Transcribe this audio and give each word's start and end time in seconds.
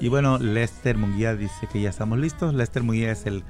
y 0.00 0.08
bueno, 0.08 0.38
Lester 0.38 0.96
Munguía 0.98 1.34
dice 1.34 1.66
que 1.72 1.80
ya 1.80 1.90
estamos 1.90 2.18
listos. 2.18 2.54
Lester 2.54 2.82
Munguía 2.82 3.10
es 3.12 3.26
el 3.26 3.42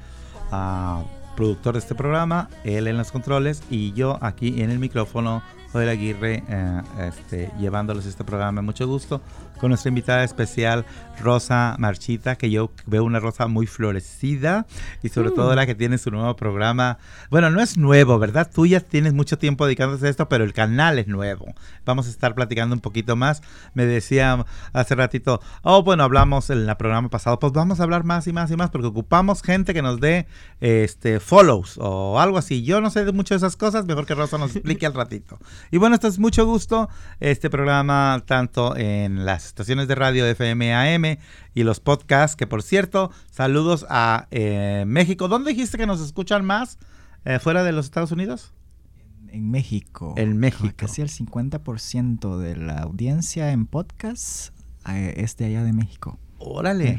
ah, 0.53 1.03
productor 1.37 1.75
de 1.75 1.81
este 1.81 1.95
programa, 1.95 2.49
él 2.65 2.87
en 2.87 2.97
los 2.97 3.11
controles 3.11 3.63
y 3.69 3.93
yo 3.93 4.19
aquí 4.21 4.63
en 4.63 4.71
el 4.71 4.79
micrófono 4.79 5.43
Joel 5.73 5.89
Aguirre, 5.89 6.43
eh, 6.49 6.83
este, 7.01 7.53
llevándoles 7.59 8.07
este 8.07 8.25
programa. 8.25 8.63
Mucho 8.63 8.87
gusto 8.87 9.21
con 9.59 9.71
nuestra 9.71 9.89
invitada 9.89 10.25
especial, 10.25 10.85
Rosa 11.21 11.77
Marchita, 11.79 12.37
que 12.37 12.51
yo 12.51 12.71
veo 12.87 13.05
una 13.05 13.21
rosa 13.21 13.49
muy 13.49 13.67
florecida 13.67 14.67
y 15.03 15.09
sobre 15.09 15.31
todo 15.31 15.53
mm. 15.53 15.57
la 15.57 15.67
que 15.67 15.75
tiene 15.75 15.99
su 15.99 16.11
nuevo 16.11 16.35
programa. 16.37 16.99
Bueno, 17.31 17.51
no 17.51 17.61
es 17.61 17.77
nuevo, 17.77 18.19
¿verdad? 18.19 18.51
Tú 18.53 18.67
ya 18.67 18.81
tienes 18.81 19.13
mucho 19.15 19.39
tiempo 19.39 19.67
dedicándose 19.67 20.07
a 20.07 20.11
esto, 20.11 20.29
pero 20.29 20.45
el 20.45 20.53
canal 20.53 20.99
es 20.99 21.09
nuevo. 21.09 21.47
Vamos 21.85 22.07
a 22.07 22.11
estar 22.11 22.35
platicando 22.35 22.75
un 22.75 22.81
poquito 22.81 23.17
más. 23.17 23.43
Me 23.75 23.85
decía 23.85 24.45
hace 24.73 24.95
ratito, 24.95 25.41
oh, 25.63 25.83
bueno, 25.83 26.05
hablamos 26.05 26.51
en 26.51 26.69
el 26.69 26.77
programa 26.77 27.09
pasado, 27.09 27.39
pues 27.39 27.53
vamos 27.53 27.81
a 27.81 27.83
hablar 27.83 28.05
más 28.05 28.27
y 28.27 28.33
más 28.33 28.51
y 28.51 28.57
más 28.57 28.71
porque 28.71 28.87
ocupamos 28.87 29.43
gente 29.43 29.75
que 29.75 29.83
nos 29.83 30.01
dé 30.01 30.27
este 30.61 31.21
follows 31.21 31.79
o 31.81 32.21
algo 32.21 32.39
así. 32.39 32.63
Yo 32.63 32.81
no 32.81 32.91
sé 32.91 33.05
de 33.05 33.13
mucho 33.13 33.35
de 33.35 33.39
esas 33.39 33.57
cosas, 33.57 33.87
mejor 33.87 34.07
que 34.07 34.15
Rosa 34.15 34.39
nos 34.39 34.55
explique 34.55 34.87
al 34.87 34.95
ratito. 34.95 35.39
Y 35.71 35.79
bueno, 35.79 35.95
esto 35.95 36.09
es 36.09 36.19
mucho 36.19 36.47
gusto. 36.47 36.89
Este 37.21 37.51
programa, 37.51 38.23
tanto 38.27 38.77
en 38.77 39.25
las 39.25 39.48
estaciones 39.49 39.89
de 39.89 39.95
radio 39.95 40.25
de 40.25 40.33
FM 40.33 40.75
AM 40.75 41.19
y 41.55 41.63
los 41.63 41.81
podcasts, 41.81 42.37
que 42.37 42.47
por 42.47 42.63
cierto, 42.63 43.11
saludos 43.31 43.87
a 43.89 44.29
eh, 44.31 44.85
México. 44.87 45.29
¿Dónde 45.29 45.51
dijiste 45.51 45.79
que 45.79 45.87
nos 45.87 46.01
escuchan 46.01 46.45
más? 46.45 46.79
Eh, 47.25 47.39
¿Fuera 47.39 47.65
de 47.65 47.73
los 47.73 47.87
Estados 47.87 48.13
Unidos? 48.13 48.53
En 49.31 49.51
México. 49.51 50.15
En 50.17 50.39
México. 50.39 50.73
Casi 50.77 51.03
el 51.03 51.11
50% 51.11 52.39
de 52.39 52.57
la 52.57 52.79
audiencia 52.79 53.53
en 53.53 53.67
podcast 53.67 54.55
eh, 54.89 55.15
es 55.19 55.37
de 55.37 55.47
allá 55.47 55.65
de 55.65 55.73
México. 55.73 56.19
Órale. 56.41 56.97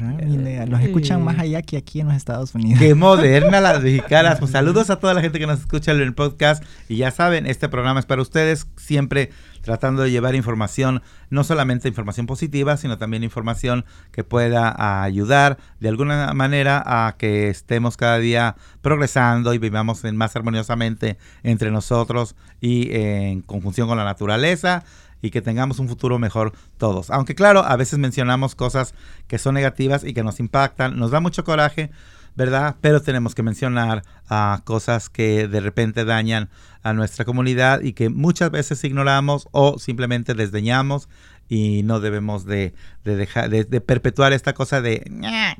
Los 0.68 0.80
escuchan 0.82 1.24
más 1.24 1.38
allá 1.38 1.62
que 1.62 1.78
aquí 1.78 2.00
en 2.00 2.08
los 2.08 2.16
Estados 2.16 2.54
Unidos. 2.54 2.78
Qué 2.78 2.94
moderna 2.94 3.60
las 3.62 3.82
mexicanas. 3.82 4.38
Pues 4.38 4.50
saludos 4.50 4.90
a 4.90 4.96
toda 4.96 5.14
la 5.14 5.22
gente 5.22 5.38
que 5.38 5.46
nos 5.46 5.60
escucha 5.60 5.92
en 5.92 6.00
el 6.00 6.14
podcast. 6.14 6.62
Y 6.88 6.96
ya 6.96 7.10
saben, 7.10 7.46
este 7.46 7.68
programa 7.70 8.00
es 8.00 8.06
para 8.06 8.20
ustedes, 8.20 8.66
siempre 8.76 9.30
tratando 9.62 10.02
de 10.02 10.10
llevar 10.10 10.34
información, 10.34 11.02
no 11.30 11.44
solamente 11.44 11.88
información 11.88 12.26
positiva, 12.26 12.76
sino 12.76 12.98
también 12.98 13.24
información 13.24 13.84
que 14.10 14.24
pueda 14.24 15.02
ayudar 15.02 15.58
de 15.80 15.88
alguna 15.88 16.32
manera 16.34 16.82
a 16.84 17.16
que 17.16 17.48
estemos 17.48 17.96
cada 17.96 18.18
día 18.18 18.56
progresando 18.82 19.54
y 19.54 19.58
vivamos 19.58 20.02
más 20.12 20.36
armoniosamente 20.36 21.18
entre 21.42 21.70
nosotros 21.70 22.36
y 22.60 22.94
en 22.94 23.42
conjunción 23.42 23.88
con 23.88 23.98
la 23.98 24.04
naturaleza 24.04 24.84
y 25.22 25.30
que 25.30 25.42
tengamos 25.42 25.78
un 25.78 25.88
futuro 25.88 26.18
mejor 26.18 26.52
todos. 26.78 27.10
Aunque 27.10 27.34
claro, 27.34 27.64
a 27.64 27.76
veces 27.76 27.98
mencionamos 27.98 28.54
cosas 28.54 28.94
que 29.26 29.38
son 29.38 29.54
negativas 29.54 30.04
y 30.04 30.14
que 30.14 30.22
nos 30.22 30.40
impactan, 30.40 30.98
nos 30.98 31.10
da 31.10 31.20
mucho 31.20 31.44
coraje, 31.44 31.90
¿verdad? 32.36 32.76
Pero 32.80 33.02
tenemos 33.02 33.34
que 33.34 33.42
mencionar 33.42 34.02
uh, 34.30 34.62
cosas 34.64 35.08
que 35.08 35.48
de 35.48 35.60
repente 35.60 36.04
dañan 36.04 36.48
a 36.82 36.92
nuestra 36.92 37.24
comunidad 37.24 37.82
y 37.82 37.92
que 37.92 38.08
muchas 38.08 38.50
veces 38.50 38.82
ignoramos 38.84 39.48
o 39.52 39.78
simplemente 39.78 40.34
desdeñamos 40.34 41.08
y 41.48 41.82
no 41.82 41.98
debemos 41.98 42.44
de, 42.44 42.74
dejar 43.04 43.50
de, 43.50 43.80
perpetuar 43.80 44.32
esta 44.32 44.54
cosa 44.54 44.80
de 44.80 45.10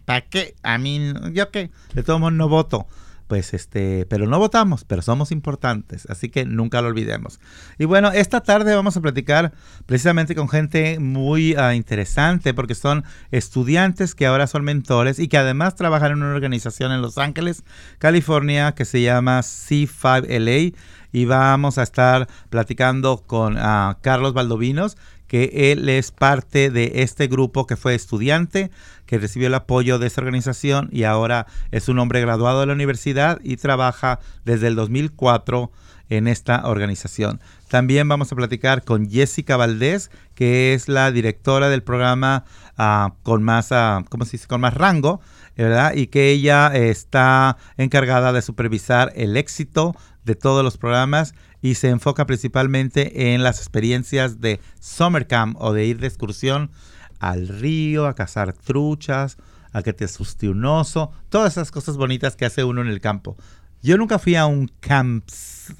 ¿para 0.04 0.20
qué? 0.22 0.54
A 0.62 0.78
mí, 0.78 1.12
yo 1.32 1.50
qué, 1.50 1.70
de 1.94 2.02
todo 2.04 2.20
modo 2.20 2.30
no 2.30 2.48
voto 2.48 2.86
pues 3.30 3.54
este, 3.54 4.06
pero 4.06 4.26
no 4.26 4.40
votamos, 4.40 4.82
pero 4.82 5.02
somos 5.02 5.30
importantes, 5.30 6.04
así 6.10 6.30
que 6.30 6.44
nunca 6.44 6.82
lo 6.82 6.88
olvidemos. 6.88 7.38
Y 7.78 7.84
bueno, 7.84 8.10
esta 8.10 8.40
tarde 8.40 8.74
vamos 8.74 8.96
a 8.96 9.00
platicar 9.00 9.52
precisamente 9.86 10.34
con 10.34 10.48
gente 10.48 10.98
muy 10.98 11.54
ah, 11.54 11.76
interesante 11.76 12.54
porque 12.54 12.74
son 12.74 13.04
estudiantes 13.30 14.16
que 14.16 14.26
ahora 14.26 14.48
son 14.48 14.64
mentores 14.64 15.20
y 15.20 15.28
que 15.28 15.38
además 15.38 15.76
trabajan 15.76 16.10
en 16.10 16.24
una 16.24 16.34
organización 16.34 16.90
en 16.90 17.02
Los 17.02 17.18
Ángeles, 17.18 17.62
California, 17.98 18.72
que 18.72 18.84
se 18.84 19.00
llama 19.00 19.38
C5LA 19.42 20.74
y 21.12 21.24
vamos 21.24 21.78
a 21.78 21.84
estar 21.84 22.26
platicando 22.48 23.22
con 23.24 23.56
ah, 23.58 23.98
Carlos 24.02 24.34
Valdovinos, 24.34 24.96
que 25.30 25.70
él 25.70 25.88
es 25.88 26.10
parte 26.10 26.70
de 26.70 26.90
este 26.96 27.28
grupo 27.28 27.64
que 27.64 27.76
fue 27.76 27.94
estudiante, 27.94 28.72
que 29.06 29.16
recibió 29.16 29.46
el 29.46 29.54
apoyo 29.54 30.00
de 30.00 30.08
esta 30.08 30.22
organización 30.22 30.88
y 30.90 31.04
ahora 31.04 31.46
es 31.70 31.88
un 31.88 32.00
hombre 32.00 32.20
graduado 32.20 32.58
de 32.58 32.66
la 32.66 32.72
universidad 32.72 33.38
y 33.44 33.56
trabaja 33.56 34.18
desde 34.44 34.66
el 34.66 34.74
2004 34.74 35.70
en 36.08 36.26
esta 36.26 36.66
organización. 36.66 37.40
También 37.68 38.08
vamos 38.08 38.32
a 38.32 38.34
platicar 38.34 38.82
con 38.82 39.08
Jessica 39.08 39.56
Valdés, 39.56 40.10
que 40.34 40.74
es 40.74 40.88
la 40.88 41.12
directora 41.12 41.68
del 41.68 41.84
programa 41.84 42.42
ah, 42.76 43.14
con 43.22 43.44
más, 43.44 43.70
uh. 43.70 44.04
Con 44.48 44.60
más 44.60 44.74
rango, 44.74 45.20
¿verdad? 45.56 45.94
Y 45.94 46.08
que 46.08 46.30
ella 46.30 46.72
está 46.74 47.56
encargada 47.76 48.32
de 48.32 48.42
supervisar 48.42 49.12
el 49.14 49.36
éxito 49.36 49.94
de 50.24 50.34
todos 50.34 50.64
los 50.64 50.76
programas 50.76 51.34
y 51.62 51.74
se 51.74 51.88
enfoca 51.88 52.26
principalmente 52.26 53.32
en 53.34 53.42
las 53.42 53.58
experiencias 53.58 54.40
de 54.40 54.60
summer 54.80 55.26
camp 55.26 55.56
o 55.60 55.72
de 55.72 55.86
ir 55.86 55.98
de 55.98 56.06
excursión 56.06 56.70
al 57.18 57.48
río, 57.48 58.06
a 58.06 58.14
cazar 58.14 58.52
truchas, 58.52 59.36
a 59.72 59.82
que 59.82 59.92
te 59.92 60.04
asuste 60.04 60.48
un 60.48 60.64
oso, 60.64 61.12
todas 61.28 61.52
esas 61.52 61.70
cosas 61.70 61.96
bonitas 61.96 62.34
que 62.36 62.46
hace 62.46 62.64
uno 62.64 62.80
en 62.80 62.88
el 62.88 63.00
campo. 63.00 63.36
Yo 63.82 63.96
nunca 63.96 64.18
fui 64.18 64.34
a 64.34 64.46
un 64.46 64.70
camp, 64.80 65.24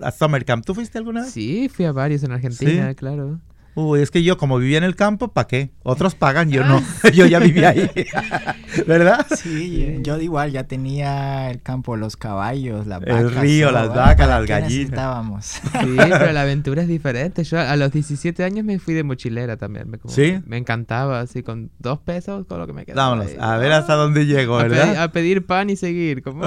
a 0.00 0.10
summer 0.10 0.44
camp. 0.44 0.64
¿Tú 0.64 0.74
fuiste 0.74 0.96
alguna 0.96 1.22
vez? 1.22 1.32
Sí, 1.32 1.68
fui 1.68 1.84
a 1.84 1.92
varios 1.92 2.22
en 2.22 2.32
Argentina, 2.32 2.94
claro. 2.94 3.40
Uy, 3.74 4.00
es 4.00 4.10
que 4.10 4.22
yo 4.22 4.36
como 4.36 4.58
vivía 4.58 4.78
en 4.78 4.84
el 4.84 4.96
campo, 4.96 5.28
¿para 5.28 5.46
qué? 5.46 5.70
Otros 5.82 6.14
pagan, 6.14 6.50
yo 6.50 6.64
no. 6.64 6.82
yo 7.14 7.26
ya 7.26 7.38
vivía 7.38 7.70
ahí. 7.70 7.90
¿Verdad? 8.86 9.26
Sí, 9.36 9.98
yo 10.02 10.18
igual 10.20 10.52
ya 10.52 10.64
tenía 10.64 11.50
el 11.50 11.60
campo, 11.62 11.96
los 11.96 12.16
caballos, 12.16 12.86
las 12.86 13.00
vacas. 13.00 13.20
El 13.20 13.34
río, 13.34 13.70
las 13.70 13.88
vacas, 13.88 14.28
las 14.28 14.46
gallinas. 14.46 15.62
Sí, 15.80 15.96
pero 15.96 16.32
la 16.32 16.42
aventura 16.42 16.82
es 16.82 16.88
diferente. 16.88 17.44
Yo 17.44 17.58
a 17.58 17.76
los 17.76 17.90
17 17.92 18.44
años 18.44 18.64
me 18.64 18.78
fui 18.78 18.94
de 18.94 19.02
mochilera 19.02 19.56
también. 19.56 19.90
Me, 19.90 19.98
¿Sí? 20.08 20.40
Me 20.46 20.56
encantaba, 20.56 21.20
así 21.20 21.42
con 21.42 21.70
dos 21.78 21.98
pesos, 21.98 22.46
con 22.46 22.58
lo 22.58 22.66
que 22.66 22.72
me 22.72 22.84
quedaba. 22.84 23.10
Vámonos, 23.10 23.32
a 23.38 23.56
ver 23.56 23.72
hasta 23.72 23.94
dónde 23.94 24.26
llego, 24.26 24.56
¿verdad? 24.56 25.02
A 25.02 25.12
pedir, 25.12 25.46
pan 25.46 25.70
y 25.70 25.76
seguir. 25.76 26.22
como 26.22 26.46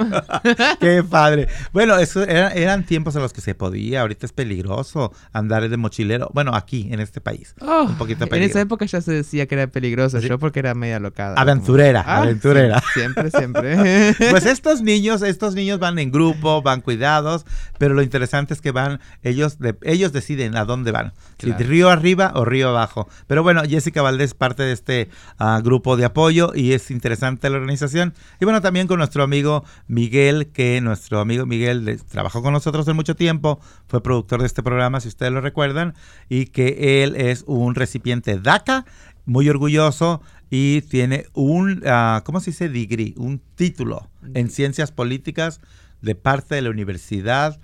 qué 0.80 1.04
padre. 1.04 1.48
Bueno, 1.72 1.98
eso 1.98 2.24
eran, 2.24 2.86
tiempos 2.86 3.16
en 3.16 3.22
los 3.22 3.34
que 3.34 3.42
se 3.42 3.56
podía. 3.56 4.02
Ahorita 4.02 4.26
es 4.26 4.34
peligroso 4.34 5.12
andar 5.32 5.68
de 5.68 5.78
mochilero. 5.78 6.30
Bueno, 6.34 6.56
aquí, 6.56 6.90
en 6.92 7.00
este 7.00 7.22
país. 7.24 7.56
Oh, 7.62 7.86
un 7.90 7.96
poquito 7.96 8.26
En 8.30 8.44
esa 8.44 8.62
época 8.62 8.86
ya 8.86 9.02
se 9.02 9.12
decía 9.12 9.48
que 9.48 9.56
era 9.56 9.68
peligroso, 9.68 10.20
yo 10.20 10.38
porque 10.38 10.60
era 10.60 10.76
media 10.76 11.00
locada. 11.00 11.40
Aventurera, 11.40 12.04
ah, 12.06 12.18
aventurera. 12.18 12.84
siempre, 12.94 13.32
siempre. 13.32 14.16
pues 14.30 14.46
estos 14.46 14.82
niños, 14.82 15.22
estos 15.22 15.56
niños 15.56 15.80
van 15.80 15.98
en 16.00 16.12
grupo, 16.12 16.62
van 16.62 16.82
cuidados, 16.82 17.46
pero 17.78 17.94
lo 17.94 18.02
interesante 18.02 18.54
es 18.54 18.62
que 18.62 18.72
van, 18.72 19.00
ellos, 19.24 19.58
de, 19.60 19.76
ellos 19.82 20.14
deciden 20.14 20.56
a 20.56 20.66
dónde 20.66 20.92
van. 20.92 21.14
Si 21.40 21.52
río 21.52 21.90
arriba 21.90 22.32
o 22.36 22.46
río 22.46 22.70
abajo. 22.70 23.08
Pero 23.28 23.44
bueno, 23.44 23.64
Jessica 23.68 24.02
Valdés 24.02 24.34
parte 24.34 24.64
de 24.64 24.72
este 24.72 25.10
ah, 25.40 25.60
grupo 25.64 25.98
de 25.98 26.06
apoyo 26.06 26.52
y 26.54 26.74
es 26.74 26.92
interesante 26.92 27.50
la 27.50 27.58
organización. 27.58 28.14
Y 28.40 28.46
bueno, 28.46 28.62
también 28.62 28.88
con 28.88 28.98
nuestro 28.98 29.24
amigo 29.24 29.64
Miguel, 29.88 30.48
que 30.48 30.82
nuestro 30.82 31.20
amigo 31.20 31.46
Miguel 31.46 32.02
trabajó 32.10 32.42
con 32.42 32.54
nosotros 32.54 32.88
en 32.88 32.96
mucho 32.96 33.16
tiempo, 33.16 33.60
fue 33.88 34.02
productor 34.02 34.42
de 34.42 34.48
este 34.48 34.64
programa, 34.64 35.00
si 35.00 35.08
ustedes 35.08 35.32
lo 35.32 35.42
recuerdan, 35.42 35.94
y 36.30 36.48
que 36.48 37.03
él 37.04 37.16
es 37.16 37.44
un 37.48 37.76
recipiente 37.76 38.40
DACA, 38.40 38.86
muy 39.26 39.50
orgulloso 39.50 40.22
y 40.50 40.82
tiene 40.82 41.26
un, 41.34 41.84
uh, 41.86 42.24
¿cómo 42.24 42.40
se 42.40 42.52
dice? 42.52 42.70
Degree, 42.70 43.14
un 43.18 43.42
título 43.56 44.10
en 44.34 44.50
ciencias 44.50 44.92
políticas 44.92 45.62
de 46.02 46.16
parte 46.16 46.56
de 46.56 46.62
la 46.62 46.70
Universidad 46.70 47.60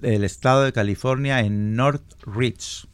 del 0.00 0.24
Estado 0.24 0.62
de 0.62 0.72
California 0.72 1.40
en 1.40 1.74
Northridge. 1.74 2.86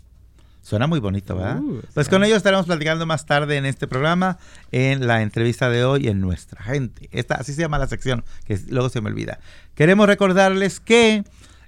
Suena 0.63 0.89
muy 0.89 0.99
bonito, 0.99 1.37
¿verdad? 1.37 1.61
Uh, 1.61 1.81
pues 1.95 2.09
con 2.09 2.25
ellos 2.25 2.39
estaremos 2.39 2.67
platicando 2.67 3.07
más 3.07 3.25
tarde 3.25 3.57
en 3.57 3.67
este 3.67 3.87
programa, 3.87 4.39
en 4.73 5.07
la 5.07 5.23
entrevista 5.23 5.71
de 5.71 5.85
hoy, 5.85 6.09
en 6.09 6.21
nuestra 6.21 6.61
gente. 6.65 7.09
Esta, 7.13 7.37
así 7.37 7.53
se 7.53 7.61
llama 7.61 7.79
la 7.79 7.87
sección, 7.87 8.25
que 8.47 8.59
luego 8.69 8.89
se 8.89 9.01
me 9.01 9.11
olvida. 9.11 9.39
Queremos 9.77 10.09
recordarles 10.09 10.81
que 10.81 11.23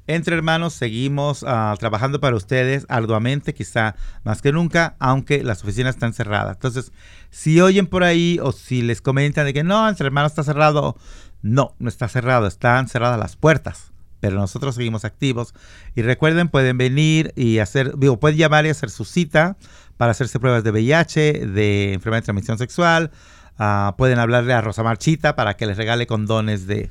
entre 0.08 0.34
hermanos 0.34 0.72
seguimos 0.72 1.44
ah, 1.46 1.74
trabajando 1.78 2.18
para 2.18 2.34
ustedes 2.34 2.86
arduamente, 2.88 3.54
quizá 3.54 3.94
más 4.24 4.42
que 4.42 4.52
nunca, 4.52 4.96
aunque 4.98 5.44
las 5.44 5.62
oficinas 5.62 5.94
están 5.94 6.14
cerradas. 6.14 6.56
Entonces, 6.56 6.92
si 7.30 7.60
oyen 7.60 7.86
por 7.86 8.02
ahí 8.02 8.40
o 8.42 8.52
si 8.52 8.80
les 8.82 9.02
comentan 9.02 9.44
de 9.44 9.52
que 9.52 9.62
no, 9.62 9.86
entre 9.86 10.06
hermanos 10.06 10.32
está 10.32 10.42
cerrado, 10.42 10.96
no, 11.42 11.74
no 11.78 11.88
está 11.90 12.08
cerrado, 12.08 12.46
están 12.46 12.88
cerradas 12.88 13.18
las 13.18 13.36
puertas. 13.36 13.92
Pero 14.20 14.36
nosotros 14.36 14.74
seguimos 14.74 15.04
activos. 15.04 15.54
Y 15.94 16.02
recuerden, 16.02 16.48
pueden 16.48 16.78
venir 16.78 17.32
y 17.36 17.58
hacer, 17.58 17.96
digo, 17.98 18.18
pueden 18.18 18.38
llamar 18.38 18.64
y 18.66 18.70
hacer 18.70 18.90
su 18.90 19.04
cita 19.04 19.56
para 19.98 20.12
hacerse 20.12 20.40
pruebas 20.40 20.64
de 20.64 20.70
VIH, 20.70 21.46
de 21.46 21.92
enfermedad 21.92 22.22
de 22.22 22.24
transmisión 22.24 22.58
sexual. 22.58 23.10
Ah, 23.58 23.94
pueden 23.98 24.18
hablarle 24.18 24.54
a 24.54 24.62
Rosa 24.62 24.82
Marchita 24.82 25.36
para 25.36 25.54
que 25.54 25.66
les 25.66 25.76
regale 25.76 26.06
condones 26.06 26.66
de, 26.66 26.90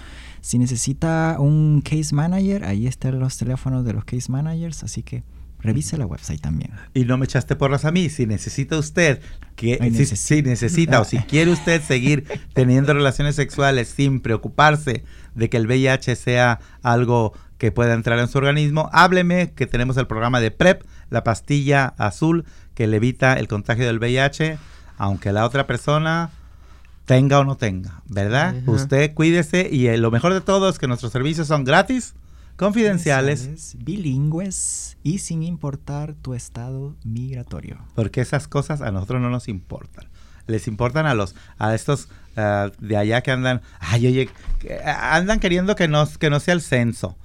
Si 0.40 0.56
necesita 0.58 1.34
un 1.40 1.82
case 1.84 2.14
manager, 2.14 2.64
ahí 2.64 2.86
están 2.86 3.18
los 3.18 3.38
teléfonos 3.38 3.84
de 3.84 3.92
los 3.92 4.04
case 4.04 4.30
managers, 4.30 4.84
así 4.84 5.02
que 5.02 5.24
revise 5.60 5.96
la 5.96 6.06
website 6.06 6.40
también. 6.40 6.72
Y 6.94 7.04
no 7.04 7.18
me 7.18 7.24
echaste 7.24 7.56
porras 7.56 7.84
a 7.84 7.90
mí. 7.90 8.08
Si 8.08 8.26
necesita 8.26 8.78
usted, 8.78 9.20
que, 9.56 9.78
Ay, 9.80 9.90
si, 9.90 9.98
necesito. 9.98 10.16
si 10.16 10.42
necesita 10.42 11.00
o 11.00 11.04
si 11.04 11.18
quiere 11.28 11.50
usted 11.50 11.82
seguir 11.82 12.24
teniendo 12.52 12.94
relaciones 12.94 13.34
sexuales 13.34 13.88
sin 13.88 14.20
preocuparse 14.20 15.04
de 15.34 15.48
que 15.48 15.56
el 15.56 15.66
VIH 15.66 16.16
sea 16.16 16.60
algo 16.82 17.32
que 17.58 17.72
pueda 17.72 17.94
entrar 17.94 18.18
en 18.20 18.28
su 18.28 18.38
organismo, 18.38 18.88
hábleme 18.92 19.52
que 19.52 19.66
tenemos 19.66 19.96
el 19.96 20.06
programa 20.06 20.40
de 20.40 20.50
PrEP, 20.50 20.82
la 21.10 21.24
pastilla 21.24 21.86
azul 21.98 22.44
que 22.74 22.86
le 22.86 22.98
evita 22.98 23.34
el 23.34 23.48
contagio 23.48 23.86
del 23.86 23.98
VIH, 23.98 24.58
aunque 24.96 25.32
la 25.32 25.44
otra 25.44 25.66
persona 25.66 26.30
tenga 27.04 27.40
o 27.40 27.44
no 27.44 27.56
tenga, 27.56 28.02
¿verdad? 28.06 28.54
Ajá. 28.62 28.70
Usted 28.70 29.14
cuídese 29.14 29.68
y 29.72 29.88
eh, 29.88 29.96
lo 29.96 30.10
mejor 30.10 30.34
de 30.34 30.40
todo 30.40 30.68
es 30.68 30.78
que 30.78 30.86
nuestros 30.86 31.10
servicios 31.10 31.48
son 31.48 31.64
gratis, 31.64 32.14
confidenciales. 32.58 33.76
bilingües 33.78 34.96
y 35.02 35.18
sin 35.18 35.42
importar 35.42 36.14
tu 36.14 36.34
estado 36.34 36.94
migratorio. 37.04 37.78
porque 37.94 38.20
esas 38.20 38.48
cosas 38.48 38.80
a 38.82 38.90
nosotros 38.90 39.20
no 39.22 39.30
nos 39.30 39.48
importan. 39.48 40.06
Les 40.46 40.66
importan 40.66 41.06
a 41.06 41.14
los 41.14 41.34
a 41.58 41.74
estos 41.74 42.08
ah, 42.36 42.70
de 42.80 42.96
allá 42.96 43.20
que 43.22 43.30
andan, 43.30 43.60
ay, 43.80 44.06
oye, 44.06 44.30
que, 44.58 44.78
ah, 44.84 45.14
andan 45.16 45.40
queriendo 45.40 45.76
que 45.76 45.88
no 45.88 46.06
que 46.18 46.30
no 46.30 46.40
sea 46.40 46.54
el 46.54 46.60
censo. 46.62 47.16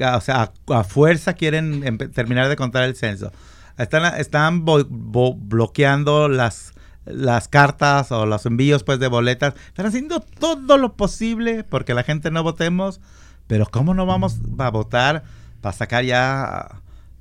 O 0.00 0.20
sea, 0.20 0.52
a, 0.68 0.74
a 0.78 0.84
fuerza 0.84 1.32
quieren 1.34 1.98
terminar 2.12 2.48
de 2.48 2.54
contar 2.56 2.84
el 2.84 2.94
censo. 2.94 3.32
Están 3.78 4.18
están 4.20 4.64
bo- 4.64 4.84
bo- 4.88 5.34
bloqueando 5.34 6.28
las 6.28 6.72
las 7.04 7.48
cartas 7.48 8.12
o 8.12 8.26
los 8.26 8.46
envíos 8.46 8.84
pues 8.84 9.00
de 9.00 9.08
boletas. 9.08 9.54
Están 9.68 9.86
haciendo 9.86 10.20
todo 10.20 10.78
lo 10.78 10.94
posible 10.96 11.64
porque 11.64 11.94
la 11.94 12.04
gente 12.04 12.30
no 12.30 12.42
votemos. 12.44 13.00
Pero 13.48 13.66
¿cómo 13.66 13.92
no 13.94 14.06
vamos 14.06 14.36
a 14.58 14.70
votar 14.70 15.24
para 15.60 15.72
sacar 15.76 16.04
ya... 16.04 16.68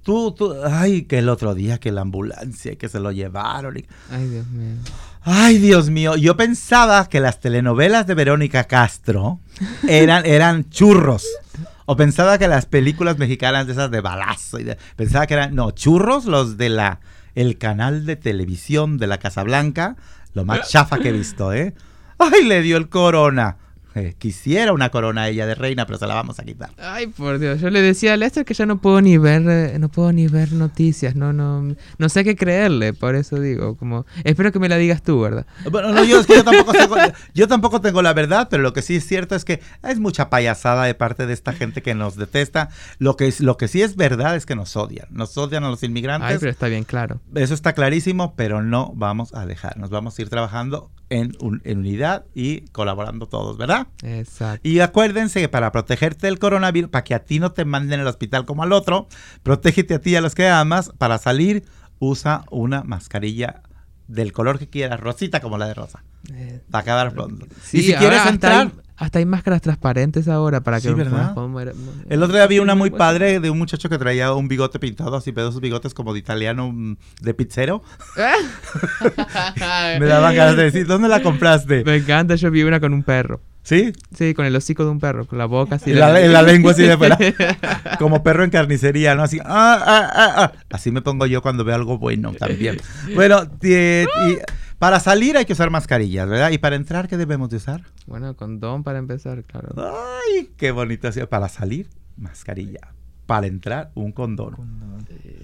Tú, 0.03 0.31
tú, 0.31 0.53
ay, 0.63 1.01
que 1.01 1.17
el 1.17 1.27
otro 1.27 1.53
día 1.53 1.79
que 1.79 1.91
la 1.91 2.01
ambulancia, 2.01 2.75
que 2.77 2.87
se 2.87 2.99
lo 3.01 3.11
llevaron. 3.11 3.75
y- 3.77 3.85
Ay, 4.09 4.27
Dios 4.29 4.47
mío. 4.47 4.75
Ay, 5.23 5.57
Dios 5.57 5.89
mío, 5.89 6.15
yo 6.15 6.37
pensaba 6.37 7.09
que 7.09 7.19
las 7.19 7.41
telenovelas 7.41 8.07
de 8.07 8.13
Verónica 8.13 8.63
Castro 8.65 9.39
eran, 9.87 10.25
eran 10.25 10.69
churros. 10.69 11.25
O 11.85 11.97
pensaba 11.97 12.37
que 12.37 12.47
las 12.47 12.65
películas 12.65 13.17
mexicanas 13.17 13.65
de 13.67 13.73
esas 13.73 13.91
de 13.91 13.99
balazo, 13.99 14.59
y 14.59 14.63
de- 14.63 14.77
pensaba 14.95 15.27
que 15.27 15.33
eran, 15.33 15.55
no, 15.55 15.71
churros 15.71 16.23
los 16.25 16.55
de 16.57 16.69
la, 16.69 17.01
el 17.35 17.57
canal 17.57 18.05
de 18.05 18.15
televisión 18.15 18.97
de 18.97 19.07
la 19.07 19.17
Casa 19.17 19.43
Blanca, 19.43 19.97
lo 20.33 20.45
más 20.45 20.69
chafa 20.69 20.99
que 20.99 21.09
he 21.09 21.13
visto, 21.13 21.51
¿eh? 21.51 21.73
Ay, 22.17 22.45
le 22.45 22.61
dio 22.61 22.77
el 22.77 22.87
corona. 22.87 23.57
Eh, 23.97 24.15
quisiera 24.17 24.73
una 24.73 24.89
corona 24.89 25.27
ella 25.27 25.47
de 25.47 25.55
reina, 25.55 25.85
pero 25.85 25.97
se 25.97 26.05
la 26.05 26.13
vamos 26.13 26.39
a 26.39 26.43
quitar. 26.43 26.69
Ay, 26.77 27.07
por 27.07 27.39
Dios. 27.39 27.59
Yo 27.59 27.69
le 27.69 27.81
decía 27.81 28.13
a 28.13 28.17
Lester 28.17 28.45
que 28.45 28.53
ya 28.53 28.65
no 28.65 28.79
puedo 28.79 29.01
ni 29.01 29.17
ver, 29.17 29.43
eh, 29.47 29.79
no 29.79 29.89
puedo 29.89 30.13
ni 30.13 30.27
ver 30.27 30.51
noticias. 30.53 31.15
No, 31.15 31.33
no, 31.33 31.75
no 31.97 32.09
sé 32.09 32.23
qué 32.23 32.35
creerle. 32.35 32.93
Por 32.93 33.15
eso 33.15 33.39
digo, 33.39 33.75
como, 33.75 34.05
espero 34.23 34.51
que 34.51 34.59
me 34.59 34.69
la 34.69 34.77
digas 34.77 35.01
tú, 35.01 35.19
¿verdad? 35.19 35.45
Bueno, 35.71 35.91
no, 35.91 36.03
yo, 36.03 36.19
es 36.19 36.27
que 36.27 36.35
yo, 36.35 36.43
tampoco 36.43 36.73
tengo, 36.73 36.95
yo 37.33 37.47
tampoco 37.47 37.81
tengo 37.81 38.01
la 38.01 38.13
verdad, 38.13 38.47
pero 38.51 38.61
lo 38.61 38.73
que 38.73 38.81
sí 38.81 38.97
es 38.97 39.07
cierto 39.07 39.35
es 39.35 39.45
que 39.45 39.61
es 39.83 39.99
mucha 39.99 40.29
payasada 40.29 40.83
de 40.85 40.93
parte 40.93 41.25
de 41.25 41.33
esta 41.33 41.53
gente 41.53 41.81
que 41.81 41.95
nos 41.95 42.15
detesta. 42.15 42.69
Lo 42.99 43.15
que, 43.15 43.27
es, 43.27 43.39
lo 43.39 43.57
que 43.57 43.67
sí 43.67 43.81
es 43.81 43.95
verdad 43.95 44.35
es 44.35 44.45
que 44.45 44.55
nos 44.55 44.75
odian. 44.75 45.07
Nos 45.09 45.37
odian 45.37 45.63
a 45.63 45.69
los 45.69 45.83
inmigrantes. 45.83 46.29
Ay, 46.29 46.37
pero 46.39 46.51
está 46.51 46.67
bien 46.67 46.83
claro. 46.83 47.19
Eso 47.35 47.53
está 47.53 47.73
clarísimo, 47.73 48.35
pero 48.35 48.61
no 48.61 48.91
vamos 48.95 49.33
a 49.33 49.45
dejar. 49.45 49.77
Nos 49.77 49.89
vamos 49.89 50.17
a 50.17 50.21
ir 50.21 50.29
trabajando 50.29 50.91
en, 51.09 51.33
un- 51.39 51.61
en 51.63 51.79
unidad 51.79 52.25
y 52.35 52.61
colaborando 52.71 53.27
todos, 53.27 53.57
¿verdad? 53.57 53.87
Exacto. 54.03 54.67
Y 54.67 54.79
acuérdense 54.81 55.39
que 55.39 55.49
para 55.49 55.71
protegerte 55.71 56.27
del 56.27 56.39
coronavirus, 56.39 56.89
para 56.89 57.03
que 57.03 57.15
a 57.15 57.23
ti 57.23 57.39
no 57.39 57.51
te 57.53 57.63
manden 57.65 57.99
al 58.01 58.07
hospital 58.07 58.45
como 58.45 58.63
al 58.63 58.73
otro, 58.73 59.07
protégete 59.43 59.93
a 59.95 59.99
ti 60.01 60.11
y 60.11 60.15
a 60.15 60.21
los 60.21 60.35
que 60.35 60.47
amas. 60.49 60.91
Para 60.97 61.17
salir, 61.17 61.63
usa 61.99 62.43
una 62.51 62.83
mascarilla 62.83 63.61
del 64.07 64.31
color 64.33 64.59
que 64.59 64.67
quieras, 64.67 64.99
rosita 64.99 65.39
como 65.39 65.57
la 65.57 65.67
de 65.67 65.73
Rosa. 65.73 66.03
Eh, 66.33 66.61
Va 66.73 66.79
a 66.79 66.81
acabar 66.81 67.13
pronto. 67.13 67.45
sí, 67.63 67.79
y 67.79 67.83
si 67.83 67.93
quieres 67.93 68.25
entrar, 68.25 68.71
hasta 68.97 69.19
hay 69.19 69.25
máscaras 69.25 69.61
transparentes 69.61 70.27
ahora 70.27 70.61
para 70.61 70.81
que 70.81 70.87
Sí, 70.89 70.93
¿verdad? 70.93 71.35
el 72.09 72.23
otro 72.23 72.35
día 72.35 72.47
vi 72.47 72.59
una 72.59 72.73
muy 72.75 72.89
Pues, 72.89 72.97
padre 72.97 73.39
de 73.39 73.49
un 73.49 73.57
muchacho 73.59 73.89
que 73.89 73.97
traía 73.97 74.33
un 74.33 74.47
bigote 74.47 74.79
pintado 74.79 75.15
así, 75.15 75.31
pero 75.31 75.49
esos 75.49 75.61
bigotes 75.61 75.93
como 75.93 76.13
de 76.13 76.19
italiano 76.19 76.71
mm, 76.71 76.97
de 77.21 77.33
pizzero. 77.33 77.83
Me 79.99 80.05
daban 80.05 80.35
ganas 80.35 80.55
de 80.57 80.63
decir, 80.63 80.87
¿dónde 80.87 81.07
la 81.07 81.21
compraste? 81.21 81.83
Me 81.85 81.95
encanta, 81.97 82.35
yo 82.35 82.51
vi 82.51 82.63
una 82.63 82.79
con 82.79 82.93
un 82.93 83.03
perro. 83.03 83.39
¿Sí? 83.61 83.91
Sí, 84.17 84.33
con 84.33 84.45
el 84.45 84.55
hocico 84.55 84.85
de 84.85 84.91
un 84.91 84.99
perro, 84.99 85.27
con 85.27 85.37
la 85.37 85.45
boca 85.45 85.75
así. 85.75 85.91
La, 85.91 86.09
la 86.17 86.41
lengua 86.41 86.71
así 86.71 86.83
de 86.83 86.97
fuera. 86.97 87.17
Como 87.99 88.23
perro 88.23 88.45
en 88.45 88.49
carnicería, 88.49 89.13
¿no? 89.13 89.23
Así, 89.23 89.39
ah, 89.43 89.83
ah, 89.85 90.09
ah, 90.15 90.33
ah. 90.37 90.51
Así 90.71 90.89
me 90.89 91.01
pongo 91.01 91.25
yo 91.25 91.41
cuando 91.41 91.65
veo 91.65 91.75
algo 91.75 91.97
bueno 91.97 92.31
también. 92.31 92.77
Bueno, 93.13 93.43
y- 93.61 94.05
Para 94.79 94.99
salir 94.99 95.37
hay 95.37 95.45
que 95.45 95.53
usar 95.53 95.69
mascarillas, 95.71 96.27
¿verdad? 96.29 96.51
Y 96.51 96.57
para 96.59 96.75
entrar, 96.75 97.07
¿qué 97.07 97.17
debemos 97.17 97.49
de 97.49 97.57
usar? 97.57 97.83
Bueno, 98.05 98.35
condón 98.35 98.83
para 98.83 98.99
empezar, 98.99 99.43
claro. 99.43 99.69
Ay, 99.77 100.49
qué 100.57 100.71
bonito. 100.71 101.07
así. 101.07 101.19
Para 101.25 101.49
salir, 101.49 101.89
mascarilla. 102.15 102.93
Para 103.25 103.47
entrar, 103.47 103.91
un 103.95 104.11
condón. 104.11 104.55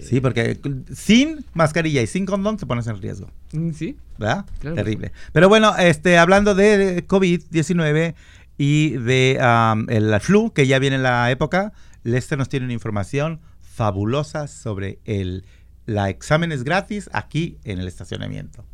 Sí, 0.00 0.20
porque 0.20 0.58
sin 0.94 1.44
mascarilla 1.52 2.00
y 2.00 2.06
sin 2.06 2.26
condón 2.26 2.56
te 2.56 2.64
pones 2.66 2.86
en 2.86 3.00
riesgo. 3.00 3.28
Mm, 3.52 3.70
Sí. 3.72 3.98
¿verdad? 4.18 4.46
Claro. 4.60 4.76
Terrible. 4.76 5.12
Pero 5.32 5.48
bueno, 5.48 5.76
este, 5.76 6.16
hablando 6.18 6.54
de 6.54 7.04
COVID-19 7.06 8.14
y 8.56 8.90
de 8.90 9.38
am, 9.40 9.86
el 9.90 10.18
flu, 10.20 10.52
que 10.52 10.66
ya 10.68 10.78
viene 10.78 10.98
la 10.98 11.30
época, 11.30 11.72
Lester 12.04 12.38
nos 12.38 12.48
tiene 12.48 12.64
una 12.66 12.72
información 12.72 13.40
fabulosa 13.60 14.46
sobre 14.46 15.00
el 15.04 15.44
la 15.86 16.08
exámenes 16.08 16.64
gratis 16.64 17.10
aquí 17.12 17.58
en 17.64 17.78
el 17.80 17.88
estacionamiento. 17.88 18.64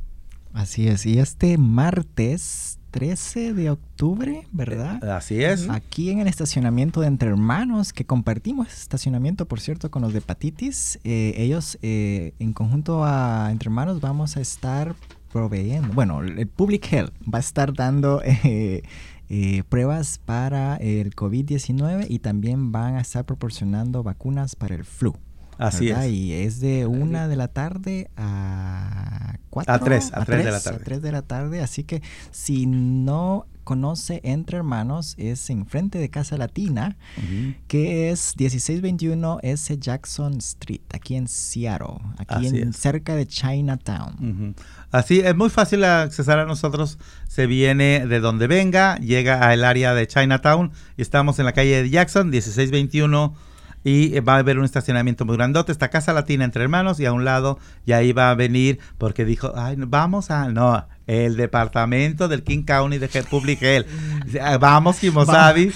Así 0.52 0.88
es, 0.88 1.06
y 1.06 1.18
este 1.18 1.58
martes 1.58 2.78
13 2.90 3.54
de 3.54 3.70
octubre, 3.70 4.46
¿verdad? 4.52 5.02
Así 5.04 5.42
es. 5.42 5.68
Aquí 5.68 6.10
en 6.10 6.18
el 6.18 6.26
estacionamiento 6.26 7.00
de 7.00 7.06
Entre 7.06 7.28
Hermanos, 7.28 7.92
que 7.92 8.04
compartimos 8.04 8.66
ese 8.68 8.80
estacionamiento, 8.80 9.46
por 9.46 9.60
cierto, 9.60 9.90
con 9.90 10.02
los 10.02 10.12
de 10.12 10.18
hepatitis, 10.18 10.98
eh, 11.04 11.34
ellos 11.36 11.78
eh, 11.82 12.34
en 12.40 12.52
conjunto 12.52 13.04
a 13.04 13.48
Entre 13.52 13.68
Hermanos 13.68 14.00
vamos 14.00 14.36
a 14.36 14.40
estar 14.40 14.96
proveyendo, 15.32 15.92
bueno, 15.92 16.22
el 16.22 16.46
Public 16.48 16.92
Health 16.92 17.14
va 17.22 17.38
a 17.38 17.40
estar 17.40 17.72
dando 17.72 18.20
eh, 18.24 18.82
eh, 19.28 19.62
pruebas 19.68 20.18
para 20.18 20.76
el 20.76 21.14
COVID-19 21.14 22.06
y 22.08 22.18
también 22.18 22.72
van 22.72 22.96
a 22.96 23.00
estar 23.00 23.24
proporcionando 23.24 24.02
vacunas 24.02 24.56
para 24.56 24.74
el 24.74 24.84
flu. 24.84 25.14
Así 25.60 25.88
¿verdad? 25.88 26.06
es. 26.06 26.12
Y 26.12 26.32
es 26.32 26.60
de 26.60 26.86
una 26.86 27.28
de 27.28 27.36
la 27.36 27.48
tarde 27.48 28.10
a 28.16 29.36
cuatro. 29.50 29.74
A 29.74 29.78
tres, 29.78 30.10
a 30.14 30.24
tres 30.24 30.44
de 30.44 30.50
la 30.50 30.58
tres, 30.58 30.66
a 30.66 30.70
tarde. 30.70 30.84
tres 30.84 31.02
de 31.02 31.12
la 31.12 31.22
tarde. 31.22 31.60
Así 31.60 31.84
que 31.84 32.02
si 32.30 32.66
no 32.66 33.46
conoce 33.70 34.20
Entre 34.24 34.56
Hermanos, 34.56 35.14
es 35.16 35.48
enfrente 35.48 35.98
de 35.98 36.10
Casa 36.10 36.36
Latina, 36.36 36.96
que 37.68 38.10
es 38.10 38.34
1621 38.36 39.38
S. 39.42 39.78
Jackson 39.78 40.38
Street, 40.38 40.80
aquí 40.92 41.14
en 41.14 41.28
Seattle, 41.28 41.98
aquí 42.18 42.48
en, 42.48 42.72
cerca 42.72 43.14
de 43.14 43.28
Chinatown. 43.28 44.56
Así 44.90 45.20
es 45.20 45.36
muy 45.36 45.50
fácil 45.50 45.84
accesar 45.84 46.40
a 46.40 46.46
nosotros. 46.46 46.98
Se 47.28 47.46
viene 47.46 48.06
de 48.08 48.18
donde 48.18 48.48
venga, 48.48 48.96
llega 48.96 49.48
al 49.48 49.64
área 49.64 49.94
de 49.94 50.08
Chinatown 50.08 50.72
y 50.96 51.02
estamos 51.02 51.38
en 51.38 51.44
la 51.44 51.52
calle 51.52 51.82
de 51.82 51.90
Jackson, 51.90 52.28
1621. 52.28 53.36
Y 53.82 54.20
va 54.20 54.34
a 54.34 54.38
haber 54.38 54.58
un 54.58 54.64
estacionamiento 54.66 55.24
muy 55.24 55.36
grandote, 55.36 55.72
esta 55.72 55.88
casa 55.88 56.12
latina 56.12 56.44
entre 56.44 56.62
hermanos 56.62 57.00
y 57.00 57.06
a 57.06 57.12
un 57.12 57.24
lado, 57.24 57.58
y 57.86 57.92
ahí 57.92 58.12
va 58.12 58.30
a 58.30 58.34
venir 58.34 58.78
porque 58.98 59.24
dijo, 59.24 59.52
ay, 59.56 59.76
vamos 59.78 60.30
a, 60.30 60.48
no, 60.50 60.86
el 61.06 61.36
departamento 61.36 62.28
del 62.28 62.42
King 62.44 62.64
County 62.64 62.98
de 62.98 63.08
Public 63.24 63.62
Health. 63.62 63.86
"Ah, 64.40 64.58
Vamos, 64.58 64.98
Kimosabi. 64.98 65.72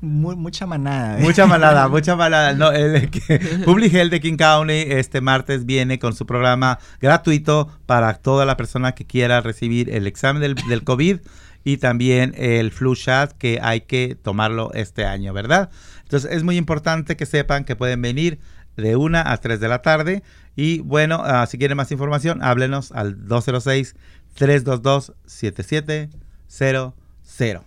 Mucha 0.00 0.66
manada. 0.66 1.18
¿eh? 1.18 1.22
Mucha 1.22 1.46
malada, 1.46 1.88
mucha 1.88 2.16
malada. 2.16 2.52
No, 2.52 2.72
el 2.72 3.10
que 3.10 3.38
Public 3.64 3.94
Health 3.94 4.10
de 4.10 4.20
King 4.20 4.36
County 4.36 4.72
este 4.88 5.20
martes 5.20 5.64
viene 5.66 5.98
con 5.98 6.14
su 6.14 6.26
programa 6.26 6.78
gratuito 7.00 7.68
para 7.86 8.14
toda 8.14 8.44
la 8.44 8.56
persona 8.56 8.92
que 8.92 9.06
quiera 9.06 9.40
recibir 9.40 9.88
el 9.90 10.06
examen 10.06 10.42
del, 10.42 10.54
del 10.68 10.84
COVID 10.84 11.18
y 11.64 11.78
también 11.78 12.34
el 12.36 12.70
flu 12.72 12.94
shot 12.94 13.32
que 13.38 13.58
hay 13.62 13.82
que 13.82 14.14
tomarlo 14.20 14.72
este 14.74 15.06
año, 15.06 15.32
¿verdad? 15.32 15.70
Entonces 16.14 16.36
es 16.36 16.44
muy 16.44 16.56
importante 16.56 17.16
que 17.16 17.26
sepan 17.26 17.64
que 17.64 17.74
pueden 17.74 18.00
venir 18.00 18.38
de 18.76 18.94
1 18.94 19.18
a 19.18 19.36
3 19.36 19.58
de 19.58 19.66
la 19.66 19.82
tarde 19.82 20.22
y 20.54 20.78
bueno, 20.78 21.20
ah, 21.24 21.44
si 21.46 21.58
quieren 21.58 21.76
más 21.76 21.90
información, 21.90 22.40
háblenos 22.40 22.92
al 22.92 23.26
206 23.26 23.96
322 24.34 25.12
7700 25.26 27.64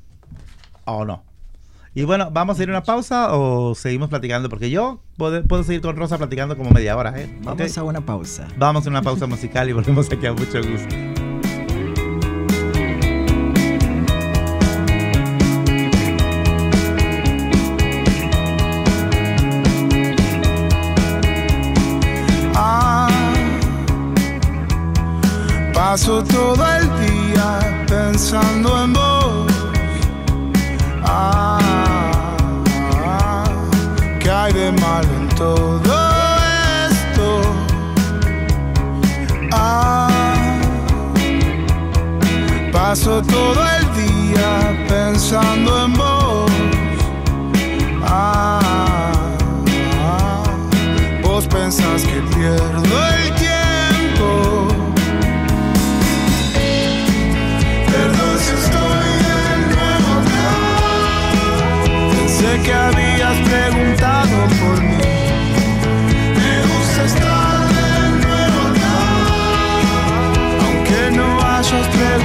o 0.85 1.03
no. 1.03 1.25
Y 1.93 2.05
bueno, 2.05 2.31
¿vamos 2.31 2.57
a 2.57 2.63
ir 2.63 2.69
a 2.69 2.71
una 2.71 2.83
pausa 2.83 3.35
o 3.35 3.75
seguimos 3.75 4.07
platicando? 4.07 4.47
Porque 4.47 4.69
yo 4.69 5.03
puedo, 5.17 5.43
puedo 5.43 5.65
seguir 5.65 5.81
con 5.81 5.97
Rosa 5.97 6.17
platicando 6.17 6.55
como 6.55 6.69
media 6.69 6.95
hora, 6.95 7.19
¿eh? 7.19 7.29
Vamos 7.41 7.77
a 7.77 7.83
una 7.83 7.99
pausa. 7.99 8.47
Vamos 8.57 8.87
a 8.87 8.89
una 8.89 9.01
pausa 9.01 9.27
musical 9.27 9.69
y 9.69 9.73
volvemos 9.73 10.09
aquí 10.09 10.25
a 10.25 10.31
mucho 10.31 10.61
gusto. 10.63 11.16
Paso 25.97 26.23
todo 26.25 26.63
el 26.75 26.85
día 27.07 27.83
pensando 27.87 28.83
en 28.83 28.93
vos. 28.93 29.51
Ah, 31.03 31.57
¿qué 34.19 34.29
hay 34.29 34.53
de 34.53 34.71
malo 34.73 35.09
en 35.19 35.27
todo 35.29 35.95
esto? 36.87 37.41
Ah, 39.51 40.07
paso 42.71 43.19
todo 43.23 43.59
el 43.79 43.85
día 43.95 44.85
pensando 44.87 45.83
en 45.83 45.93
vos. 45.93 46.16
Aunque 71.69 71.97
no 71.97 72.16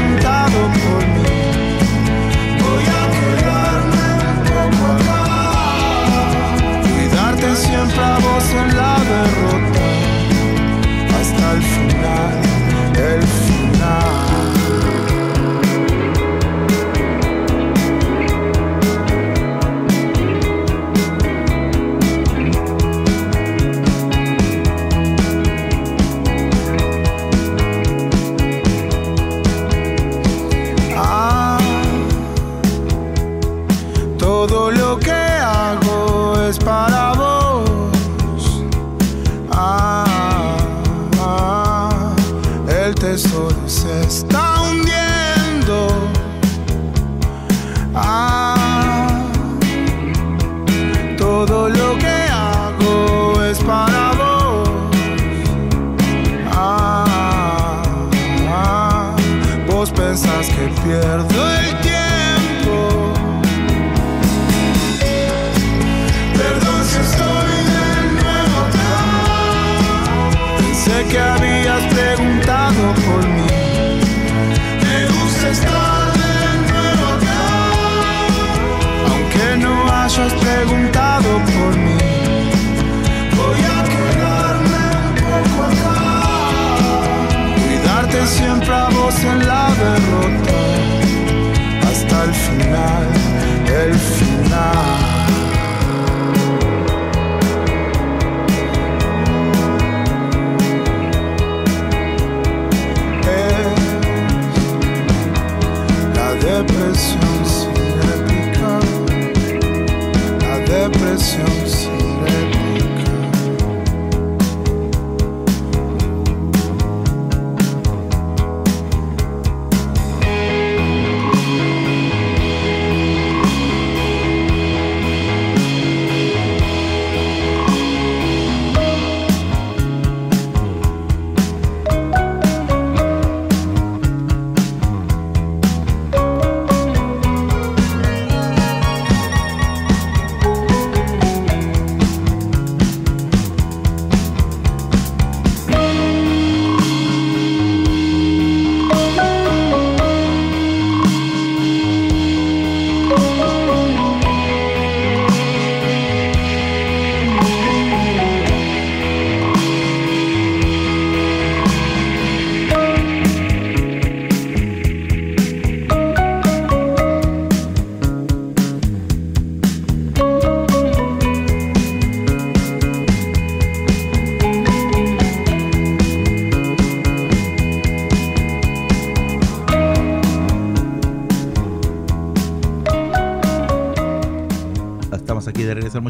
confession 111.19 111.51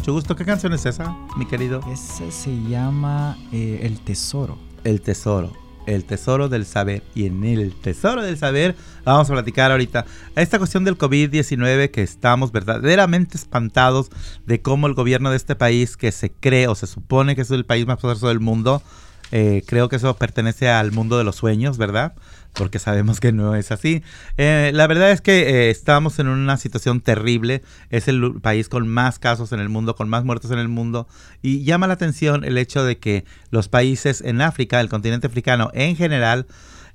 Mucho 0.03 0.15
gusto. 0.15 0.35
¿Qué 0.35 0.45
canción 0.45 0.73
es 0.73 0.85
esa, 0.85 1.17
mi 1.37 1.47
querido? 1.47 1.81
Ese 1.89 2.33
se 2.33 2.51
llama 2.69 3.39
eh, 3.53 3.83
El 3.85 4.01
Tesoro. 4.01 4.59
El 4.83 5.01
tesoro. 5.01 5.53
El 5.87 6.03
tesoro 6.03 6.49
del 6.49 6.67
saber. 6.67 7.05
Y 7.15 7.27
en 7.27 7.45
el 7.45 7.73
tesoro 7.73 8.21
del 8.21 8.37
saber 8.37 8.75
vamos 9.05 9.31
a 9.31 9.33
platicar 9.35 9.71
ahorita 9.71 10.05
esta 10.35 10.59
cuestión 10.59 10.83
del 10.83 10.99
COVID-19 10.99 11.93
que 11.93 12.03
estamos 12.03 12.51
verdaderamente 12.51 13.37
espantados 13.37 14.11
de 14.45 14.61
cómo 14.61 14.89
el 14.89 14.95
gobierno 14.95 15.31
de 15.31 15.37
este 15.37 15.55
país 15.55 15.97
que 15.97 16.11
se 16.11 16.33
cree 16.33 16.67
o 16.67 16.75
se 16.75 16.89
supone 16.89 17.37
que 17.37 17.43
es 17.43 17.53
el 17.53 17.65
país 17.65 17.87
más 17.87 17.99
poderoso 17.99 18.27
del 18.27 18.41
mundo, 18.41 18.83
eh, 19.31 19.63
creo 19.69 19.89
que 19.89 19.95
eso 19.95 20.17
pertenece 20.17 20.69
al 20.69 20.91
mundo 20.91 21.17
de 21.17 21.23
los 21.23 21.37
sueños, 21.37 21.79
¿verdad? 21.79 22.15
Porque 22.53 22.79
sabemos 22.79 23.19
que 23.19 23.33
no 23.33 23.55
es 23.55 23.73
así. 23.73 24.03
Eh, 24.37 24.73
la 24.75 24.87
verdad 24.87 25.11
es 25.11 25.23
que 25.23 25.49
eh, 25.49 25.71
estamos 25.71 26.19
en 26.19 26.29
una 26.29 26.59
situación 26.59 27.01
terrible. 27.01 27.63
Es 27.89 28.09
el 28.09 28.41
país 28.43 28.69
con 28.69 28.87
más 28.89 29.19
casos 29.19 29.53
en 29.53 29.61
el 29.61 29.71
mundo, 29.71 29.95
con 29.97 30.09
más 30.09 30.25
muertos 30.25 30.51
en 30.51 30.59
el 30.59 30.69
mundo. 30.69 31.09
Y 31.41 31.65
llama 31.65 31.87
la 31.87 31.95
atención 31.95 32.45
el 32.45 32.59
hecho 32.59 32.85
de 32.85 32.99
que 32.99 33.25
los 33.51 33.69
países 33.69 34.21
en 34.21 34.43
África, 34.43 34.81
el 34.81 34.91
continente 34.91 35.27
africano 35.27 35.71
en 35.73 35.97
general, 35.97 36.47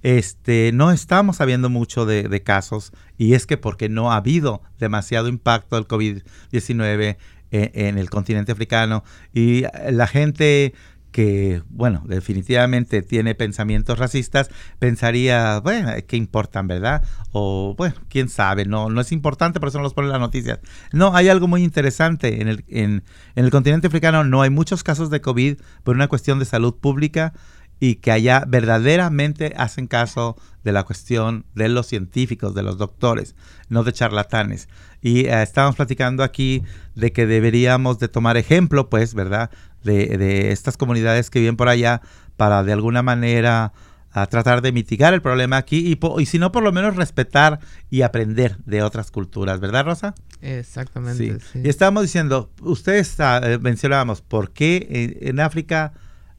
este, 0.04 0.72
no 0.74 0.92
estamos 0.92 1.38
sabiendo 1.38 1.70
mucho 1.70 2.06
de, 2.06 2.44
casos. 2.44 2.92
Y 3.18 3.34
es 3.34 3.48
que 3.48 3.58
porque 3.58 3.90
no 3.90 4.12
ha 4.12 4.18
habido 4.18 4.62
demasiado 4.80 5.28
impacto 5.28 5.76
del 5.76 5.88
COVID-19 5.88 7.18
en, 7.50 7.72
en 7.74 7.98
el 7.98 8.12
continente 8.12 8.52
africano. 8.52 9.04
Y 9.34 9.64
eh, 9.64 9.72
la 9.92 10.06
gente 10.06 10.76
que, 11.12 11.64
bueno, 11.70 12.04
definitivamente 12.06 13.02
tiene 13.02 13.36
pensamientos 13.36 13.98
racistas, 13.98 14.50
pensaría, 14.80 15.60
bueno, 15.62 15.92
¿qué 16.08 16.18
importan, 16.18 16.68
verdad? 16.68 17.04
O, 17.32 17.76
bueno, 17.78 17.96
quién 18.10 18.30
sabe, 18.30 18.66
no, 18.66 18.90
no 18.90 19.02
es 19.02 19.12
importante, 19.12 19.60
por 19.60 19.70
eso 19.70 19.80
no 19.80 19.84
los 19.84 19.94
ponen 19.94 20.12
las 20.12 20.20
noticias. 20.20 20.60
No, 20.92 21.16
hay 21.16 21.30
algo 21.30 21.48
muy 21.48 21.64
interesante. 21.64 22.42
En 22.42 22.48
el, 22.48 22.66
en, 22.68 23.04
el 23.36 23.50
continente 23.50 23.88
africano 23.88 24.24
no 24.24 24.42
hay 24.42 24.50
muchos 24.50 24.84
casos 24.84 25.10
de 25.10 25.22
COVID 25.22 25.58
por 25.84 25.96
una 25.96 26.08
cuestión 26.08 26.40
de 26.40 26.46
salud 26.46 26.76
pública 26.76 27.34
y 27.80 27.96
que 27.96 28.12
allá 28.12 28.44
verdaderamente 28.48 29.54
hacen 29.58 29.88
caso 29.88 30.36
de 30.64 30.72
la 30.72 30.84
cuestión 30.84 31.46
de 31.54 31.70
los 31.70 31.88
científicos, 31.88 32.56
de 32.56 32.64
los 32.64 32.78
doctores, 32.78 33.36
no 33.70 33.84
de 33.84 33.94
charlatanes. 33.94 34.68
Y 35.02 35.26
eh, 35.26 35.44
estábamos 35.44 35.76
platicando 35.76 36.24
aquí 36.24 36.64
de 36.96 37.12
que 37.12 37.28
deberíamos 37.28 38.00
de 38.00 38.08
tomar 38.08 38.36
ejemplo, 38.38 38.90
pues, 38.90 39.14
¿verdad? 39.14 39.52
De, 39.84 40.18
de 40.18 40.52
estas 40.52 40.76
comunidades 40.76 41.30
que 41.30 41.40
viven 41.40 41.56
por 41.56 41.70
allá 41.70 42.02
para 42.36 42.64
de 42.64 42.74
alguna 42.74 43.04
manera 43.04 43.72
a 44.12 44.26
tratar 44.26 44.62
de 44.62 44.72
mitigar 44.72 45.14
el 45.14 45.22
problema 45.22 45.58
aquí 45.58 45.98
y, 46.20 46.26
si 46.26 46.40
no, 46.40 46.52
por 46.52 46.64
lo 46.64 46.72
menos 46.72 46.96
respetar 46.96 47.60
y 47.90 48.02
aprender 48.02 48.58
de 48.66 48.82
otras 48.82 49.12
culturas, 49.12 49.60
¿verdad, 49.60 49.86
Rosa? 49.86 50.16
Exactamente, 50.42 51.40
sí. 51.54 51.62
Y 51.64 51.70
estábamos 51.70 52.04
diciendo, 52.04 52.52
ustedes 52.62 53.20
ah, 53.20 53.40
eh, 53.44 53.60
mencionábamos, 53.62 54.22
¿por 54.22 54.52
qué 54.52 54.88
en, 55.22 55.30
en 55.30 55.40
África 55.40 55.94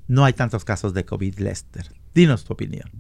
no 0.09 0.25
hay 0.25 0.33
tantos 0.33 0.65
casos 0.65 0.93
de 0.93 1.05
COVID, 1.05 1.39
Lester? 1.39 1.93
Dinos 2.15 2.45
tu 2.45 2.53
opinión. 2.55 2.91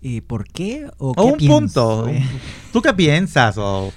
¿Y 0.00 0.22
por 0.22 0.44
qué? 0.44 0.86
¿O, 0.96 1.10
O 1.10 1.14
qué 1.14 1.20
un 1.32 1.36
pienso, 1.38 2.04
punto. 2.04 2.08
eh? 2.08 2.24
¿Tú 2.72 2.80
qué 2.80 2.94
piensas? 2.94 3.56
O 3.58 3.92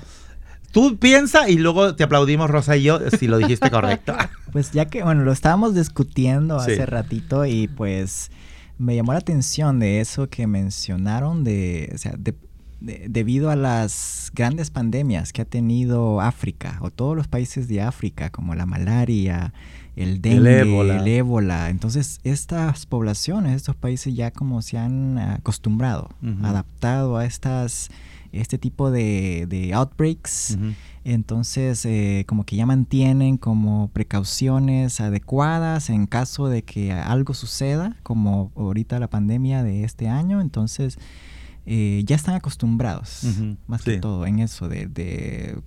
tú 0.74 0.98
piensa 0.98 1.48
y 1.50 1.56
luego 1.58 1.96
te 1.96 2.04
aplaudimos, 2.04 2.50
Rosa 2.50 2.76
y 2.76 2.84
yo, 2.84 3.00
si 3.18 3.28
lo 3.28 3.38
dijiste 3.38 3.72
correcto. 3.72 4.14
Pues 4.52 4.72
ya 4.72 4.86
que, 4.86 5.02
bueno, 5.02 5.24
lo 5.24 5.32
estábamos 5.32 5.74
discutiendo 5.74 6.60
Sí. 6.60 6.74
hace 6.74 6.86
ratito 6.86 7.44
y 7.48 7.68
pues 7.70 8.30
me 8.78 8.96
llamó 8.96 9.14
la 9.14 9.18
atención 9.20 9.80
de 9.80 10.00
eso 10.00 10.30
que 10.30 10.46
mencionaron 10.46 11.44
de, 11.44 11.92
o 11.96 11.98
sea, 11.98 12.14
de- 12.20 12.36
de- 12.80 13.06
debido 13.10 13.50
a 13.50 13.56
las 13.56 14.30
grandes 14.36 14.70
pandemias 14.70 15.34
que 15.34 15.42
ha 15.42 15.46
tenido 15.46 16.22
África 16.22 16.78
o 16.82 16.92
todos 16.92 17.16
los 17.18 17.28
países 17.28 17.68
de 17.68 17.82
África, 17.82 18.30
como 18.30 18.54
la 18.54 18.68
malaria, 18.68 19.54
el 19.96 20.22
dengue, 20.22 20.60
ébola. 20.60 20.98
el 21.00 21.08
ébola. 21.08 21.70
Entonces, 21.72 22.20
estas 22.24 22.86
poblaciones, 22.86 23.56
estos 23.56 23.76
países 23.76 24.14
ya 24.14 24.30
como 24.30 24.62
se 24.62 24.78
han 24.78 25.18
acostumbrado, 25.18 26.10
adaptado 26.44 27.18
a 27.18 27.26
estas 27.26 27.90
este 28.34 28.58
tipo 28.58 28.92
de, 28.92 29.46
de 29.48 29.74
outbreaks. 29.74 30.58
Entonces, 31.06 31.86
eh, 31.86 32.26
como 32.28 32.46
que 32.46 32.56
ya 32.56 32.66
mantienen 32.66 33.38
como 33.38 33.90
precauciones 33.90 35.00
adecuadas 35.02 35.90
en 35.90 36.08
caso 36.08 36.48
de 36.48 36.64
que 36.64 36.92
algo 36.92 37.34
suceda, 37.34 37.98
como 38.04 38.52
ahorita 38.56 39.00
la 39.00 39.10
pandemia 39.10 39.64
de 39.64 39.84
este 39.84 40.08
año. 40.08 40.42
Entonces, 40.42 40.98
eh, 41.66 42.04
ya 42.06 42.16
están 42.16 42.36
acostumbrados, 42.36 43.24
más 43.68 43.82
sí. 43.82 43.92
que 43.92 43.98
todo, 43.98 44.26
en 44.26 44.40
eso 44.40 44.68
de... 44.68 44.88
de 44.88 45.58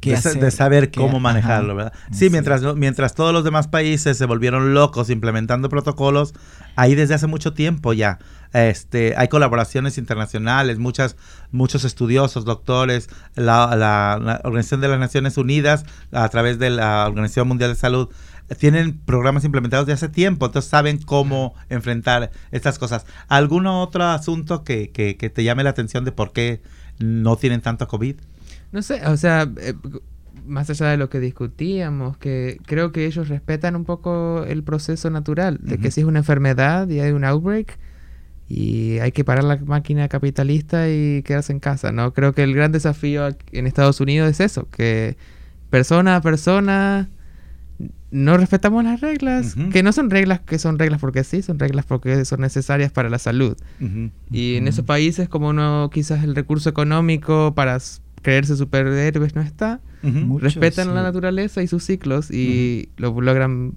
qué 0.00 0.10
de, 0.12 0.16
sa- 0.16 0.28
hacer, 0.30 0.42
de 0.42 0.50
saber 0.50 0.90
qué- 0.90 1.00
cómo 1.00 1.12
ajá. 1.18 1.20
manejarlo, 1.20 1.74
¿verdad? 1.74 1.92
Sí, 2.10 2.26
Sí. 2.26 2.30
mientras, 2.30 2.62
mientras 2.76 3.14
todos 3.14 3.32
los 3.32 3.44
demás 3.44 3.68
países 3.68 4.16
se 4.18 4.26
volvieron 4.26 4.74
locos 4.74 5.10
implementando 5.10 5.68
protocolos, 5.68 6.34
ahí 6.76 6.94
desde 6.94 7.14
hace 7.14 7.26
mucho 7.26 7.52
tiempo 7.52 7.92
ya 7.92 8.18
este, 8.54 9.14
hay 9.18 9.28
colaboraciones 9.28 9.98
internacionales, 9.98 10.78
muchas, 10.78 11.16
muchos 11.52 11.84
estudiosos, 11.84 12.46
doctores, 12.46 13.10
la, 13.34 13.76
la- 13.76 14.18
la 14.22 14.40
Organización 14.44 14.80
de 14.80 14.88
las 14.88 14.98
Naciones 14.98 15.36
Unidas, 15.36 15.84
a 16.12 16.26
través 16.30 16.58
de 16.58 16.70
la 16.70 17.06
Organización 17.06 17.46
Mundial 17.48 17.70
de 17.70 17.76
Salud, 17.76 18.08
tienen 18.58 18.98
programas 19.00 19.44
implementados 19.44 19.86
de 19.86 19.92
hace 19.92 20.08
tiempo, 20.08 20.46
entonces 20.46 20.70
saben 20.70 20.96
cómo 20.96 21.54
enfrentar 21.68 22.30
estas 22.50 22.78
cosas. 22.78 23.04
¿Algún 23.28 23.66
otro 23.66 24.04
asunto 24.04 24.64
que, 24.64 24.90
que- 24.92 25.18
que 25.18 25.28
te 25.28 25.44
llame 25.44 25.62
la 25.62 25.70
atención 25.70 26.06
de 26.06 26.12
por 26.12 26.32
qué 26.32 26.62
no 26.98 27.36
tienen 27.36 27.60
tanto 27.60 27.86
COVID? 27.86 28.16
No 28.72 28.82
sé, 28.82 29.06
o 29.06 29.16
sea, 29.16 29.50
eh, 29.60 29.74
más 30.46 30.70
allá 30.70 30.88
de 30.88 30.96
lo 30.96 31.08
que 31.08 31.20
discutíamos, 31.20 32.16
que 32.16 32.58
creo 32.66 32.92
que 32.92 33.06
ellos 33.06 33.28
respetan 33.28 33.76
un 33.76 33.84
poco 33.84 34.44
el 34.44 34.62
proceso 34.62 35.10
natural, 35.10 35.58
de 35.60 35.78
que 35.78 35.90
si 35.90 36.00
es 36.00 36.06
una 36.06 36.20
enfermedad 36.20 36.88
y 36.88 37.00
hay 37.00 37.12
un 37.12 37.24
outbreak 37.24 37.78
y 38.48 38.98
hay 38.98 39.12
que 39.12 39.24
parar 39.24 39.44
la 39.44 39.56
máquina 39.58 40.08
capitalista 40.08 40.88
y 40.88 41.22
quedarse 41.22 41.52
en 41.52 41.60
casa, 41.60 41.92
¿no? 41.92 42.14
Creo 42.14 42.32
que 42.32 42.42
el 42.42 42.54
gran 42.54 42.72
desafío 42.72 43.28
en 43.52 43.66
Estados 43.66 44.00
Unidos 44.00 44.30
es 44.30 44.40
eso, 44.40 44.68
que 44.70 45.16
persona 45.70 46.16
a 46.16 46.20
persona 46.22 47.10
no 48.10 48.38
respetamos 48.38 48.82
las 48.84 49.00
reglas, 49.02 49.54
que 49.70 49.82
no 49.82 49.92
son 49.92 50.08
reglas 50.08 50.40
que 50.40 50.58
son 50.58 50.78
reglas 50.78 50.98
porque 50.98 51.24
sí, 51.24 51.42
son 51.42 51.58
reglas 51.58 51.84
porque 51.84 52.24
son 52.24 52.40
necesarias 52.40 52.90
para 52.90 53.10
la 53.10 53.18
salud. 53.18 53.56
Y 54.30 54.56
en 54.56 54.66
esos 54.66 54.84
países 54.86 55.28
como 55.28 55.52
no 55.52 55.90
quizás 55.92 56.24
el 56.24 56.34
recurso 56.34 56.70
económico 56.70 57.54
para 57.54 57.78
creerse 58.22 58.56
superhéroes 58.56 59.34
no 59.34 59.42
está, 59.42 59.80
respetan 60.40 60.94
la 60.94 61.02
naturaleza 61.02 61.62
y 61.62 61.66
sus 61.68 61.84
ciclos 61.84 62.30
y 62.30 62.88
lo 62.96 63.20
logran 63.20 63.74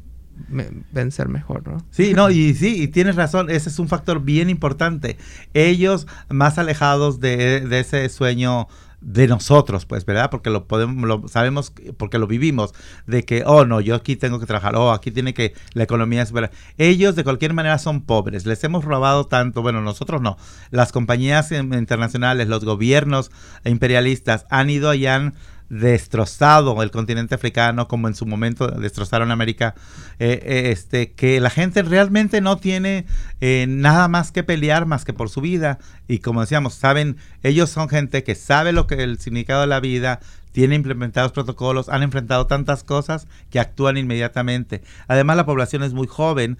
me- 0.49 0.69
vencer 0.91 1.27
mejor, 1.30 1.67
¿no? 1.67 1.77
Sí, 1.91 2.13
no, 2.13 2.30
y 2.32 2.54
sí, 2.56 2.82
y 2.84 2.88
tienes 2.88 3.15
razón, 3.15 3.49
ese 3.49 3.69
es 3.69 3.80
un 3.80 3.88
factor 3.88 4.23
bien 4.23 4.49
importante. 4.49 5.17
Ellos 5.54 6.08
más 6.30 6.58
alejados 6.58 7.19
de, 7.19 7.62
de 7.62 7.80
ese 7.80 8.08
sueño 8.10 8.67
de 9.02 9.28
nosotros, 9.28 9.86
pues, 9.86 10.06
¿verdad? 10.06 10.30
Porque 10.30 10.50
lo 10.50 10.68
podemos, 10.68 11.08
lo 11.08 11.28
sabemos, 11.28 11.74
porque 11.98 12.20
lo 12.20 12.28
vivimos, 12.28 12.74
de 13.08 13.24
que, 13.24 13.44
oh, 13.46 13.66
no, 13.66 13.82
yo 13.82 13.96
aquí 13.96 14.16
tengo 14.16 14.40
que 14.40 14.46
trabajar, 14.46 14.76
oh, 14.76 14.92
aquí 14.92 15.12
tiene 15.12 15.34
que, 15.34 15.54
la 15.74 15.84
economía 15.84 16.22
es 16.22 16.32
verdad. 16.32 16.52
Ellos 16.78 17.16
de 17.16 17.24
cualquier 17.24 17.54
manera 17.54 17.78
son 17.80 18.02
pobres, 18.02 18.46
les 18.46 18.64
hemos 18.64 18.86
robado 18.86 19.26
tanto, 19.26 19.62
bueno, 19.62 19.82
nosotros 19.82 20.22
no, 20.22 20.38
las 20.70 20.92
compañías 20.92 21.52
internacionales, 21.52 22.48
los 22.48 22.64
gobiernos 22.64 23.32
imperialistas 23.66 24.46
han 24.50 24.70
ido 24.70 24.92
han 24.92 25.34
destrozado 25.71 26.84
el 26.84 26.91
continente 26.91 27.34
africano 27.34 27.88
como 27.88 28.10
en 28.10 28.13
su 28.13 28.25
momento 28.25 28.67
destrozaron 28.67 29.31
América, 29.31 29.73
eh, 30.19 30.41
eh, 30.43 30.71
este, 30.71 31.13
que 31.13 31.39
la 31.39 31.49
gente 31.49 31.81
realmente 31.81 32.41
no 32.41 32.57
tiene 32.57 33.05
eh, 33.39 33.65
nada 33.69 34.10
más 34.10 34.34
que 34.34 34.43
pelear 34.43 34.86
más 34.86 35.05
que 35.05 35.13
por 35.13 35.29
su 35.29 35.39
vida 35.39 35.79
y 36.10 36.19
como 36.19 36.41
decíamos, 36.41 36.73
saben, 36.73 37.15
ellos 37.41 37.69
son 37.69 37.88
gente 37.88 38.25
que 38.25 38.36
sabe 38.36 38.73
lo 38.73 38.86
que 38.86 38.95
el 38.95 39.17
significado 39.17 39.62
de 39.62 39.67
la 39.67 39.79
vida, 39.79 40.19
tiene 40.51 40.75
implementados 40.75 41.31
protocolos, 41.31 41.88
han 41.88 42.03
enfrentado 42.03 42.45
tantas 42.45 42.84
cosas 42.84 43.25
que 43.49 43.62
actúan 43.62 43.95
inmediatamente. 43.95 44.81
Además 45.07 45.38
la 45.38 45.45
población 45.45 45.84
es 45.84 45.93
muy 45.93 46.07
joven, 46.07 46.57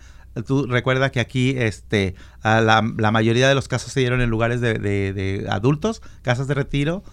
Tú 0.48 0.66
recuerda 0.66 1.12
que 1.12 1.20
aquí 1.20 1.56
este, 1.58 2.16
la, 2.42 2.82
la, 2.98 3.12
mayoría 3.12 3.50
de 3.50 3.56
los 3.56 3.68
casos 3.68 3.92
se 3.92 4.00
dieron 4.00 4.22
en 4.22 4.30
lugares 4.30 4.62
de, 4.62 4.76
de, 4.76 5.12
de 5.12 5.46
adultos, 5.50 6.02
casas 6.22 6.48
de 6.48 6.54
retiro, 6.54 7.04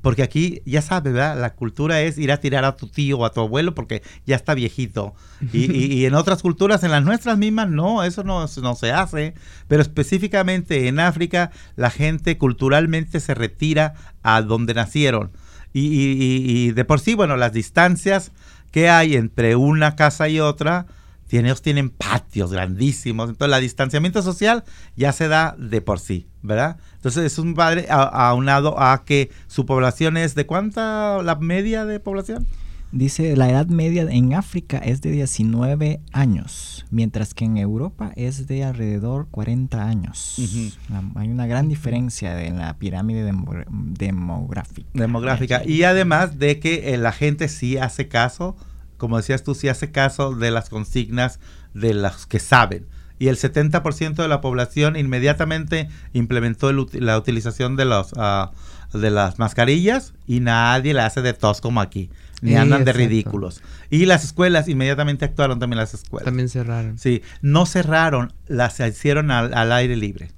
porque 0.00 0.22
aquí, 0.22 0.62
ya 0.64 0.80
sabes, 0.80 1.12
¿verdad? 1.12 1.40
La 1.40 1.54
cultura 1.54 2.00
es 2.02 2.18
ir 2.18 2.30
a 2.30 2.38
tirar 2.38 2.64
a 2.64 2.76
tu 2.76 2.86
tío 2.86 3.18
o 3.18 3.24
a 3.24 3.32
tu 3.32 3.40
abuelo 3.40 3.74
porque 3.74 4.02
ya 4.26 4.36
está 4.36 4.54
viejito. 4.54 5.14
Y, 5.52 6.04
en 6.04 6.14
otras 6.14 6.42
culturas, 6.42 6.84
en 6.84 6.92
las 6.92 7.04
nuestras 7.04 7.36
mismas, 7.36 7.68
no, 7.68 8.04
eso 8.04 8.22
no, 8.22 8.46
no 8.62 8.74
se 8.76 8.92
hace. 8.92 9.34
Pero 9.66 9.82
específicamente 9.82 10.86
en 10.88 11.00
África, 11.00 11.50
la 11.74 11.90
gente 11.90 12.38
culturalmente 12.38 13.18
se 13.18 13.34
retira 13.34 13.94
a 14.22 14.40
donde 14.42 14.74
nacieron. 14.74 15.32
Y, 15.72 15.82
y 15.90 16.72
de 16.72 16.84
por 16.84 17.00
sí, 17.00 17.14
bueno, 17.14 17.36
las 17.36 17.52
distancias 17.52 18.32
que 18.70 18.88
hay 18.88 19.16
entre 19.16 19.56
una 19.56 19.96
casa 19.96 20.28
y 20.28 20.40
otra, 20.40 20.86
ellos 21.30 21.62
tienen 21.62 21.90
patios 21.90 22.52
grandísimos, 22.52 23.28
entonces 23.28 23.56
el 23.56 23.62
distanciamiento 23.62 24.22
social 24.22 24.64
ya 24.96 25.12
se 25.12 25.28
da 25.28 25.54
de 25.58 25.80
por 25.80 26.00
sí, 26.00 26.26
¿verdad? 26.42 26.78
Entonces 26.94 27.24
es 27.24 27.38
un 27.38 27.54
padre 27.54 27.86
aunado 27.90 28.80
a 28.80 29.04
que 29.04 29.30
su 29.46 29.66
población 29.66 30.16
es 30.16 30.34
de 30.34 30.46
cuánta 30.46 31.22
la 31.22 31.36
media 31.36 31.84
de 31.84 32.00
población? 32.00 32.46
Dice 32.90 33.36
la 33.36 33.50
edad 33.50 33.66
media 33.66 34.06
en 34.08 34.32
África 34.32 34.78
es 34.78 35.02
de 35.02 35.10
19 35.10 36.00
años, 36.12 36.86
mientras 36.90 37.34
que 37.34 37.44
en 37.44 37.58
Europa 37.58 38.12
es 38.16 38.46
de 38.46 38.64
alrededor 38.64 39.28
40 39.30 39.86
años. 39.86 40.36
Hay 41.14 41.28
una 41.28 41.46
gran 41.46 41.68
diferencia 41.68 42.42
en 42.42 42.58
la 42.58 42.78
pirámide 42.78 43.30
demográfica. 43.70 44.88
Demográfica. 44.94 45.62
Y 45.66 45.82
además 45.82 46.38
de 46.38 46.60
que 46.60 46.94
eh, 46.94 46.96
la 46.96 47.12
gente 47.12 47.48
sí 47.48 47.76
hace 47.76 48.08
caso 48.08 48.56
como 48.98 49.16
decías 49.16 49.42
tú, 49.42 49.54
sí 49.54 49.68
hace 49.68 49.90
caso 49.90 50.34
de 50.34 50.50
las 50.50 50.68
consignas 50.68 51.40
de 51.72 51.94
los 51.94 52.26
que 52.26 52.38
saben. 52.38 52.86
Y 53.18 53.28
el 53.28 53.36
70% 53.36 54.14
de 54.14 54.28
la 54.28 54.40
población 54.40 54.96
inmediatamente 54.96 55.88
implementó 56.12 56.72
la 56.72 57.18
utilización 57.18 57.76
de, 57.76 57.84
los, 57.84 58.12
ah, 58.16 58.52
de 58.92 59.10
las 59.10 59.38
mascarillas 59.38 60.14
y 60.26 60.40
nadie 60.40 60.94
la 60.94 61.06
hace 61.06 61.22
de 61.22 61.32
tos 61.32 61.60
como 61.60 61.80
aquí. 61.80 62.10
Ni 62.40 62.54
andan 62.54 62.84
de 62.84 62.92
ridículos. 62.92 63.62
Y 63.90 64.06
las 64.06 64.22
escuelas 64.22 64.68
inmediatamente 64.68 65.24
actuaron 65.24 65.58
también 65.58 65.78
las 65.78 65.94
escuelas. 65.94 66.24
También 66.24 66.48
cerraron. 66.48 66.96
Sí, 66.96 67.22
no 67.42 67.66
cerraron, 67.66 68.32
las 68.46 68.78
hicieron 68.78 69.32
al 69.32 69.72
aire 69.72 69.96
libre. 69.96 70.30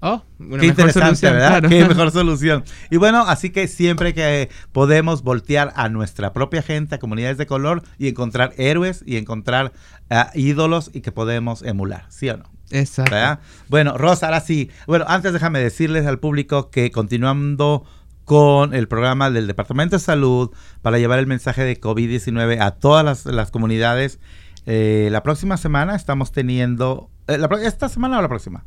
Oh, 0.00 0.22
una 0.38 0.60
Qué 0.60 0.68
mejor 0.68 0.92
solución, 0.92 1.32
¿verdad? 1.32 1.68
Qué 1.68 1.84
mejor 1.84 2.10
solución. 2.12 2.64
Y 2.90 2.98
bueno, 2.98 3.22
así 3.22 3.50
que 3.50 3.66
siempre 3.66 4.14
que 4.14 4.48
podemos 4.70 5.22
voltear 5.22 5.72
a 5.74 5.88
nuestra 5.88 6.32
propia 6.32 6.62
gente, 6.62 6.94
a 6.94 6.98
comunidades 6.98 7.36
de 7.36 7.46
color 7.46 7.82
y 7.98 8.08
encontrar 8.08 8.54
héroes 8.58 9.02
y 9.06 9.16
encontrar 9.16 9.72
ah, 10.08 10.30
ídolos 10.34 10.90
y 10.94 11.00
que 11.00 11.10
podemos 11.10 11.62
emular, 11.62 12.06
¿sí 12.10 12.28
o 12.30 12.36
no? 12.36 12.44
Exacto. 12.70 13.42
Bueno, 13.68 13.96
Rosa, 13.98 14.26
ahora 14.26 14.40
sí. 14.40 14.70
Bueno, 14.86 15.04
antes 15.08 15.32
déjame 15.32 15.58
decirles 15.58 16.06
al 16.06 16.20
público 16.20 16.70
que 16.70 16.90
continuando 16.90 17.84
con 18.24 18.74
el 18.74 18.88
programa 18.88 19.30
del 19.30 19.46
Departamento 19.46 19.96
de 19.96 20.00
Salud 20.00 20.50
para 20.82 20.98
llevar 20.98 21.18
el 21.18 21.26
mensaje 21.26 21.64
de 21.64 21.80
COVID-19 21.80 22.60
a 22.60 22.72
todas 22.72 23.24
las, 23.24 23.50
comunidades, 23.50 24.20
eh, 24.66 25.08
la 25.10 25.22
próxima 25.22 25.56
semana 25.56 25.96
estamos 25.96 26.30
teniendo... 26.30 27.10
Eh, 27.26 27.38
¿Esta 27.62 27.88
semana 27.88 28.18
o 28.18 28.22
la 28.22 28.28
próxima? 28.28 28.64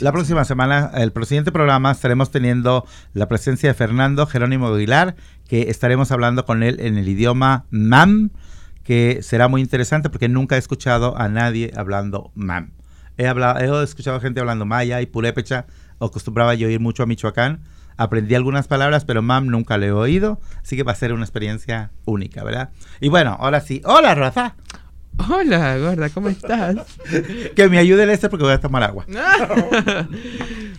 La 0.00 0.12
próxima 0.12 0.44
semana, 0.44 0.90
el 0.94 1.12
siguiente 1.24 1.52
programa, 1.52 1.90
estaremos 1.90 2.30
teniendo 2.30 2.86
la 3.12 3.28
presencia 3.28 3.70
de 3.70 3.74
Fernando 3.74 4.26
Jerónimo 4.26 4.68
Aguilar, 4.68 5.16
que 5.48 5.70
estaremos 5.70 6.10
hablando 6.10 6.44
con 6.44 6.62
él 6.62 6.80
en 6.80 6.98
el 6.98 7.08
idioma 7.08 7.66
MAM, 7.70 8.30
que 8.82 9.20
será 9.22 9.48
muy 9.48 9.60
interesante 9.60 10.10
porque 10.10 10.28
nunca 10.28 10.56
he 10.56 10.58
escuchado 10.58 11.16
a 11.16 11.28
nadie 11.28 11.72
hablando 11.76 12.30
MAM. 12.34 12.70
He, 13.16 13.26
hablado, 13.26 13.80
he 13.80 13.84
escuchado 13.84 14.20
gente 14.20 14.40
hablando 14.40 14.66
maya 14.66 15.00
y 15.00 15.06
purépecha, 15.06 15.66
acostumbraba 16.00 16.54
yo 16.54 16.68
ir 16.68 16.80
mucho 16.80 17.02
a 17.02 17.06
Michoacán. 17.06 17.60
Aprendí 17.96 18.34
algunas 18.34 18.66
palabras, 18.66 19.04
pero 19.04 19.22
MAM 19.22 19.46
nunca 19.46 19.78
le 19.78 19.86
he 19.86 19.92
oído, 19.92 20.40
así 20.60 20.76
que 20.76 20.82
va 20.82 20.92
a 20.92 20.96
ser 20.96 21.12
una 21.12 21.22
experiencia 21.22 21.92
única, 22.04 22.42
¿verdad? 22.42 22.70
Y 23.00 23.08
bueno, 23.08 23.36
ahora 23.38 23.60
sí. 23.60 23.82
Hola, 23.84 24.16
Rosa. 24.16 24.56
Hola, 25.16 25.78
gorda, 25.78 26.10
¿cómo 26.10 26.28
estás? 26.28 26.76
que 27.56 27.68
me 27.68 27.78
ayude 27.78 28.02
el 28.02 28.10
este 28.10 28.28
porque 28.28 28.44
voy 28.44 28.52
a 28.52 28.60
tomar 28.60 28.82
agua. 28.82 29.06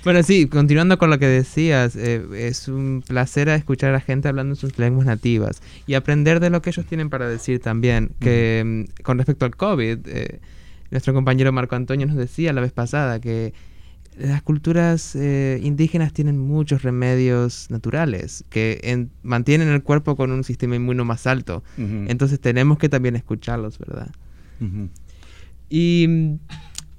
bueno, 0.04 0.24
sí, 0.24 0.48
continuando 0.48 0.98
con 0.98 1.10
lo 1.10 1.20
que 1.20 1.28
decías, 1.28 1.96
eh, 1.96 2.24
es 2.34 2.68
un 2.68 3.04
placer 3.08 3.48
escuchar 3.50 3.92
a 3.92 3.94
la 3.94 4.02
gente 4.02 4.28
hablando 4.28 4.54
en 4.54 4.56
sus 4.58 4.78
lenguas 4.78 5.06
nativas 5.06 5.62
y 5.88 5.94
aprender 5.94 6.40
de 6.40 6.50
lo 6.50 6.62
que 6.62 6.72
ellos 6.72 6.86
tienen 6.86 7.10
para 7.10 7.28
decir 7.30 7.60
también. 7.60 8.12
Que 8.20 8.64
mm, 8.66 9.04
con 9.04 9.18
respecto 9.18 9.46
al 9.46 9.56
COVID, 9.56 10.00
eh, 10.06 10.40
nuestro 10.92 11.14
compañero 11.14 11.52
Marco 11.52 11.76
Antonio 11.76 12.06
nos 12.06 12.18
decía 12.18 12.54
la 12.54 12.62
vez 12.62 12.72
pasada 12.72 13.20
que 13.20 13.54
las 14.18 14.42
culturas 14.42 15.16
eh, 15.16 15.60
indígenas 15.64 16.14
tienen 16.14 16.38
muchos 16.38 16.84
remedios 16.84 17.70
naturales 17.70 18.46
que 18.50 19.10
mantienen 19.24 19.70
el 19.70 19.84
cuerpo 19.84 20.16
con 20.16 20.32
un 20.32 20.44
sistema 20.44 20.76
inmuno 20.76 21.04
más 21.04 21.28
alto. 21.28 21.64
Entonces 21.78 22.40
tenemos 22.40 22.78
que 22.78 22.88
también 22.88 23.16
escucharlos, 23.16 23.78
¿verdad? 23.78 24.10
Y 25.70 26.38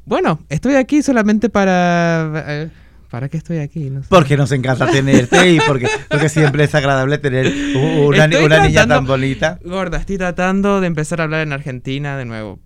bueno, 0.05 0.41
estoy 0.49 0.75
aquí 0.75 1.03
solamente 1.03 1.49
para... 1.49 2.45
Eh, 2.47 2.71
¿Para 3.11 3.29
qué 3.29 3.37
estoy 3.37 3.59
aquí? 3.59 3.91
Porque 4.09 4.37
nos 4.37 4.51
encanta 4.53 4.87
tenerte 4.91 5.53
y 5.53 5.61
porque, 5.61 5.87
porque 6.11 6.29
siempre 6.29 6.65
es 6.65 6.75
agradable 6.75 7.19
tener 7.19 7.47
una, 7.77 8.27
niña 8.27 8.87
tan 8.87 9.07
bonita. 9.07 9.59
Gorda, 9.65 9.99
estoy 9.99 10.19
tratando 10.19 10.81
de 10.81 10.89
empezar 10.89 11.21
a 11.21 11.25
hablar 11.25 11.43
en 11.43 11.53
Argentina 11.53 12.17
de 12.17 12.25
nuevo. 12.25 12.59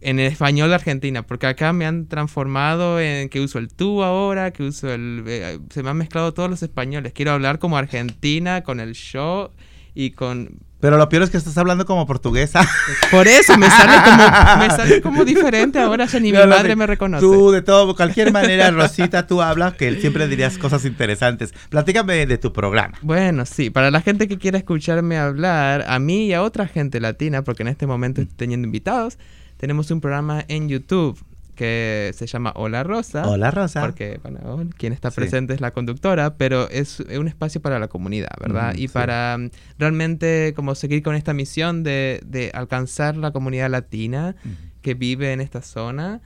En 0.00 0.18
el 0.18 0.28
español 0.28 0.70
de 0.70 0.76
Argentina, 0.76 1.26
porque 1.26 1.46
acá 1.46 1.72
me 1.72 1.86
han 1.86 2.06
transformado 2.06 3.00
en 3.00 3.28
que 3.28 3.40
uso 3.40 3.58
el 3.58 3.68
tú 3.68 4.02
ahora, 4.02 4.52
que 4.52 4.62
uso 4.62 4.90
el... 4.90 5.24
Eh, 5.26 5.58
se 5.70 5.82
me 5.82 5.90
han 5.90 5.98
mezclado 5.98 6.32
todos 6.32 6.48
los 6.48 6.62
españoles. 6.62 7.12
Quiero 7.12 7.32
hablar 7.32 7.58
como 7.58 7.76
Argentina, 7.76 8.62
con 8.62 8.80
el 8.80 8.94
yo 8.94 9.52
y 9.94 10.12
con 10.12 10.60
pero 10.80 10.96
lo 10.96 11.08
peor 11.08 11.22
es 11.22 11.30
que 11.30 11.36
estás 11.36 11.56
hablando 11.58 11.84
como 11.84 12.06
portuguesa. 12.06 12.66
Por 13.10 13.28
eso 13.28 13.56
me 13.56 13.68
sale 13.68 14.02
como, 14.02 14.58
me 14.58 14.70
sale 14.70 15.00
como 15.02 15.24
diferente 15.24 15.78
ahora, 15.78 16.06
ya 16.06 16.18
ni 16.20 16.32
mi 16.32 16.38
madre 16.38 16.74
me 16.74 16.86
reconoce. 16.86 17.20
Tú, 17.20 17.50
de 17.50 17.62
todo, 17.62 17.94
cualquier 17.94 18.32
manera, 18.32 18.70
Rosita, 18.70 19.26
tú 19.26 19.42
hablas 19.42 19.74
que 19.74 20.00
siempre 20.00 20.26
dirías 20.26 20.58
cosas 20.58 20.84
interesantes. 20.84 21.52
Platícame 21.68 22.26
de 22.26 22.38
tu 22.38 22.52
programa. 22.52 22.98
Bueno, 23.02 23.46
sí, 23.46 23.70
para 23.70 23.90
la 23.90 24.00
gente 24.00 24.26
que 24.26 24.38
quiera 24.38 24.58
escucharme 24.58 25.18
hablar, 25.18 25.84
a 25.86 25.98
mí 25.98 26.26
y 26.26 26.32
a 26.32 26.42
otra 26.42 26.66
gente 26.66 27.00
latina, 27.00 27.42
porque 27.42 27.62
en 27.62 27.68
este 27.68 27.86
momento 27.86 28.22
estoy 28.22 28.36
teniendo 28.36 28.66
invitados, 28.66 29.18
tenemos 29.58 29.90
un 29.90 30.00
programa 30.00 30.44
en 30.48 30.68
YouTube 30.68 31.18
que 31.60 32.12
se 32.14 32.26
llama 32.26 32.54
Hola 32.56 32.84
Rosa. 32.84 33.28
Hola 33.28 33.50
Rosa. 33.50 33.82
Porque, 33.82 34.18
bueno, 34.22 34.70
quien 34.78 34.94
está 34.94 35.10
presente 35.10 35.52
es 35.52 35.60
la 35.60 35.72
conductora, 35.72 36.38
pero 36.38 36.70
es 36.70 37.00
un 37.00 37.28
espacio 37.28 37.60
para 37.60 37.78
la 37.78 37.88
comunidad, 37.88 38.30
¿verdad? 38.40 38.72
y 38.74 38.88
para 38.88 39.36
mm, 39.36 39.50
realmente 39.78 40.54
como 40.56 40.74
seguir 40.74 41.02
con 41.02 41.14
esta 41.14 41.34
misión 41.34 41.82
de, 41.82 42.22
de 42.24 42.50
alcanzar 42.54 43.18
la 43.18 43.30
comunidad 43.32 43.68
latina 43.68 44.36
que 44.80 44.94
vive 44.94 45.34
en 45.34 45.42
esta 45.42 45.60
zona 45.60 46.22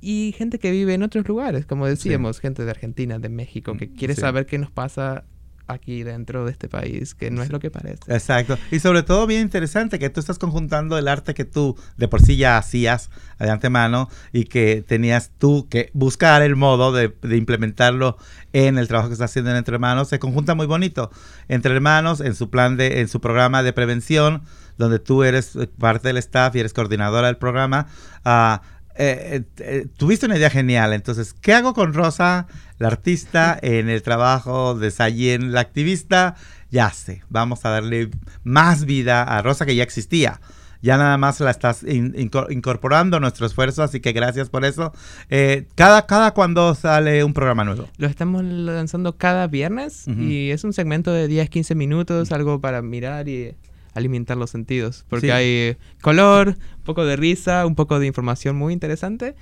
y 0.00 0.34
gente 0.34 0.58
que 0.58 0.70
vive 0.70 0.94
en 0.94 1.02
otros 1.02 1.28
lugares, 1.28 1.66
como 1.66 1.86
decíamos, 1.86 2.40
gente 2.40 2.64
de 2.64 2.70
Argentina, 2.70 3.18
de 3.18 3.28
México, 3.28 3.76
que 3.76 3.92
quiere 3.92 4.14
saber 4.14 4.46
qué 4.46 4.56
nos 4.56 4.70
pasa 4.70 5.24
aquí 5.72 6.02
dentro 6.02 6.44
de 6.44 6.52
este 6.52 6.68
país, 6.68 7.14
que 7.14 7.30
no 7.30 7.42
es 7.42 7.50
lo 7.50 7.60
que 7.60 7.70
parece. 7.70 8.02
Exacto. 8.08 8.58
Y 8.70 8.80
sobre 8.80 9.02
todo 9.02 9.26
bien 9.26 9.42
interesante 9.42 9.98
que 9.98 10.10
tú 10.10 10.20
estás 10.20 10.38
conjuntando 10.38 10.98
el 10.98 11.08
arte 11.08 11.34
que 11.34 11.44
tú 11.44 11.76
de 11.96 12.08
por 12.08 12.20
sí 12.22 12.36
ya 12.36 12.58
hacías 12.58 13.10
de 13.38 13.50
antemano 13.50 14.08
y 14.32 14.44
que 14.44 14.84
tenías 14.86 15.30
tú 15.38 15.68
que 15.68 15.90
buscar 15.92 16.42
el 16.42 16.56
modo 16.56 16.92
de, 16.92 17.12
implementarlo 17.22 18.16
en 18.52 18.78
el 18.78 18.88
trabajo 18.88 19.08
que 19.08 19.14
estás 19.14 19.30
haciendo 19.30 19.50
en 19.50 19.56
Entre 19.56 19.74
Hermanos. 19.74 20.08
Se 20.08 20.18
conjunta 20.18 20.54
muy 20.54 20.66
bonito. 20.66 21.10
Entre 21.48 21.74
Hermanos, 21.74 22.20
en 22.20 22.34
su 22.34 22.50
plan 22.50 22.76
de, 22.76 23.00
en 23.00 23.08
su 23.08 23.20
programa 23.20 23.62
de 23.62 23.72
prevención, 23.72 24.42
donde 24.78 24.98
tú 24.98 25.22
eres 25.24 25.56
parte 25.78 26.08
del 26.08 26.18
staff 26.18 26.54
y 26.56 26.60
eres 26.60 26.72
coordinadora 26.72 27.26
del 27.26 27.36
programa, 27.36 27.86
uh, 28.24 28.58
eh, 28.96 29.42
eh, 29.58 29.86
tuviste 29.96 30.26
una 30.26 30.36
idea 30.36 30.50
genial. 30.50 30.92
Entonces, 30.92 31.34
¿qué 31.34 31.54
hago 31.54 31.74
con 31.74 31.94
Rosa, 31.94 32.46
la 32.78 32.88
artista, 32.88 33.58
en 33.62 33.88
el 33.88 34.02
trabajo 34.02 34.74
de 34.74 34.90
Sayen, 34.90 35.52
la 35.52 35.60
activista? 35.60 36.34
Ya 36.70 36.90
sé, 36.90 37.22
vamos 37.28 37.64
a 37.64 37.70
darle 37.70 38.10
más 38.44 38.84
vida 38.86 39.22
a 39.22 39.42
Rosa 39.42 39.66
que 39.66 39.74
ya 39.76 39.82
existía. 39.82 40.40
Ya 40.84 40.96
nada 40.96 41.16
más 41.16 41.38
la 41.38 41.52
estás 41.52 41.84
in- 41.84 42.12
inco- 42.14 42.50
incorporando 42.50 43.18
a 43.18 43.20
nuestro 43.20 43.46
esfuerzo, 43.46 43.84
así 43.84 44.00
que 44.00 44.12
gracias 44.12 44.48
por 44.50 44.64
eso. 44.64 44.92
Eh, 45.30 45.68
cada, 45.76 46.06
cada 46.06 46.32
cuando 46.34 46.74
sale 46.74 47.22
un 47.22 47.34
programa 47.34 47.62
nuevo. 47.62 47.88
Lo 47.98 48.08
estamos 48.08 48.42
lanzando 48.42 49.16
cada 49.16 49.46
viernes 49.46 50.08
y 50.08 50.50
es 50.50 50.64
un 50.64 50.72
segmento 50.72 51.12
de 51.12 51.28
10-15 51.28 51.76
minutos, 51.76 52.32
algo 52.32 52.60
para 52.60 52.82
mirar 52.82 53.28
y 53.28 53.54
alimentar 53.94 54.36
los 54.36 54.50
sentidos. 54.50 55.04
Porque 55.08 55.26
Sí. 55.26 55.30
hay 55.32 55.46
eh, 55.46 55.78
color, 56.00 56.48
un 56.78 56.84
poco 56.84 57.04
de 57.04 57.16
risa, 57.16 57.64
un 57.66 57.74
poco 57.74 57.98
de 58.00 58.06
información 58.06 58.56
muy 58.56 58.72
interesante 58.72 59.34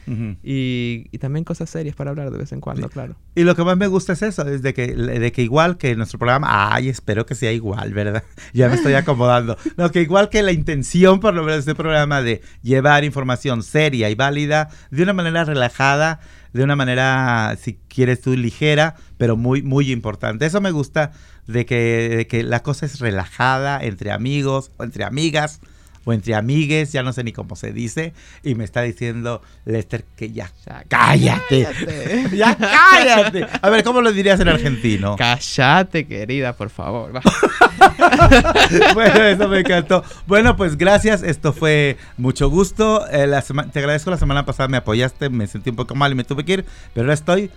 y 0.42 1.18
también 1.18 1.44
cosas 1.44 1.70
serias 1.70 1.94
para 1.96 2.10
hablar 2.10 2.30
de 2.30 2.38
vez 2.38 2.52
en 2.52 2.60
cuando, 2.60 2.88
Sí. 2.88 2.92
claro. 2.92 3.16
Y 3.34 3.44
lo 3.44 3.54
que 3.54 3.64
más 3.64 3.76
me 3.76 3.86
gusta 3.86 4.12
es 4.12 4.22
eso, 4.22 4.46
es 4.48 4.62
de 4.62 4.74
que, 4.74 4.88
de 4.94 5.32
que 5.32 5.42
igual 5.42 5.78
que 5.78 5.94
nuestro 5.96 6.18
programa, 6.18 6.74
ay, 6.74 6.88
espero 6.88 7.26
que 7.26 7.34
sea 7.34 7.52
igual, 7.52 7.92
¿verdad? 7.94 8.22
Ya 8.52 8.68
me 8.68 8.74
estoy 8.74 8.92
acomodando. 8.94 9.56
No, 9.76 9.90
que 9.90 10.02
igual 10.02 10.28
que 10.28 10.42
la 10.42 10.52
intención, 10.52 11.20
por 11.20 11.34
lo 11.34 11.42
menos, 11.42 11.56
de 11.64 11.72
este 11.72 11.74
programa 11.74 12.22
de 12.22 12.40
llevar 12.62 13.04
información 13.04 13.62
seria 13.62 14.10
y 14.10 14.14
válida 14.14 14.68
de 14.90 15.02
una 15.02 15.12
manera 15.12 15.44
relajada, 15.44 16.20
de 16.52 16.64
una 16.64 16.74
manera, 16.76 17.56
si 17.60 17.78
quieres 17.88 18.20
tú, 18.20 18.34
ligera, 18.36 18.96
pero 19.18 19.36
muy, 19.36 19.62
muy 19.62 19.92
importante. 19.92 20.46
Eso 20.46 20.60
me 20.60 20.72
gusta 20.72 21.12
de 21.52 21.66
que, 21.66 21.76
de 22.16 22.26
que 22.26 22.42
la 22.42 22.62
cosa 22.62 22.86
es 22.86 23.00
relajada 23.00 23.82
entre 23.82 24.12
amigos 24.12 24.70
o 24.76 24.84
entre 24.84 25.04
amigas 25.04 25.60
o 26.04 26.14
entre 26.14 26.34
amigues, 26.34 26.92
ya 26.92 27.02
no 27.02 27.12
sé 27.12 27.22
ni 27.24 27.32
cómo 27.32 27.56
se 27.56 27.72
dice, 27.74 28.14
y 28.42 28.54
me 28.54 28.64
está 28.64 28.80
diciendo 28.80 29.42
Lester 29.66 30.04
que 30.16 30.32
ya, 30.32 30.50
Ya, 30.66 30.84
cállate. 30.88 31.64
cállate. 31.64 32.28
ya 32.36 32.56
cállate. 32.56 33.46
A 33.60 33.68
ver, 33.68 33.84
¿cómo 33.84 34.00
lo 34.00 34.10
dirías 34.10 34.40
en 34.40 34.48
argentino? 34.48 35.16
Cállate, 35.16 36.06
querida, 36.06 36.54
por 36.54 36.70
favor. 36.70 37.14
va. 37.14 37.20
bueno, 38.94 39.22
eso 39.24 39.46
me 39.48 39.60
encantó. 39.60 40.02
Bueno, 40.26 40.56
pues 40.56 40.78
gracias. 40.78 41.22
Esto 41.22 41.52
fue 41.52 41.98
mucho 42.16 42.48
gusto. 42.48 43.06
Eh, 43.10 43.26
la 43.26 43.42
te 43.42 43.78
agradezco 43.78 44.10
la 44.10 44.16
semana 44.16 44.46
pasada, 44.46 44.68
me 44.68 44.78
apoyaste, 44.78 45.28
me 45.28 45.46
sentí 45.46 45.68
un 45.68 45.76
poco 45.76 45.94
mal 45.94 46.12
y 46.12 46.14
me 46.14 46.24
tuve 46.24 46.44
que 46.44 46.52
ir, 46.54 46.64
pero 46.94 47.04
ahora 47.04 47.14
estoy 47.14 47.50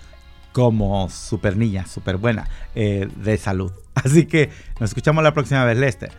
como 0.54 1.10
super 1.10 1.58
niña, 1.58 1.86
super 1.86 2.18
buena 2.18 2.48
eh, 2.76 3.10
de 3.18 3.38
salud. 3.38 3.72
Así 3.96 4.26
que 4.26 4.50
nos 4.80 4.92
escuchamos 4.92 5.24
la 5.24 5.34
próxima 5.34 5.66
vez, 5.66 5.78
Lester. 5.78 6.12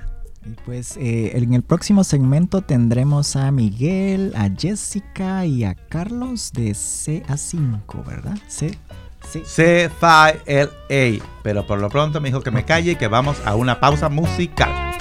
Pues 0.67 0.99
eh, 0.99 1.33
en 1.39 1.55
el 1.55 1.63
próximo 1.63 2.05
segmento 2.05 2.61
tendremos 2.61 3.35
a 3.35 3.51
Miguel, 3.51 4.35
a 4.37 4.51
Jessica 4.55 5.47
y 5.47 5.65
a 5.65 5.75
Carlos 5.75 6.53
de 6.53 6.73
CA5, 6.73 8.05
¿verdad? 8.05 8.37
C, 8.47 8.79
C. 9.27 9.43
C-F-L-A. 9.43 11.25
Pero 11.43 11.67
por 11.67 11.81
lo 11.81 11.89
pronto 11.89 12.21
me 12.21 12.29
dijo 12.29 12.43
que 12.43 12.51
me 12.51 12.67
calle 12.67 12.93
y 12.93 12.97
que 12.97 13.09
vamos 13.09 13.39
a 13.47 13.55
una 13.55 13.81
pausa 13.81 14.11
musical. 14.11 14.93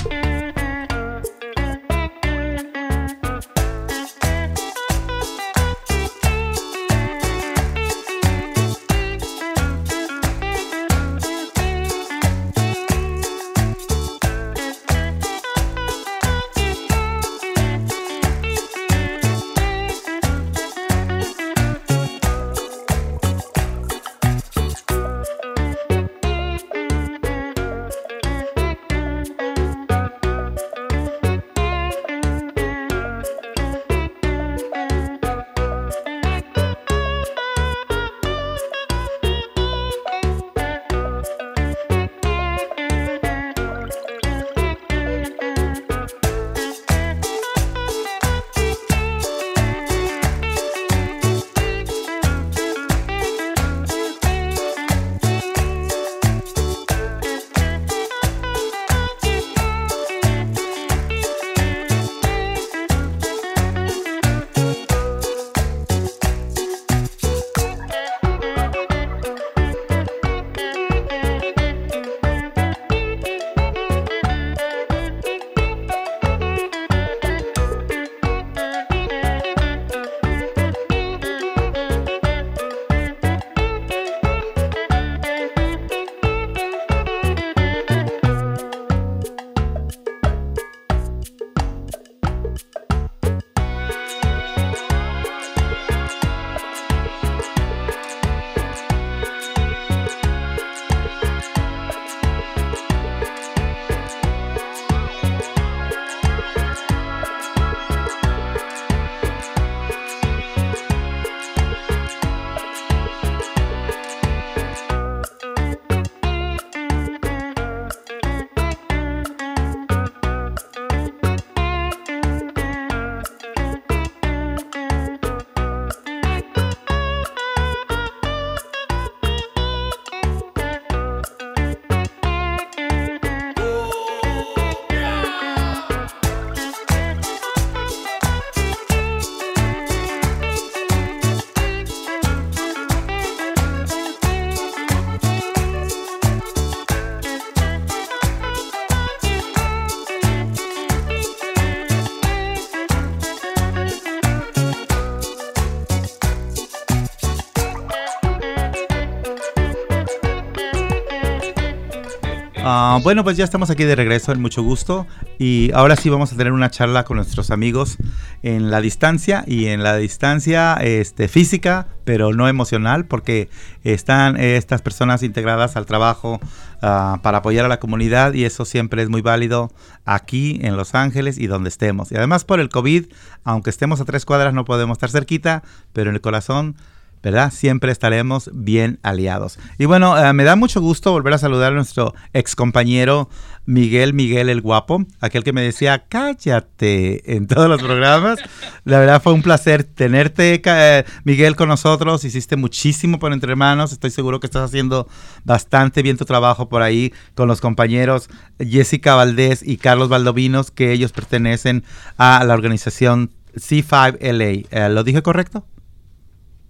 Ah, 162.95 162.99
bueno, 163.01 163.23
pues 163.23 163.37
ya 163.37 163.43
estamos 163.43 163.71
aquí 163.71 163.85
de 163.85 163.95
regreso, 163.95 164.31
en 164.33 164.39
mucho 164.39 164.61
gusto. 164.61 165.07
Y 165.39 165.71
ahora 165.73 165.95
sí 165.95 166.09
vamos 166.09 166.31
a 166.31 166.37
tener 166.37 166.53
una 166.53 166.69
charla 166.69 167.05
con 167.05 167.17
nuestros 167.17 167.49
amigos 167.49 167.97
en 168.43 168.69
la 168.69 168.81
distancia 168.81 169.43
y 169.47 169.65
en 169.65 169.81
la 169.81 169.95
distancia 169.95 170.75
este, 170.75 171.27
física, 171.27 171.87
pero 172.03 172.33
no 172.33 172.47
emocional, 172.47 173.05
porque 173.05 173.49
están 173.83 174.39
eh, 174.39 174.57
estas 174.57 174.83
personas 174.83 175.23
integradas 175.23 175.75
al 175.75 175.87
trabajo 175.87 176.39
ah, 176.83 177.17
para 177.23 177.39
apoyar 177.39 177.65
a 177.65 177.67
la 177.67 177.79
comunidad 177.79 178.33
y 178.33 178.45
eso 178.45 178.63
siempre 178.63 179.01
es 179.01 179.09
muy 179.09 179.23
válido 179.23 179.71
aquí 180.05 180.59
en 180.61 180.77
Los 180.77 180.93
Ángeles 180.93 181.39
y 181.39 181.47
donde 181.47 181.69
estemos. 181.69 182.11
Y 182.11 182.15
además 182.17 182.45
por 182.45 182.59
el 182.59 182.69
COVID, 182.69 183.07
aunque 183.43 183.71
estemos 183.71 184.01
a 184.01 184.05
tres 184.05 184.23
cuadras 184.23 184.53
no 184.53 184.65
podemos 184.65 184.97
estar 184.97 185.09
cerquita, 185.09 185.63
pero 185.93 186.11
en 186.11 186.15
el 186.15 186.21
corazón 186.21 186.75
¿verdad? 187.23 187.51
Siempre 187.51 187.91
estaremos 187.91 188.51
bien 188.53 188.99
aliados. 189.01 189.57
Y 189.79 189.85
bueno, 189.85 190.17
eh, 190.17 190.33
me 190.33 190.43
da 190.43 190.55
mucho 190.55 190.81
gusto 190.81 191.11
volver 191.11 191.33
a 191.33 191.37
saludar 191.37 191.71
a 191.71 191.75
nuestro 191.75 192.13
ex 192.33 192.55
compañero 192.55 193.29
Miguel, 193.65 194.13
Miguel 194.13 194.49
el 194.49 194.59
guapo, 194.59 195.05
aquel 195.21 195.45
que 195.45 195.53
me 195.53 195.61
decía, 195.61 196.05
cállate 196.09 197.35
en 197.35 197.47
todos 197.47 197.69
los 197.69 197.81
programas. 197.81 198.39
La 198.83 198.99
verdad 198.99 199.21
fue 199.21 199.31
un 199.31 199.41
placer 199.41 199.85
tenerte, 199.85 200.61
eh, 200.65 201.05
Miguel, 201.23 201.55
con 201.55 201.69
nosotros. 201.69 202.25
Hiciste 202.25 202.57
muchísimo 202.57 203.19
por 203.19 203.31
Entre 203.31 203.49
Hermanos. 203.49 203.93
Estoy 203.93 204.11
seguro 204.11 204.41
que 204.41 204.47
estás 204.47 204.63
haciendo 204.63 205.07
bastante 205.45 206.01
bien 206.01 206.17
tu 206.17 206.25
trabajo 206.25 206.67
por 206.67 206.81
ahí 206.81 207.13
con 207.35 207.47
los 207.47 207.61
compañeros 207.61 208.29
Jessica 208.59 209.15
Valdés 209.15 209.63
y 209.65 209.77
Carlos 209.77 210.09
Valdovinos, 210.09 210.69
que 210.69 210.91
ellos 210.91 211.13
pertenecen 211.13 211.85
a 212.17 212.43
la 212.43 212.53
organización 212.53 213.31
C5LA. 213.55 214.67
Eh, 214.71 214.89
¿Lo 214.89 215.05
dije 215.05 215.21
correcto? 215.21 215.65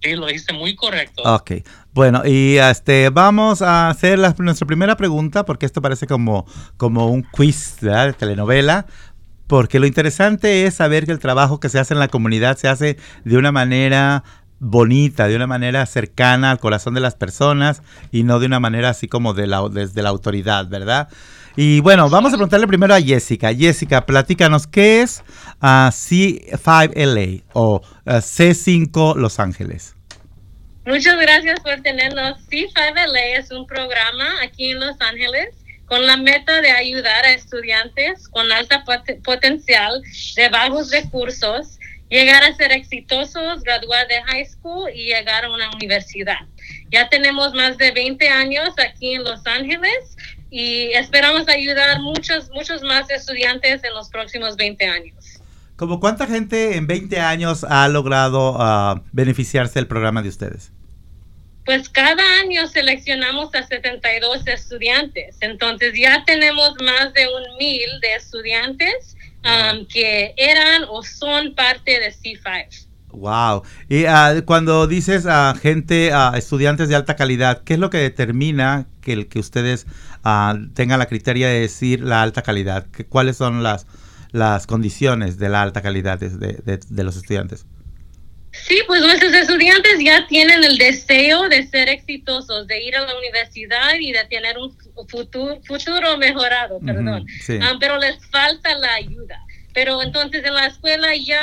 Sí, 0.03 0.15
lo 0.15 0.25
dijiste 0.25 0.53
muy 0.53 0.75
correcto. 0.75 1.23
Ok. 1.23 1.51
Bueno, 1.93 2.23
y 2.25 2.57
este 2.57 3.09
vamos 3.09 3.61
a 3.61 3.89
hacer 3.89 4.19
nuestra 4.39 4.67
primera 4.67 4.97
pregunta, 4.97 5.45
porque 5.45 5.65
esto 5.65 5.81
parece 5.81 6.07
como, 6.07 6.45
como 6.75 7.07
un 7.07 7.23
quiz 7.23 7.77
de 7.79 8.13
telenovela. 8.13 8.85
Porque 9.47 9.79
lo 9.79 9.85
interesante 9.85 10.65
es 10.65 10.75
saber 10.75 11.05
que 11.05 11.11
el 11.11 11.19
trabajo 11.19 11.59
que 11.59 11.69
se 11.69 11.77
hace 11.79 11.93
en 11.93 11.99
la 11.99 12.07
comunidad 12.07 12.57
se 12.57 12.67
hace 12.67 12.97
de 13.23 13.37
una 13.37 13.51
manera 13.51 14.23
bonita, 14.59 15.27
de 15.27 15.35
una 15.35 15.47
manera 15.47 15.85
cercana 15.85 16.51
al 16.51 16.59
corazón 16.59 16.93
de 16.93 17.01
las 17.01 17.15
personas 17.15 17.81
y 18.11 18.23
no 18.23 18.39
de 18.39 18.45
una 18.45 18.61
manera 18.61 18.89
así 18.89 19.07
como 19.07 19.33
de 19.33 19.45
la, 19.45 19.67
desde 19.69 20.01
la 20.01 20.09
autoridad, 20.09 20.67
¿verdad? 20.67 21.09
Y 21.55 21.81
bueno, 21.81 22.09
vamos 22.09 22.33
a 22.33 22.35
preguntarle 22.35 22.67
primero 22.67 22.95
a 22.95 23.01
Jessica. 23.01 23.53
Jessica, 23.53 24.05
platícanos, 24.05 24.65
¿qué 24.65 25.01
es 25.01 25.23
uh, 25.61 25.89
C5LA 25.91 27.43
o 27.53 27.81
uh, 28.05 28.09
C5 28.09 29.15
Los 29.15 29.39
Ángeles? 29.39 29.95
Muchas 30.85 31.17
gracias 31.19 31.59
por 31.59 31.79
tenernos. 31.81 32.39
C5LA 32.49 33.37
es 33.37 33.51
un 33.51 33.67
programa 33.67 34.41
aquí 34.41 34.71
en 34.71 34.79
Los 34.79 34.99
Ángeles 34.99 35.49
con 35.85 36.05
la 36.07 36.17
meta 36.17 36.61
de 36.61 36.71
ayudar 36.71 37.23
a 37.23 37.33
estudiantes 37.33 38.27
con 38.29 38.51
alta 38.51 38.83
pot 38.83 39.03
potencial 39.23 40.01
de 40.35 40.49
bajos 40.49 40.91
recursos 40.91 41.77
llegar 42.09 42.43
a 42.43 42.55
ser 42.55 42.71
exitosos, 42.71 43.63
graduar 43.63 44.07
de 44.07 44.21
high 44.23 44.45
school 44.45 44.89
y 44.93 45.05
llegar 45.05 45.45
a 45.45 45.51
una 45.51 45.71
universidad. 45.71 46.37
Ya 46.91 47.09
tenemos 47.09 47.53
más 47.53 47.77
de 47.77 47.91
20 47.91 48.29
años 48.29 48.69
aquí 48.77 49.15
en 49.15 49.23
Los 49.23 49.45
Ángeles 49.47 50.15
y 50.55 50.93
esperamos 50.93 51.49
ayudar 51.49 51.99
muchos, 51.99 52.51
muchos 52.51 52.83
más 52.83 53.09
estudiantes 53.09 53.83
en 53.83 53.91
los 53.95 54.09
próximos 54.09 54.55
20 54.55 54.85
años. 54.85 55.41
¿Como 55.75 55.99
cuánta 55.99 56.27
gente 56.27 56.77
en 56.77 56.85
20 56.85 57.19
años 57.19 57.65
ha 57.67 57.87
logrado 57.87 58.51
uh, 58.51 59.01
beneficiarse 59.11 59.79
del 59.79 59.87
programa 59.87 60.21
de 60.21 60.29
ustedes? 60.29 60.71
Pues 61.65 61.89
cada 61.89 62.21
año 62.41 62.67
seleccionamos 62.67 63.55
a 63.55 63.65
72 63.65 64.45
estudiantes, 64.45 65.37
entonces 65.41 65.93
ya 65.97 66.23
tenemos 66.23 66.75
más 66.85 67.11
de 67.15 67.25
un 67.27 67.57
mil 67.57 67.89
de 68.01 68.13
estudiantes 68.13 69.17
um, 69.43 69.87
que 69.87 70.35
eran 70.37 70.83
o 70.87 71.01
son 71.01 71.55
parte 71.55 71.99
de 71.99 72.13
C5. 72.13 72.85
Wow. 73.13 73.63
Y 73.89 74.05
uh, 74.05 74.43
cuando 74.45 74.87
dices 74.87 75.25
a 75.25 75.53
gente, 75.55 76.11
a 76.13 76.33
estudiantes 76.37 76.89
de 76.89 76.95
alta 76.95 77.15
calidad, 77.15 77.63
¿qué 77.63 77.73
es 77.75 77.79
lo 77.79 77.89
que 77.89 77.99
determina 77.99 78.87
que 79.01 79.13
el 79.13 79.27
que 79.27 79.39
ustedes 79.39 79.85
uh, 80.25 80.67
tengan 80.73 80.99
la 80.99 81.05
criteria 81.05 81.47
de 81.47 81.61
decir 81.61 82.01
la 82.01 82.21
alta 82.23 82.41
calidad? 82.41 82.87
¿Cuáles 83.09 83.37
son 83.37 83.63
las, 83.63 83.85
las 84.31 84.67
condiciones 84.67 85.37
de 85.37 85.49
la 85.49 85.61
alta 85.61 85.81
calidad 85.81 86.19
de, 86.19 86.29
de, 86.29 86.79
de 86.89 87.03
los 87.03 87.15
estudiantes? 87.15 87.65
Sí, 88.51 88.79
pues 88.85 89.01
nuestros 89.01 89.33
estudiantes 89.33 89.93
ya 90.03 90.27
tienen 90.27 90.63
el 90.63 90.77
deseo 90.77 91.49
de 91.49 91.65
ser 91.67 91.89
exitosos, 91.89 92.67
de 92.67 92.83
ir 92.83 92.95
a 92.95 93.01
la 93.05 93.17
universidad 93.17 93.95
y 93.99 94.11
de 94.11 94.25
tener 94.25 94.57
un 94.59 94.75
futuro, 95.07 95.59
futuro 95.65 96.17
mejorado, 96.17 96.79
perdón. 96.79 97.25
-huh, 97.25 97.41
sí. 97.41 97.53
um, 97.53 97.79
pero 97.79 97.97
les 97.97 98.23
falta 98.27 98.75
la 98.77 98.93
ayuda 98.93 99.43
pero 99.73 100.01
entonces 100.01 100.45
en 100.45 100.53
la 100.53 100.67
escuela 100.67 101.15
ya 101.15 101.41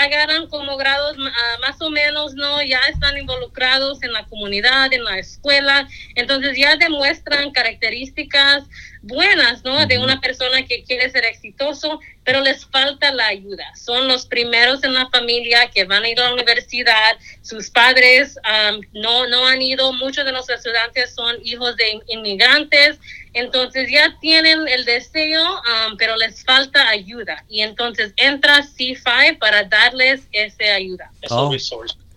agarran 0.00 0.48
como 0.48 0.76
grados 0.76 1.16
uh, 1.16 1.60
más 1.60 1.80
o 1.80 1.90
menos, 1.90 2.34
¿no? 2.34 2.62
Ya 2.62 2.80
están 2.90 3.16
involucrados 3.16 4.02
en 4.02 4.12
la 4.12 4.24
comunidad, 4.26 4.92
en 4.92 5.04
la 5.04 5.18
escuela, 5.18 5.88
entonces 6.14 6.56
ya 6.56 6.76
demuestran 6.76 7.52
características 7.52 8.64
buenas, 9.02 9.64
¿no? 9.64 9.86
De 9.86 9.98
una 9.98 10.20
persona 10.20 10.64
que 10.64 10.82
quiere 10.84 11.10
ser 11.10 11.24
exitoso, 11.24 12.00
pero 12.24 12.40
les 12.40 12.66
falta 12.66 13.12
la 13.12 13.28
ayuda. 13.28 13.64
Son 13.74 14.08
los 14.08 14.26
primeros 14.26 14.84
en 14.84 14.94
la 14.94 15.08
familia 15.08 15.70
que 15.70 15.84
van 15.84 16.04
a 16.04 16.08
ir 16.08 16.20
a 16.20 16.24
la 16.24 16.34
universidad, 16.34 17.16
sus 17.42 17.70
padres 17.70 18.36
um, 18.44 18.80
no, 18.92 19.26
no 19.28 19.46
han 19.46 19.62
ido, 19.62 19.92
muchos 19.92 20.24
de 20.24 20.32
los 20.32 20.48
estudiantes 20.48 21.14
son 21.14 21.36
hijos 21.42 21.76
de 21.76 22.00
inmigrantes, 22.08 22.98
entonces 23.32 23.90
ya 23.90 24.16
tienen 24.20 24.66
el 24.68 24.84
deseo, 24.84 25.42
um, 25.42 25.96
pero 25.96 26.16
les 26.16 26.44
falta 26.44 26.88
ayuda. 26.88 27.44
Y 27.48 27.62
entonces 27.62 28.12
entra 28.16 28.62
C5 28.62 29.38
para 29.38 29.64
darles 29.64 30.22
esa 30.32 30.74
ayuda. 30.74 31.10
Oh. 31.30 31.54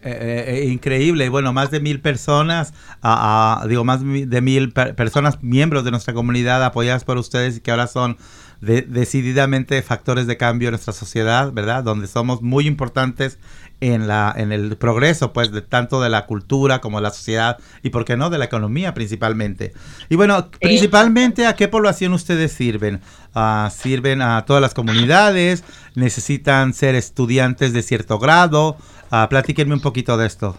Eh, 0.03 0.45
eh, 0.47 0.65
increíble, 0.65 1.29
bueno, 1.29 1.53
más 1.53 1.69
de 1.69 1.79
mil 1.79 2.01
personas, 2.01 2.73
uh, 3.03 3.63
uh, 3.63 3.67
digo, 3.67 3.83
más 3.83 4.01
de 4.03 4.41
mil 4.41 4.71
per 4.71 4.95
personas, 4.95 5.41
miembros 5.41 5.83
de 5.83 5.91
nuestra 5.91 6.13
comunidad 6.13 6.63
apoyadas 6.63 7.03
por 7.03 7.17
ustedes 7.17 7.57
y 7.57 7.61
que 7.61 7.71
ahora 7.71 7.87
son 7.87 8.17
de 8.61 8.83
decididamente 8.83 9.81
factores 9.81 10.27
de 10.27 10.37
cambio 10.37 10.67
en 10.67 10.73
nuestra 10.73 10.93
sociedad, 10.93 11.51
¿verdad? 11.51 11.83
Donde 11.83 12.05
somos 12.07 12.43
muy 12.43 12.67
importantes 12.67 13.39
en, 13.79 14.07
la, 14.07 14.31
en 14.37 14.51
el 14.51 14.77
progreso, 14.77 15.33
pues, 15.33 15.51
de 15.51 15.63
tanto 15.63 15.99
de 15.99 16.09
la 16.09 16.27
cultura 16.27 16.79
como 16.79 16.99
de 16.99 17.03
la 17.03 17.09
sociedad 17.09 17.57
y, 17.81 17.89
¿por 17.89 18.05
qué 18.05 18.15
no?, 18.17 18.29
de 18.29 18.37
la 18.37 18.45
economía 18.45 18.93
principalmente. 18.93 19.73
Y 20.09 20.15
bueno, 20.15 20.51
principalmente, 20.59 21.47
¿a 21.47 21.55
qué 21.55 21.67
población 21.67 22.13
ustedes 22.13 22.51
sirven? 22.51 23.01
Uh, 23.33 23.71
¿Sirven 23.71 24.21
a 24.21 24.45
todas 24.45 24.61
las 24.61 24.75
comunidades? 24.75 25.63
¿Necesitan 25.95 26.75
ser 26.75 26.93
estudiantes 26.93 27.73
de 27.73 27.81
cierto 27.81 28.19
grado? 28.19 28.77
Uh, 29.11 29.27
platíquenme 29.27 29.73
un 29.73 29.81
poquito 29.81 30.17
de 30.17 30.27
esto. 30.27 30.55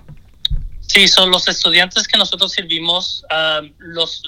Sí, 0.93 1.09
son 1.09 1.31
los 1.31 1.49
estudiantes 1.49 2.07
que 2.07 2.19
nosotros 2.19 2.53
servimos, 2.53 3.25
uh, 3.31 3.67
los 3.79 4.23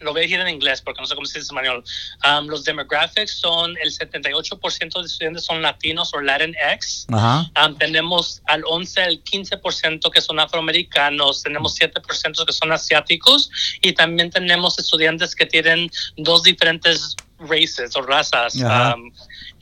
lo 0.00 0.12
voy 0.12 0.20
a 0.20 0.22
decir 0.22 0.40
en 0.40 0.48
inglés 0.48 0.80
porque 0.80 1.00
no 1.00 1.06
sé 1.06 1.14
cómo 1.14 1.26
se 1.26 1.38
dice 1.38 1.52
en 1.52 1.58
español. 1.58 1.84
Um, 2.24 2.46
los 2.46 2.64
demographics 2.64 3.38
son 3.38 3.76
el 3.82 3.90
78% 3.90 5.00
de 5.00 5.06
estudiantes 5.06 5.44
son 5.44 5.62
latinos 5.62 6.14
o 6.14 6.20
Latinx. 6.20 7.06
Ajá. 7.12 7.50
Um, 7.66 7.76
tenemos 7.76 8.40
al 8.46 8.62
11 8.66 9.02
al 9.02 9.24
15% 9.24 10.10
que 10.10 10.20
son 10.20 10.40
afroamericanos, 10.40 11.42
tenemos 11.42 11.78
7% 11.78 12.46
que 12.46 12.52
son 12.52 12.72
asiáticos 12.72 13.50
y 13.82 13.92
también 13.92 14.30
tenemos 14.30 14.78
estudiantes 14.78 15.34
que 15.34 15.46
tienen 15.46 15.90
dos 16.16 16.44
diferentes 16.44 17.16
races 17.38 17.96
o 17.96 18.02
razas 18.02 18.54
um, 18.56 19.12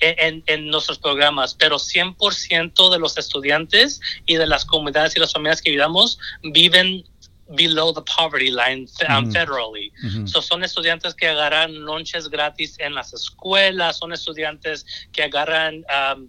en, 0.00 0.42
en, 0.46 0.66
nuestros 0.66 0.98
programas, 0.98 1.54
pero 1.54 1.76
100% 1.76 2.90
de 2.90 2.98
los 2.98 3.16
estudiantes 3.18 4.00
y 4.26 4.36
de 4.36 4.46
las 4.46 4.64
comunidades 4.64 5.16
y 5.16 5.20
las 5.20 5.32
familias 5.32 5.62
que 5.62 5.70
vivamos 5.70 6.18
viven 6.42 7.04
below 7.50 7.92
the 7.92 8.02
poverty 8.02 8.50
line 8.50 8.86
um, 9.08 9.30
federally. 9.32 9.90
-huh. 10.02 10.26
so 10.26 10.42
son 10.42 10.62
estudiantes 10.62 11.14
que 11.14 11.28
agarran 11.28 11.72
lunches 11.74 12.28
gratis 12.28 12.76
en 12.78 12.94
las 12.94 13.12
escuelas, 13.12 13.96
son 13.98 14.12
estudiantes 14.12 14.84
que 15.12 15.22
agarran 15.22 15.84
um, 15.88 16.28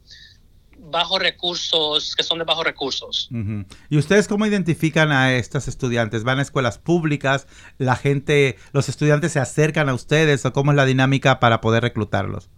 bajos 0.80 1.20
recursos, 1.20 2.16
que 2.16 2.24
son 2.24 2.40
de 2.40 2.46
bajos 2.46 2.64
recursos. 2.64 3.28
Uh 3.32 3.36
-huh. 3.36 3.66
¿Y 3.90 3.98
ustedes 3.98 4.28
cómo 4.28 4.46
identifican 4.46 5.12
a 5.12 5.34
estos 5.34 5.68
estudiantes? 5.68 6.24
¿Van 6.24 6.40
a 6.40 6.42
escuelas 6.42 6.78
públicas? 6.78 7.48
¿La 7.78 7.96
gente, 7.96 8.58
los 8.72 8.88
estudiantes 8.88 9.34
se 9.34 9.40
acercan 9.40 9.90
a 9.90 9.94
ustedes 9.94 10.46
o 10.46 10.54
cómo 10.54 10.72
es 10.72 10.78
la 10.78 10.86
dinámica 10.86 11.40
para 11.40 11.60
poder 11.60 11.84
reclutarlos? 11.84 12.50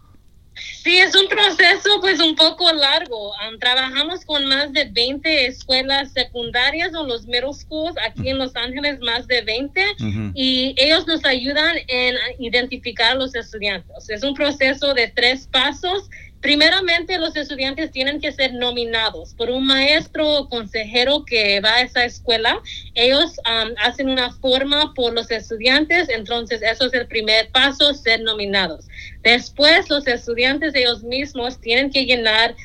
Sí, 0.84 0.98
es 0.98 1.16
un 1.16 1.28
proceso 1.28 2.02
pues 2.02 2.20
un 2.20 2.36
poco 2.36 2.72
largo. 2.74 3.30
Um, 3.32 3.60
trabajamos 3.60 4.26
con 4.26 4.46
más 4.48 4.74
de 4.74 4.86
20 4.86 5.46
escuelas 5.46 6.12
secundarias 6.12 6.96
o 6.96 7.06
los 7.06 7.28
middle 7.28 7.54
schools 7.54 7.96
aquí 8.04 8.30
en 8.30 8.40
Los 8.40 8.56
Ángeles, 8.56 9.00
más 9.00 9.28
de 9.28 9.42
20, 9.42 9.82
uh 9.82 10.04
-huh. 10.04 10.32
y 10.34 10.74
ellos 10.78 11.06
nos 11.06 11.24
ayudan 11.24 11.76
en 11.88 12.16
identificar 12.40 13.12
a 13.12 13.16
los 13.16 13.36
estudiantes. 13.36 14.10
Es 14.10 14.24
un 14.24 14.34
proceso 14.34 14.96
de 14.96 15.08
tres 15.08 15.48
pasos. 15.52 16.10
Primeramente, 16.42 17.20
los 17.20 17.36
estudiantes 17.36 17.92
tienen 17.92 18.20
que 18.20 18.32
ser 18.32 18.54
nominados 18.54 19.36
por 19.36 19.52
un 19.52 19.66
maestro 19.68 20.28
o 20.28 20.50
consejero 20.50 21.24
que 21.24 21.60
va 21.62 21.76
a 21.76 21.82
esa 21.82 22.04
escuela. 22.04 22.60
Ellos 22.96 23.38
um, 23.40 23.74
hacen 23.78 24.10
una 24.10 24.32
forma 24.34 24.94
por 24.96 25.14
los 25.14 25.30
estudiantes, 25.30 26.10
entonces 26.10 26.62
eso 26.64 26.88
es 26.88 26.94
el 26.94 27.06
primer 27.06 27.50
paso, 27.52 27.94
ser 27.94 28.22
nominados. 28.22 28.88
Después, 29.22 29.88
los 29.90 30.08
estudiantes 30.08 30.74
ellos 30.74 31.04
mismos 31.04 31.62
tienen 31.62 31.92
que 31.92 32.06
llenar 32.06 32.56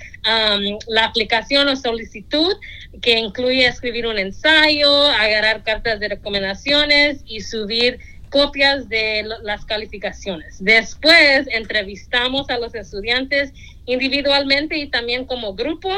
la 0.88 1.04
aplicación 1.04 1.68
o 1.68 1.76
solicitud 1.76 2.56
que 3.00 3.16
incluye 3.16 3.64
escribir 3.64 4.08
un 4.08 4.18
ensayo, 4.18 5.04
agarrar 5.04 5.62
cartas 5.62 6.00
de 6.00 6.08
recomendaciones 6.08 7.20
y 7.26 7.42
subir 7.42 8.00
copias 8.30 8.88
de 8.88 9.24
las 9.42 9.64
calificaciones. 9.64 10.56
Después 10.62 11.46
entrevistamos 11.50 12.50
a 12.50 12.58
los 12.58 12.74
estudiantes 12.74 13.52
individualmente 13.86 14.76
y 14.76 14.88
también 14.88 15.24
como 15.24 15.54
grupo 15.54 15.90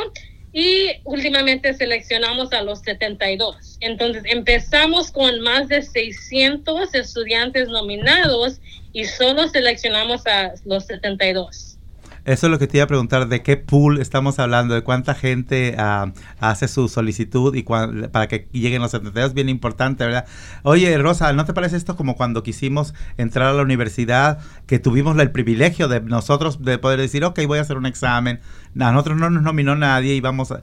y 0.53 0.91
últimamente 1.05 1.75
seleccionamos 1.75 2.53
a 2.53 2.63
los 2.63 2.81
72. 2.81 3.79
Entonces 3.81 4.23
empezamos 4.27 5.11
con 5.11 5.41
más 5.41 5.69
de 5.69 5.83
600 5.83 6.95
estudiantes 6.95 7.69
nominados 7.69 8.61
y 8.93 9.05
solo 9.05 9.49
seleccionamos 9.49 10.27
a 10.27 10.55
los 10.65 10.87
72. 10.87 11.78
Eso 12.29 12.47
es 12.47 12.51
lo 12.51 12.59
que 12.59 12.67
te 12.67 12.77
iba 12.77 12.85
a 12.85 12.87
preguntar, 12.87 13.27
¿de 13.27 13.43
qué 13.43 13.57
pool 13.57 14.03
estamos 14.03 14.39
hablando? 14.39 14.75
¿De 14.75 14.83
cuánta 14.83 15.15
gente 15.15 15.77
ah, 15.79 16.13
hace 16.41 16.69
su 16.69 16.91
solicitud 16.91 17.55
y 17.55 17.63
para 17.63 18.29
que 18.29 18.49
lleguen 18.53 18.83
los 18.83 18.91
72? 18.91 19.33
Bien 19.33 19.49
importante, 19.49 20.05
¿verdad? 20.05 20.27
Oye, 20.63 20.99
Rosa, 20.99 21.33
¿no 21.33 21.47
te 21.47 21.55
parece 21.55 21.79
esto 21.79 21.97
como 21.97 22.17
cuando 22.17 22.43
quisimos 22.43 22.93
entrar 23.17 23.49
a 23.49 23.55
la 23.55 23.63
universidad, 23.63 24.41
que 24.67 24.79
tuvimos 24.79 25.19
el 25.19 25.31
privilegio 25.31 25.89
de 25.89 26.03
nosotros 26.03 26.63
de 26.63 26.77
poder 26.77 27.01
decir, 27.01 27.25
ok, 27.25 27.41
voy 27.47 27.61
a 27.61 27.63
hacer 27.63 27.79
un 27.79 27.87
examen, 27.87 28.41
a 28.79 28.93
nosotros 28.93 29.19
no 29.19 29.31
nos 29.31 29.43
nominó 29.43 29.77
nadie 29.77 30.15
y 30.15 30.21
vamos 30.21 30.53
a, 30.53 30.63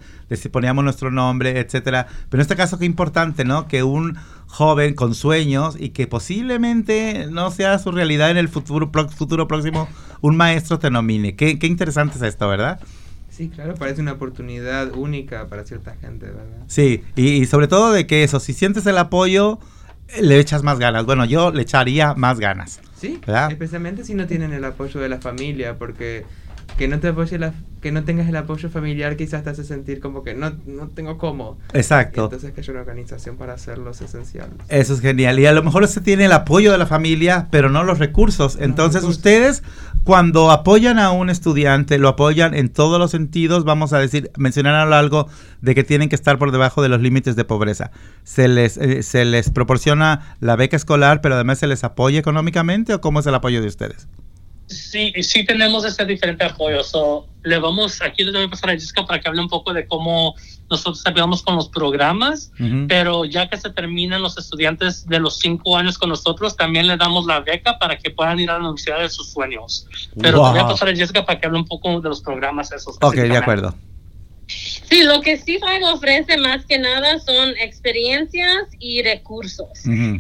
poníamos 0.52 0.84
nuestro 0.84 1.12
nombre, 1.12 1.60
etcétera. 1.60 2.08
Pero 2.30 2.40
en 2.40 2.42
este 2.42 2.56
caso 2.56 2.78
qué 2.80 2.86
importante, 2.86 3.46
¿no? 3.46 3.68
Que 3.68 3.84
un 3.84 4.18
joven 4.48 4.94
con 4.94 5.16
sueños 5.16 5.76
y 5.80 5.90
que 5.90 6.08
posiblemente 6.08 7.28
no 7.30 7.52
sea 7.52 7.80
su 7.80 7.92
realidad 7.92 8.32
en 8.32 8.38
el 8.38 8.50
futuro, 8.50 8.92
futuro 9.10 9.48
próximo, 9.48 9.88
un 10.22 10.38
maestro 10.38 10.80
te 10.80 10.90
nomine. 10.90 11.36
Qué, 11.36 11.60
qué 11.60 11.68
interesante 11.68 12.18
es 12.18 12.22
esto, 12.22 12.48
¿verdad? 12.48 12.80
Sí, 13.36 13.50
claro, 13.50 13.76
parece 13.76 14.00
una 14.00 14.14
oportunidad 14.14 14.94
única 14.94 15.48
para 15.48 15.66
cierta 15.66 15.94
gente, 16.00 16.28
¿verdad? 16.28 16.64
Sí, 16.68 17.04
y, 17.18 17.46
sobre 17.48 17.68
todo 17.68 17.92
de 17.92 18.08
que 18.08 18.24
eso, 18.24 18.40
si 18.40 18.54
sientes 18.54 18.86
el 18.86 18.98
apoyo, 18.98 19.60
le 20.22 20.40
echas 20.40 20.64
más 20.64 20.80
ganas. 20.80 21.06
Bueno, 21.06 21.26
yo 21.26 21.52
le 21.52 21.64
echaría 21.64 22.14
más 22.14 22.40
ganas. 22.40 22.80
Sí, 22.96 23.20
especialmente 23.50 24.06
si 24.06 24.14
no 24.14 24.26
tienen 24.26 24.54
el 24.54 24.64
apoyo 24.64 25.02
de 25.02 25.10
la 25.10 25.20
familia, 25.20 25.78
porque 25.78 26.24
que 26.78 26.88
no 26.88 27.00
te 27.00 27.10
apoye 27.10 27.40
la, 27.40 27.54
que 27.82 27.92
no 27.92 28.04
tengas 28.04 28.28
el 28.28 28.36
apoyo 28.36 28.70
familiar 28.70 29.16
quizás 29.16 29.44
te 29.44 29.52
hace 29.52 29.64
sentir 29.64 30.00
como 30.00 30.24
que 30.24 30.34
no, 30.34 30.52
no 30.66 30.88
tengo 30.88 31.18
cómo. 31.18 31.58
Exacto. 31.74 32.26
entonces 32.26 32.52
que 32.52 32.62
haya 32.62 32.72
una 32.72 32.82
organización 32.82 33.38
para 33.38 33.54
hacerlo 33.54 33.92
es 33.92 34.02
esencial. 34.02 34.50
Eso 34.70 34.94
es 34.94 35.02
genial. 35.02 35.40
Y 35.40 35.46
a 35.46 35.54
lo 35.54 35.64
mejor 35.64 35.88
se 35.88 36.02
tiene 36.02 36.26
el 36.26 36.32
apoyo 36.32 36.72
de 36.72 36.78
la 36.78 36.88
familia, 36.88 37.48
pero 37.52 37.70
no 37.70 37.84
los 37.84 38.00
recursos. 38.00 38.58
Entonces 38.60 39.04
ustedes 39.04 39.64
cuando 40.04 40.52
apoyan 40.52 41.00
a 41.00 41.12
un 41.12 41.30
estudiante, 41.30 41.98
lo 41.98 42.10
apoyan 42.10 42.54
en 42.54 42.70
todos 42.70 43.00
los 43.00 43.12
sentidos, 43.12 43.64
vamos 43.64 43.94
a 43.94 44.00
decir, 44.00 44.32
mencionar 44.38 44.92
algo 44.94 45.28
de 45.62 45.74
que 45.74 45.84
tienen 45.84 46.10
que 46.10 46.16
estar 46.16 46.38
por 46.38 46.52
debajo 46.52 46.82
de 46.82 46.90
los 46.90 47.02
límites 47.02 47.36
de 47.36 47.46
pobreza. 47.46 47.92
Se 48.24 48.48
les, 48.48 48.78
eh, 48.78 49.02
se 49.02 49.26
les 49.26 49.50
proporciona 49.50 50.36
la 50.40 50.56
beca 50.56 50.76
escolar, 50.76 51.22
pero 51.22 51.36
además 51.36 51.60
se 51.60 51.68
les 51.68 51.84
apoya 51.84 52.20
económicamente 52.20 52.94
o 52.94 53.02
cómo 53.02 53.20
es 53.20 53.26
el 53.26 53.36
apoyo 53.36 53.62
de 53.62 53.68
ustedes? 53.68 54.08
Sí, 54.68 55.14
sí 55.22 55.46
tenemos 55.46 55.86
ese 55.86 56.06
diferente 56.06 56.44
apoyo. 56.44 56.84
So, 56.84 57.28
le 57.44 57.60
vamos, 57.60 58.02
aquí 58.02 58.24
le 58.24 58.32
voy 58.32 58.44
a 58.44 58.50
pasar 58.50 58.72
a 58.72 58.74
Jessica 58.74 59.06
para 59.06 59.20
que 59.20 59.30
hable 59.30 59.42
un 59.42 59.48
poco 59.48 59.74
de 59.74 59.88
cómo 59.88 60.34
nosotros 60.70 61.04
ayudamos 61.06 61.44
con 61.44 61.56
los 61.56 61.70
programas, 61.70 62.52
pero 62.88 63.26
ya 63.26 63.48
que 63.48 63.58
se 63.58 63.70
terminan 63.70 64.24
los 64.24 64.38
estudiantes 64.38 65.06
de 65.08 65.20
los 65.20 65.38
cinco 65.38 65.78
años 65.78 65.98
con 66.00 66.10
nosotros, 66.10 66.58
también 66.58 66.88
le 66.88 66.98
damos 66.98 67.26
la 67.28 67.42
beca 67.42 67.78
para 67.78 67.98
que 67.98 68.10
puedan 68.10 68.40
ir 68.40 68.50
a 68.50 68.54
la 68.54 68.60
universidad 68.60 69.00
de 69.00 69.10
sus 69.10 69.32
sueños. 69.32 69.88
Pero 70.20 70.40
voy 70.40 70.60
a 70.60 70.68
pasar 70.68 70.90
a 70.90 70.96
Jessica 70.96 71.24
para 71.26 71.40
que 71.40 71.46
hable 71.46 71.60
un 71.60 71.66
poco 71.66 72.02
de 72.02 72.10
los 72.10 72.22
programas 72.22 72.72
esos. 72.72 72.98
Ok, 73.02 73.16
de 73.16 73.38
acuerdo. 73.38 73.76
Sí, 74.90 75.04
lo 75.04 75.22
que 75.22 75.38
CIFAG 75.38 75.84
ofrece 75.84 76.38
más 76.38 76.66
que 76.66 76.78
nada 76.78 77.20
son 77.20 77.50
experiencias 77.58 78.68
y 78.80 79.02
recursos. 79.02 79.70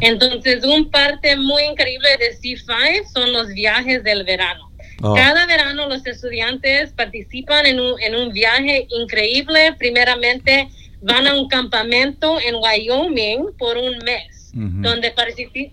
Entonces, 0.01 0.63
un 0.63 0.89
parte 0.89 1.35
muy 1.35 1.63
increíble 1.63 2.09
de 2.19 2.37
C5 2.37 3.05
son 3.11 3.31
los 3.33 3.47
viajes 3.49 4.03
del 4.03 4.23
verano. 4.23 4.71
Oh. 5.01 5.13
Cada 5.13 5.45
verano 5.45 5.87
los 5.87 6.05
estudiantes 6.05 6.91
participan 6.91 7.65
en 7.65 7.79
un, 7.79 8.01
en 8.01 8.15
un 8.15 8.31
viaje 8.31 8.87
increíble. 8.89 9.73
Primeramente, 9.77 10.69
van 11.01 11.27
a 11.27 11.35
un 11.35 11.47
campamento 11.47 12.39
en 12.39 12.55
Wyoming 12.55 13.55
por 13.57 13.77
un 13.77 13.97
mes 13.99 14.44
donde 14.55 15.11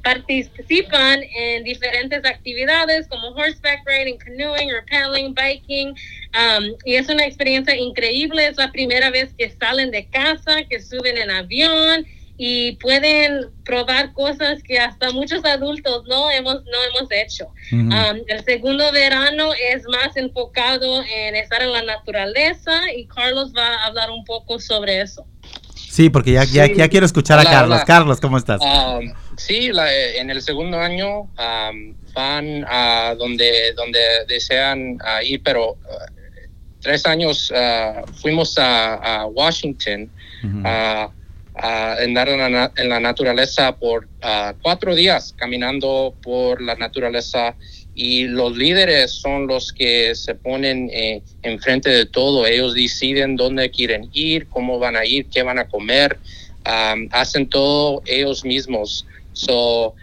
participan 0.03 1.23
en 1.37 1.63
diferentes 1.63 2.25
actividades 2.25 3.07
como 3.07 3.29
horseback 3.29 3.87
riding, 3.87 4.19
canoeing, 4.19 4.71
rappelling, 4.73 5.35
biking. 5.35 5.91
Um, 5.91 6.75
y 6.85 6.97
es 6.97 7.09
una 7.09 7.25
experiencia 7.25 7.77
increíble. 7.77 8.49
Es 8.49 8.57
la 8.57 8.73
primera 8.73 9.11
vez 9.11 9.33
que 9.39 9.51
salen 9.51 9.93
de 9.93 10.07
casa, 10.07 10.65
que 10.69 10.81
suben 10.81 11.17
en 11.17 11.31
avión 11.31 12.05
y 12.37 12.73
pueden 12.77 13.51
probar 13.65 14.13
cosas 14.15 14.65
que 14.65 14.81
hasta 14.81 15.13
muchos 15.13 15.45
adultos 15.45 16.05
no 16.09 16.29
hemos, 16.33 16.65
no 16.65 16.85
hemos 16.89 17.09
hecho. 17.13 17.53
Um, 17.71 18.21
el 18.27 18.45
segundo 18.45 18.91
verano 18.91 19.53
es 19.55 19.85
más 19.85 20.17
enfocado 20.17 21.05
en 21.05 21.37
estar 21.37 21.63
en 21.63 21.71
la 21.71 21.83
naturaleza 21.83 22.93
y 22.97 23.07
Carlos 23.07 23.53
va 23.57 23.69
a 23.77 23.87
hablar 23.87 24.11
un 24.11 24.25
poco 24.25 24.59
sobre 24.59 25.03
eso. 25.03 25.25
Sí, 25.93 26.09
porque 26.09 26.33
ya, 26.33 26.45
ya, 26.45 26.89
quiero 26.89 27.05
escuchar 27.05 27.39
a 27.39 27.45
Carlos. 27.45 27.83
Carlos, 27.85 28.19
¿cómo 28.19 28.39
estás? 28.39 28.63
Um, 28.63 29.13
sí, 29.37 29.71
en 30.17 30.31
el 30.31 30.41
segundo 30.41 30.79
año 30.79 31.21
um, 31.21 31.95
van 32.15 32.65
a 32.67 33.15
donde, 33.19 33.75
donde 33.77 34.01
desean 34.27 34.93
uh, 34.95 35.23
ir, 35.23 35.43
pero 35.43 35.73
uh, 35.73 35.77
tres 36.81 37.05
años 37.05 37.51
uh, 37.51 38.11
fuimos 38.23 38.55
a, 38.57 39.27
Washington 39.27 40.11
a 40.65 41.11
andar 42.01 42.31
en 42.31 42.53
la, 42.55 42.73
en 42.75 42.89
la 42.89 42.99
naturaleza 42.99 43.77
por 43.77 44.09
cuatro 44.63 44.95
días, 44.95 45.35
caminando 45.37 46.15
por 46.23 46.63
la 46.63 46.75
naturaleza 46.75 47.55
y 47.95 48.25
los 48.25 48.57
líderes 48.57 49.13
son 49.13 49.47
los 49.47 49.73
que 49.73 50.15
se 50.15 50.35
ponen 50.35 50.89
eh, 50.93 51.23
enfrente 51.43 51.91
de 51.91 52.07
todo. 52.07 52.47
Ellos 52.47 52.75
deciden 52.75 53.37
dónde 53.37 53.71
quieren 53.71 54.09
ir, 54.13 54.47
cómo 54.49 54.79
van 54.79 54.97
a 54.97 55.05
ir, 55.05 55.27
qué 55.27 55.43
van 55.43 55.59
a 55.59 55.69
comer. 55.69 56.19
hacen 56.65 57.49
todo 57.49 58.03
ellos 58.07 58.45
mismos. 58.45 59.07
So, 59.33 59.95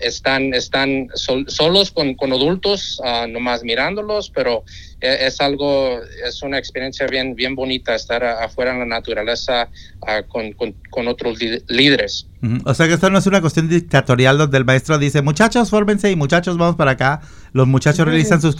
están 0.00 0.54
están 0.54 1.08
solos 1.14 1.90
con, 1.90 2.14
con 2.14 2.32
adultos, 2.32 3.00
uh, 3.02 3.26
nomás 3.28 3.64
mirándolos, 3.64 4.30
pero 4.30 4.64
e, 5.00 5.26
es, 5.26 5.40
algo, 5.40 6.00
es 6.24 6.42
una 6.42 6.58
experiencia 6.58 7.06
bien, 7.06 7.34
bien 7.34 7.54
bonita 7.54 7.94
estar 7.94 8.22
afuera 8.24 8.72
en 8.72 8.80
la 8.80 8.86
naturaleza 8.86 9.68
ah, 10.06 10.22
con, 10.28 10.52
con, 10.52 11.08
otros 11.08 11.38
líderes. 11.68 12.28
O 12.64 12.74
sea 12.74 12.86
que 12.86 12.94
esto 12.94 13.10
no 13.10 13.18
es 13.18 13.26
una 13.26 13.40
cuestión 13.40 13.68
dictatorial 13.68 14.38
donde 14.38 14.56
el 14.58 14.64
maestro 14.64 14.98
dice, 14.98 15.20
muchachos, 15.20 15.68
fórmense 15.68 16.10
y 16.10 16.16
muchachos, 16.16 16.56
vamos 16.56 16.76
para 16.76 16.92
acá. 16.92 17.20
Los 17.52 17.66
muchachos 17.66 18.06
realizan 18.06 18.40
sus, 18.40 18.56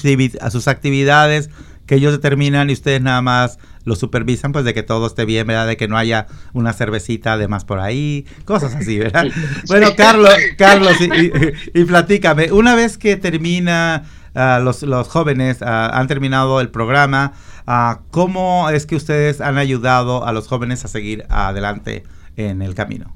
sus 0.50 0.68
actividades 0.68 1.50
que 1.86 1.94
ellos 1.94 2.12
determinan 2.12 2.70
y 2.70 2.72
ustedes 2.72 3.00
nada 3.00 3.22
más 3.22 3.58
lo 3.84 3.94
supervisan, 3.94 4.52
pues 4.52 4.64
de 4.64 4.74
que 4.74 4.82
todo 4.82 5.06
esté 5.06 5.24
bien, 5.24 5.46
¿verdad? 5.46 5.66
De 5.66 5.76
que 5.76 5.88
no 5.88 5.96
haya 5.96 6.26
una 6.52 6.72
cervecita 6.72 7.34
además 7.34 7.64
por 7.64 7.78
ahí, 7.78 8.26
cosas 8.44 8.74
así, 8.74 8.98
¿verdad? 8.98 9.26
Bueno, 9.68 9.88
Carlos, 9.96 10.34
Carlos, 10.58 10.96
y, 11.72 11.84
platícame, 11.84 12.52
una 12.52 12.74
vez 12.74 12.98
que 12.98 13.16
termina, 13.16 14.04
ah, 14.34 14.60
los, 14.62 14.82
los, 14.82 15.08
jóvenes 15.08 15.62
ah, 15.62 15.90
han 15.94 16.08
terminado 16.08 16.60
el 16.60 16.68
programa, 16.68 17.32
uh, 17.66 18.02
¿cómo 18.10 18.68
es 18.70 18.86
que 18.86 18.96
ustedes 18.96 19.40
han 19.40 19.56
ayudado 19.56 20.26
a 20.26 20.32
los 20.32 20.48
jóvenes 20.48 20.84
a 20.84 20.88
seguir 20.88 21.24
adelante 21.28 22.02
en 22.36 22.62
el 22.62 22.74
camino? 22.74 23.15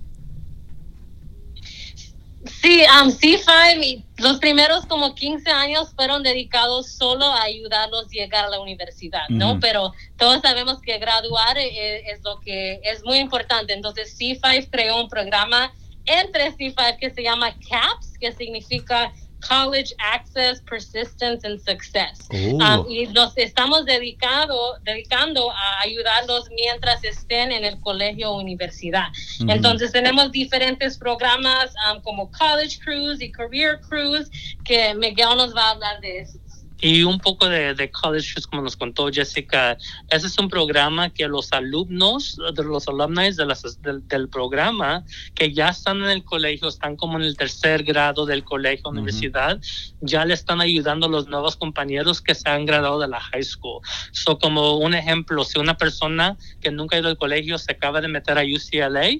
Sí, 2.62 2.82
um, 3.02 3.08
C5, 3.10 4.04
los 4.18 4.38
primeros 4.38 4.84
como 4.84 5.14
15 5.14 5.50
años 5.50 5.94
fueron 5.94 6.22
dedicados 6.22 6.92
solo 6.92 7.24
a 7.24 7.44
ayudarlos 7.44 8.04
a 8.04 8.08
llegar 8.08 8.44
a 8.44 8.50
la 8.50 8.60
universidad, 8.60 9.26
¿no? 9.30 9.58
Pero 9.60 9.94
todos 10.18 10.42
sabemos 10.42 10.82
que 10.82 10.98
graduar 10.98 11.56
es, 11.56 11.72
eh, 11.72 12.02
es, 12.08 12.22
lo 12.22 12.38
que 12.40 12.80
es 12.84 13.02
muy 13.02 13.16
importante. 13.16 13.72
Entonces 13.72 14.14
C5 14.18 14.68
creó 14.70 15.00
un 15.00 15.08
programa 15.08 15.72
entre 16.04 16.52
C5 16.52 16.98
que 16.98 17.08
se 17.08 17.22
llama 17.22 17.54
CAPS, 17.66 18.18
que 18.18 18.32
significa 18.32 19.10
College 19.40 19.92
Access, 19.98 20.60
Persistence 20.62 21.44
and 21.44 21.60
Success. 21.60 22.28
Um, 22.30 22.86
y 22.88 23.06
nos 23.08 23.36
estamos 23.36 23.84
dedicado, 23.84 24.78
dedicando 24.82 25.50
a 25.50 25.80
ayudarlos 25.82 26.48
mientras 26.50 27.02
estén 27.04 27.52
en 27.52 27.64
el 27.64 27.80
colegio 27.80 28.30
o 28.30 28.40
universidad. 28.40 29.08
Entonces 29.48 29.92
tenemos 29.92 30.30
diferentes 30.32 30.98
programas 30.98 31.72
um, 31.90 32.00
como 32.02 32.30
College 32.30 32.78
Cruise 32.80 33.20
y 33.20 33.30
Career 33.30 33.80
Cruise 33.80 34.30
que 34.64 34.94
Miguel 34.94 35.36
nos 35.36 35.54
va 35.54 35.68
a 35.68 35.70
hablar 35.70 36.00
de 36.00 36.20
eso. 36.20 36.39
Y 36.80 37.02
un 37.02 37.18
poco 37.18 37.48
de, 37.48 37.74
de 37.74 37.90
College 37.90 38.40
como 38.48 38.62
nos 38.62 38.76
contó 38.76 39.10
Jessica, 39.10 39.76
ese 40.08 40.26
es 40.26 40.38
un 40.38 40.48
programa 40.48 41.10
que 41.10 41.28
los 41.28 41.52
alumnos, 41.52 42.38
de 42.54 42.64
los 42.64 42.88
alumnos 42.88 43.36
de 43.36 43.46
las, 43.46 43.82
del, 43.82 44.28
programa, 44.28 45.04
que 45.34 45.52
ya 45.52 45.68
están 45.68 45.98
en 45.98 46.10
el 46.10 46.24
colegio, 46.24 46.68
están 46.68 46.96
como 46.96 47.18
en 47.18 47.24
el 47.24 47.36
tercer 47.36 47.82
grado 47.82 48.26
del 48.26 48.44
colegio, 48.44 48.90
universidad, 48.90 49.60
ya 50.00 50.24
le 50.24 50.34
están 50.34 50.60
ayudando 50.60 51.06
a 51.06 51.08
los 51.08 51.28
nuevos 51.28 51.56
compañeros 51.56 52.20
que 52.20 52.34
se 52.34 52.48
han 52.48 52.66
graduado 52.66 53.00
de 53.00 53.08
la 53.08 53.20
high 53.20 53.42
school. 53.42 53.80
So, 54.12 54.38
como 54.38 54.78
un 54.78 54.94
ejemplo, 54.94 55.44
si 55.44 55.58
una 55.58 55.76
persona 55.76 56.36
que 56.60 56.70
nunca 56.70 56.96
ha 56.96 57.00
ido 57.00 57.08
al 57.08 57.16
colegio 57.16 57.58
se 57.58 57.72
acaba 57.72 58.00
de 58.00 58.08
meter 58.08 58.38
a 58.38 58.42
UCLA, 58.42 59.10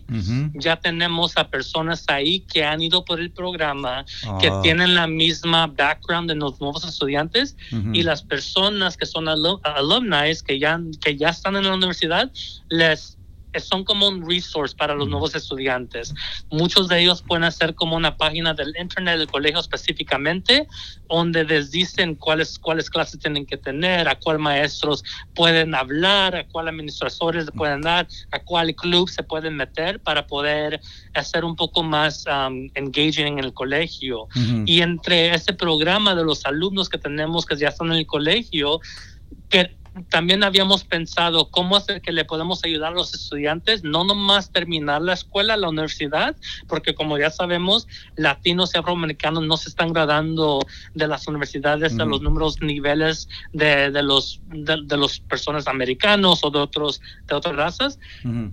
ya 0.54 0.76
tenemos 0.76 1.36
a 1.36 1.48
personas 1.48 2.04
ahí 2.08 2.40
que 2.40 2.64
han 2.64 2.80
ido 2.80 3.04
por 3.04 3.20
el 3.20 3.30
programa, 3.30 4.04
que 4.40 4.48
ah. 4.48 4.60
tienen 4.62 4.94
la 4.94 5.06
misma 5.06 5.66
background 5.66 6.28
de 6.28 6.36
los 6.36 6.60
nuevos 6.60 6.84
estudiantes 6.84 7.49
y 7.70 8.02
las 8.02 8.22
personas 8.22 8.96
que 8.96 9.06
son 9.06 9.28
alumni, 9.28 10.32
que 10.46 10.58
ya, 10.58 10.80
que 11.00 11.16
ya 11.16 11.28
están 11.28 11.56
en 11.56 11.64
la 11.64 11.74
universidad, 11.74 12.30
les 12.68 13.19
son 13.58 13.84
como 13.84 14.08
un 14.08 14.28
resource 14.28 14.74
para 14.76 14.94
los 14.94 15.08
nuevos 15.08 15.34
estudiantes. 15.34 16.14
Muchos 16.50 16.88
de 16.88 17.00
ellos 17.02 17.22
pueden 17.26 17.44
hacer 17.44 17.74
como 17.74 17.96
una 17.96 18.16
página 18.16 18.54
del 18.54 18.72
internet 18.78 19.18
del 19.18 19.26
colegio 19.26 19.60
específicamente, 19.60 20.68
donde 21.08 21.44
les 21.44 21.70
dicen 21.70 22.14
cuáles, 22.14 22.58
cuáles 22.58 22.88
clases 22.88 23.18
tienen 23.18 23.46
que 23.46 23.56
tener, 23.56 24.08
a 24.08 24.14
cuál 24.14 24.38
maestros 24.38 25.02
pueden 25.34 25.74
hablar, 25.74 26.36
a 26.36 26.46
cuál 26.46 26.68
administradores 26.68 27.46
le 27.46 27.52
pueden 27.52 27.80
dar, 27.80 28.06
a 28.30 28.38
cuál 28.38 28.74
club 28.74 29.08
se 29.08 29.22
pueden 29.22 29.56
meter 29.56 30.00
para 30.00 30.26
poder 30.26 30.80
hacer 31.14 31.44
un 31.44 31.56
poco 31.56 31.82
más 31.82 32.24
um, 32.26 32.68
engaging 32.74 33.26
en 33.26 33.38
el 33.40 33.52
colegio. 33.52 34.28
Y 34.66 34.82
entre 34.82 35.34
ese 35.34 35.52
programa 35.52 36.14
de 36.14 36.24
los 36.24 36.44
alumnos 36.44 36.88
que 36.88 36.98
tenemos 36.98 37.46
que 37.46 37.56
ya 37.56 37.68
están 37.68 37.88
en 37.88 37.98
el 37.98 38.06
colegio, 38.06 38.80
que 39.48 39.79
también 40.08 40.44
habíamos 40.44 40.84
pensado 40.84 41.50
cómo 41.50 41.76
hacer 41.76 42.00
que 42.00 42.12
le 42.12 42.24
podemos 42.24 42.64
ayudar 42.64 42.92
a 42.92 42.96
los 42.96 43.14
estudiantes, 43.14 43.82
no 43.82 44.04
nomás 44.04 44.52
terminar 44.52 45.02
la 45.02 45.14
escuela, 45.14 45.56
la 45.56 45.68
universidad, 45.68 46.36
porque 46.68 46.94
como 46.94 47.18
ya 47.18 47.30
sabemos, 47.30 47.88
latinos 48.16 48.74
y 48.74 48.78
afroamericanos 48.78 49.44
no 49.44 49.56
se 49.56 49.68
están 49.68 49.92
graduando 49.92 50.60
de 50.94 51.06
las 51.08 51.26
universidades 51.26 51.98
a 51.98 52.04
los 52.04 52.22
números 52.22 52.60
niveles 52.60 53.28
de, 53.52 53.90
de 53.90 54.02
los 54.02 54.40
de, 54.48 54.96
los 54.96 55.20
personas 55.20 55.66
americanos 55.66 56.40
o 56.44 56.50
de 56.50 56.58
otros 56.58 57.00
de 57.26 57.34
otras 57.34 57.56
razas, 57.56 57.98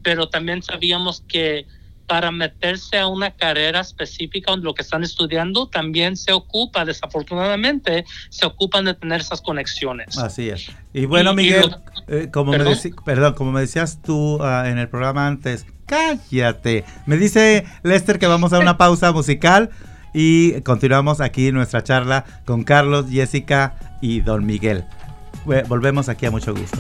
pero 0.04 0.30
también 0.30 0.64
sabíamos 0.64 1.24
que 1.28 1.68
para 2.08 2.32
meterse 2.32 2.98
a 2.98 3.08
una 3.08 3.32
carrera 3.32 3.82
específica 3.82 4.54
en 4.54 4.64
lo 4.64 4.74
que 4.74 4.82
están 4.82 5.04
estudiando, 5.04 5.68
también 5.68 6.16
se 6.16 6.32
ocupa, 6.32 6.86
desafortunadamente, 6.86 8.06
se 8.30 8.46
ocupan 8.46 8.86
de 8.86 8.94
tener 8.94 9.22
esas 9.22 9.42
conexiones. 9.42 10.18
Así 10.18 10.50
es. 10.50 10.72
Y 10.94 11.06
bueno, 11.06 11.34
Miguel, 11.34 11.76
eh, 12.08 12.30
como, 12.32 12.54
me 12.54 12.60
perdón, 13.06 13.34
como 13.34 13.52
me 13.52 13.62
decías 13.62 14.02
tú 14.02 14.40
ah, 14.42 14.64
en 14.68 14.78
el 14.78 14.88
programa 14.88 15.28
antes, 15.28 15.66
cállate. 15.86 16.86
Me 17.06 17.18
dice 17.18 17.66
Lester 17.84 18.20
que 18.20 18.28
vamos 18.28 18.54
a 18.54 18.60
una 18.60 18.78
pausa 18.78 19.12
musical 19.12 19.70
y 20.14 20.62
continuamos 20.62 21.20
aquí 21.20 21.52
nuestra 21.52 21.84
charla 21.84 22.26
con 22.46 22.64
Carlos, 22.64 23.08
Jessica 23.12 23.98
y 24.02 24.22
Don 24.22 24.46
Miguel. 24.46 24.86
Volvemos 25.68 26.10
aquí 26.10 26.26
a 26.26 26.32
mucho 26.32 26.54
gusto. 26.56 26.78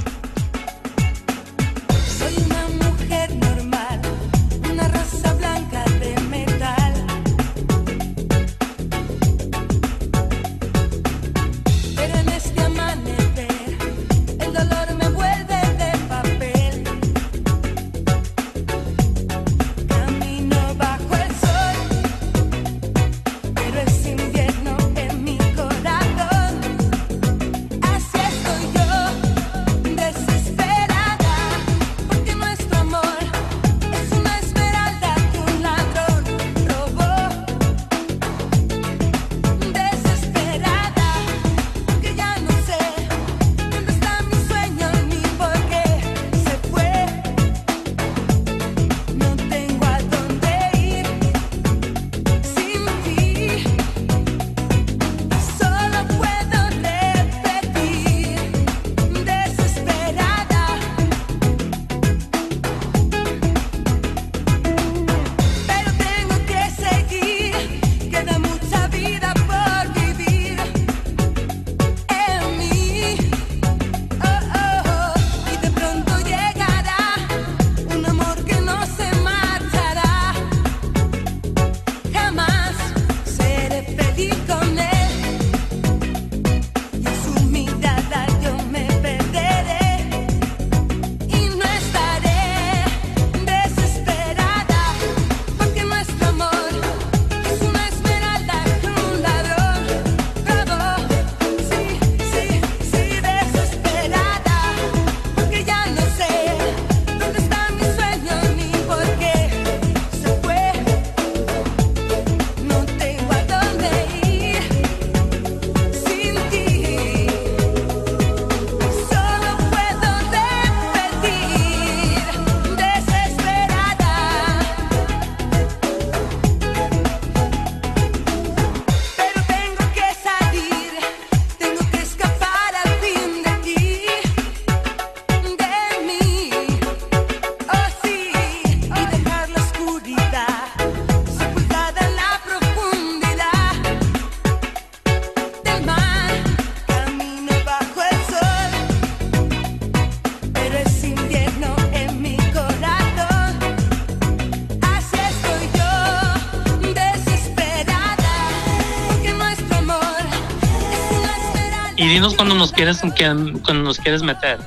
Dinos 162.27 162.35
cuando 162.35 162.55
nos 162.55 162.71
quieres, 162.71 162.99
cuando 162.99 163.73
nos 163.73 163.97
quieres 163.99 164.21
meter. 164.23 164.59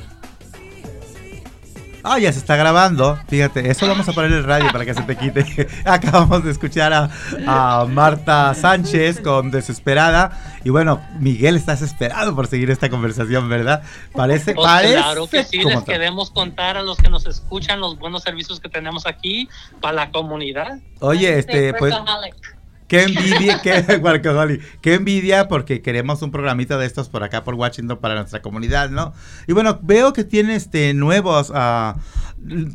Ah, 2.02 2.18
ya 2.18 2.32
se 2.32 2.38
está 2.38 2.56
grabando. 2.56 3.18
Fíjate, 3.28 3.70
eso 3.70 3.86
vamos 3.86 4.08
a 4.08 4.12
poner 4.12 4.30
en 4.32 4.38
el 4.38 4.44
radio 4.44 4.72
para 4.72 4.86
que 4.86 4.94
se 4.94 5.02
te 5.02 5.16
quite. 5.16 5.68
Acabamos 5.84 6.42
de 6.42 6.50
escuchar 6.50 6.94
a, 6.94 7.84
Marta 7.86 8.54
Sánchez 8.54 9.20
con 9.20 9.50
Desesperada. 9.50 10.60
Y 10.64 10.70
bueno, 10.70 11.02
Miguel 11.18 11.56
está 11.56 11.72
desesperado 11.72 12.34
por 12.34 12.46
seguir 12.46 12.70
esta 12.70 12.88
conversación, 12.88 13.50
¿verdad? 13.50 13.82
Parece, 14.14 14.54
pues 14.54 14.66
parece. 14.66 14.94
Claro 14.94 15.26
que 15.26 15.44
sí, 15.44 15.58
les 15.62 15.82
queremos 15.82 16.30
contar 16.30 16.78
a 16.78 16.82
los 16.82 16.96
que 16.96 17.10
nos 17.10 17.26
escuchan 17.26 17.80
los 17.80 17.98
buenos 17.98 18.22
servicios 18.22 18.60
que 18.60 18.70
tenemos 18.70 19.06
aquí 19.06 19.50
para 19.82 19.92
la 19.92 20.10
comunidad. 20.10 20.78
Oye, 21.00 21.38
este, 21.38 21.74
pues. 21.74 21.94
Qué 22.90 23.04
envidia, 23.04 23.60
qué, 23.62 23.84
qué 24.82 24.94
envidia 24.94 25.46
porque 25.46 25.80
queremos 25.80 26.22
un 26.22 26.32
programita 26.32 26.76
de 26.76 26.86
estos 26.86 27.08
por 27.08 27.22
acá 27.22 27.44
por 27.44 27.54
Washington 27.54 27.98
para 27.98 28.16
nuestra 28.16 28.42
comunidad, 28.42 28.90
¿no? 28.90 29.12
Y 29.46 29.52
bueno, 29.52 29.78
veo 29.80 30.12
que 30.12 30.24
tiene 30.24 30.56
este 30.56 30.92
nuevos, 30.92 31.50
uh, 31.50 31.94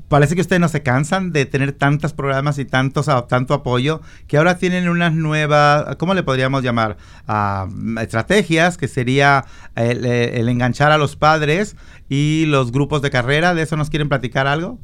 parece 0.08 0.36
que 0.36 0.40
ustedes 0.40 0.62
no 0.62 0.70
se 0.70 0.82
cansan 0.84 1.34
de 1.34 1.46
tener 1.46 1.74
tantos 1.74 2.14
programas 2.14 2.58
y 2.60 2.64
tantos, 2.64 3.10
uh, 3.10 3.24
tanto 3.28 3.54
apoyo, 3.54 4.00
que 4.26 4.38
ahora 4.38 4.58
tienen 4.58 4.88
unas 4.88 5.14
nuevas, 5.14 5.98
¿cómo 5.98 6.14
le 6.14 6.24
podríamos 6.24 6.64
llamar? 6.64 6.96
Uh, 7.28 8.00
estrategias, 8.00 8.78
que 8.78 8.88
sería 8.88 9.44
el, 9.76 10.06
el 10.06 10.48
enganchar 10.48 10.94
a 10.94 10.98
los 10.98 11.18
padres 11.18 11.76
y 12.08 12.46
los 12.46 12.72
grupos 12.72 13.02
de 13.02 13.10
carrera, 13.10 13.54
¿de 13.54 13.64
eso 13.64 13.76
nos 13.76 13.90
quieren 13.90 14.08
platicar 14.08 14.48
algo? 14.48 14.80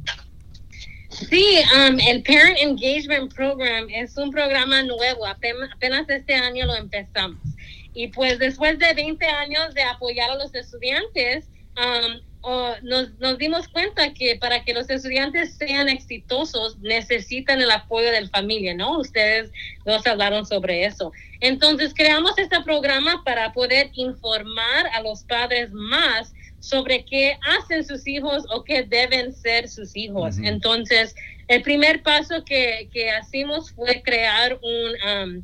Sí, 1.29 1.59
um, 1.75 1.99
el 1.99 2.23
Parent 2.23 2.57
Engagement 2.59 3.33
Program 3.33 3.87
es 3.89 4.17
un 4.17 4.31
programa 4.31 4.81
nuevo, 4.83 5.25
apenas, 5.25 6.09
este 6.09 6.33
año 6.33 6.65
lo 6.65 6.75
empezamos. 6.75 7.39
Y 7.93 8.07
pues 8.07 8.39
después 8.39 8.79
de 8.79 8.93
20 8.93 9.25
años 9.25 9.73
de 9.73 9.83
apoyar 9.83 10.31
a 10.31 10.35
los 10.35 10.53
estudiantes, 10.55 11.45
nos, 12.83 13.11
nos, 13.19 13.37
dimos 13.37 13.67
cuenta 13.67 14.13
que 14.13 14.35
para 14.37 14.63
que 14.63 14.73
los 14.73 14.89
estudiantes 14.89 15.55
sean 15.55 15.89
exitosos 15.89 16.79
necesitan 16.79 17.61
el 17.61 17.69
apoyo 17.69 18.09
de 18.11 18.21
la 18.21 18.29
familia, 18.29 18.73
¿no? 18.73 18.99
Ustedes 18.99 19.51
dos 19.85 20.05
hablaron 20.07 20.45
sobre 20.45 20.85
eso. 20.85 21.11
Entonces 21.39 21.93
creamos 21.93 22.37
este 22.37 22.61
programa 22.61 23.23
para 23.23 23.53
poder 23.53 23.91
informar 23.93 24.87
a 24.93 25.01
los 25.01 25.23
padres 25.23 25.71
más 25.71 26.33
sobre 26.61 27.03
qué 27.03 27.37
hacen 27.57 27.85
sus 27.85 28.07
hijos 28.07 28.45
o 28.49 28.63
qué 28.63 28.83
deben 28.83 29.33
ser 29.33 29.67
sus 29.67 29.97
hijos. 29.97 30.37
Entonces, 30.37 31.13
el 31.49 31.61
primer 31.61 32.01
paso 32.01 32.45
que, 32.45 32.87
que 32.93 33.11
hicimos 33.21 33.71
fue 33.71 34.01
crear 34.01 34.57
un... 34.61 35.33
Um, 35.33 35.43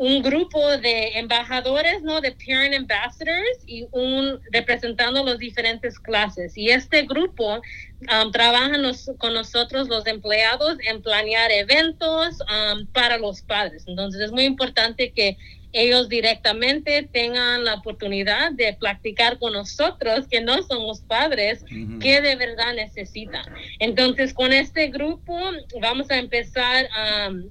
un 0.00 0.22
grupo 0.22 0.78
de 0.78 1.18
embajadores, 1.18 2.02
¿no? 2.02 2.22
De 2.22 2.32
parent 2.32 2.74
ambassadors 2.74 3.58
y 3.66 3.86
un 3.92 4.40
representando 4.50 5.22
las 5.22 5.38
diferentes 5.38 6.00
clases. 6.00 6.56
Y 6.56 6.70
este 6.70 7.02
grupo 7.02 7.56
um, 7.56 8.32
trabaja 8.32 8.72
con 9.18 9.34
nosotros 9.34 9.88
los 9.88 10.06
empleados 10.06 10.78
en 10.88 11.02
planear 11.02 11.52
eventos 11.52 12.38
um, 12.40 12.86
para 12.94 13.18
los 13.18 13.42
padres. 13.42 13.84
Entonces 13.86 14.22
es 14.22 14.32
muy 14.32 14.44
importante 14.44 15.12
que 15.12 15.36
ellos 15.72 16.08
directamente 16.08 17.08
tengan 17.12 17.64
la 17.64 17.74
oportunidad 17.74 18.52
de 18.52 18.76
practicar 18.78 19.38
con 19.38 19.52
nosotros, 19.52 20.26
que 20.28 20.40
no 20.40 20.62
somos 20.62 21.00
padres, 21.00 21.64
que 22.00 22.20
de 22.20 22.36
verdad 22.36 22.74
necesitan. 22.74 23.44
Entonces, 23.78 24.34
con 24.34 24.52
este 24.52 24.88
grupo 24.88 25.38
vamos 25.80 26.10
a 26.10 26.18
empezar 26.18 26.86
um, 27.30 27.48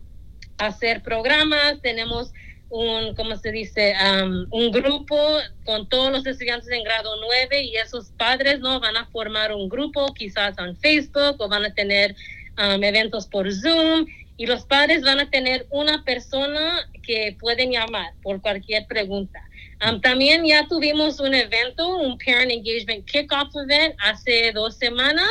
a 0.58 0.68
hacer 0.68 1.02
programas, 1.02 1.82
tenemos 1.82 2.34
un, 2.70 3.16
¿cómo 3.16 3.36
se 3.38 3.52
dice? 3.52 3.94
Um, 3.96 4.46
un 4.52 4.72
grupo 4.72 5.18
con 5.66 5.88
todos 5.90 6.12
los 6.12 6.26
estudiantes 6.26 6.70
en 6.70 6.84
grado 6.84 7.16
9 7.22 7.64
y 7.64 7.78
esos 7.78 8.12
padres 8.12 8.60
no 8.60 8.80
van 8.80 8.96
a 8.96 9.06
formar 9.08 9.54
un 9.54 9.70
grupo 9.70 10.14
quizás 10.14 10.58
en 10.60 10.76
Facebook 10.78 11.36
o 11.40 11.48
van 11.48 11.66
a 11.66 11.74
tener 11.74 12.16
um, 12.58 12.84
eventos 12.84 13.28
por 13.28 13.52
Zoom 13.52 14.06
y 14.40 14.46
los 14.46 14.64
padres 14.64 15.02
van 15.02 15.20
a 15.20 15.30
tener 15.30 15.68
una 15.70 16.06
persona 16.06 16.90
que 17.04 17.36
pueden 17.42 17.72
llamar 17.72 18.14
por 18.24 18.42
cualquier 18.42 18.88
pregunta. 18.88 19.42
Um, 19.86 20.00
también 20.00 20.46
ya 20.46 20.66
tuvimos 20.66 21.20
un 21.20 21.34
evento, 21.34 21.98
un 21.98 22.18
Parent 22.18 22.50
Engagement 22.50 23.06
Kickoff 23.06 23.54
Event 23.54 23.96
hace 24.00 24.54
dos 24.54 24.78
semanas, 24.78 25.30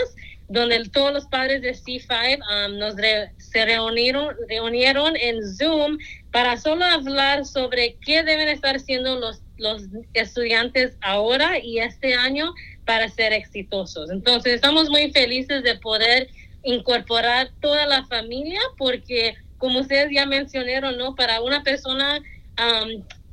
donde 0.48 0.84
todos 0.90 1.14
los 1.14 1.24
padres 1.24 1.62
de 1.62 1.72
C5 1.72 2.38
um, 2.68 2.76
nos 2.76 2.96
se 3.38 3.64
reunieron, 3.64 4.36
reunieron 4.46 5.16
en 5.16 5.40
Zoom 5.56 5.96
para 6.30 6.58
solo 6.58 6.84
hablar 6.84 7.46
sobre 7.46 7.96
qué 8.04 8.22
deben 8.22 8.48
estar 8.48 8.76
haciendo 8.76 9.18
los, 9.18 9.40
los 9.56 9.84
estudiantes 10.12 10.98
ahora 11.00 11.58
y 11.58 11.78
este 11.78 12.14
año 12.14 12.52
para 12.84 13.08
ser 13.08 13.32
exitosos. 13.32 14.10
Entonces, 14.10 14.56
estamos 14.56 14.90
muy 14.90 15.10
felices 15.12 15.62
de 15.62 15.78
poder 15.78 16.28
incorporar 16.62 17.50
toda 17.60 17.86
la 17.86 18.04
familia 18.06 18.60
porque 18.76 19.36
como 19.58 19.80
ustedes 19.80 20.10
ya 20.12 20.26
mencionaron, 20.26 20.96
¿no? 20.96 21.14
Para 21.14 21.40
una 21.40 21.62
persona, 21.62 22.20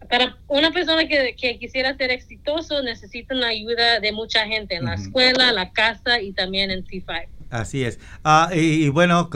para 0.09 0.38
una 0.47 0.71
persona 0.71 1.07
que, 1.07 1.36
que, 1.39 1.59
quisiera 1.59 1.95
ser 1.95 2.11
exitoso 2.11 2.82
necesita 2.82 3.36
una 3.36 3.47
ayuda 3.47 3.99
de 3.99 4.11
mucha 4.11 4.45
gente 4.45 4.76
en 4.76 4.86
la 4.86 4.95
escuela, 4.95 5.51
la 5.51 5.71
casa 5.71 6.19
y 6.21 6.34
también 6.34 6.71
en 6.71 6.84
C5. 6.84 7.28
Así 7.51 7.84
es. 7.84 7.99
Ah, 8.23 8.49
y, 8.53 8.89
bueno, 8.89 9.30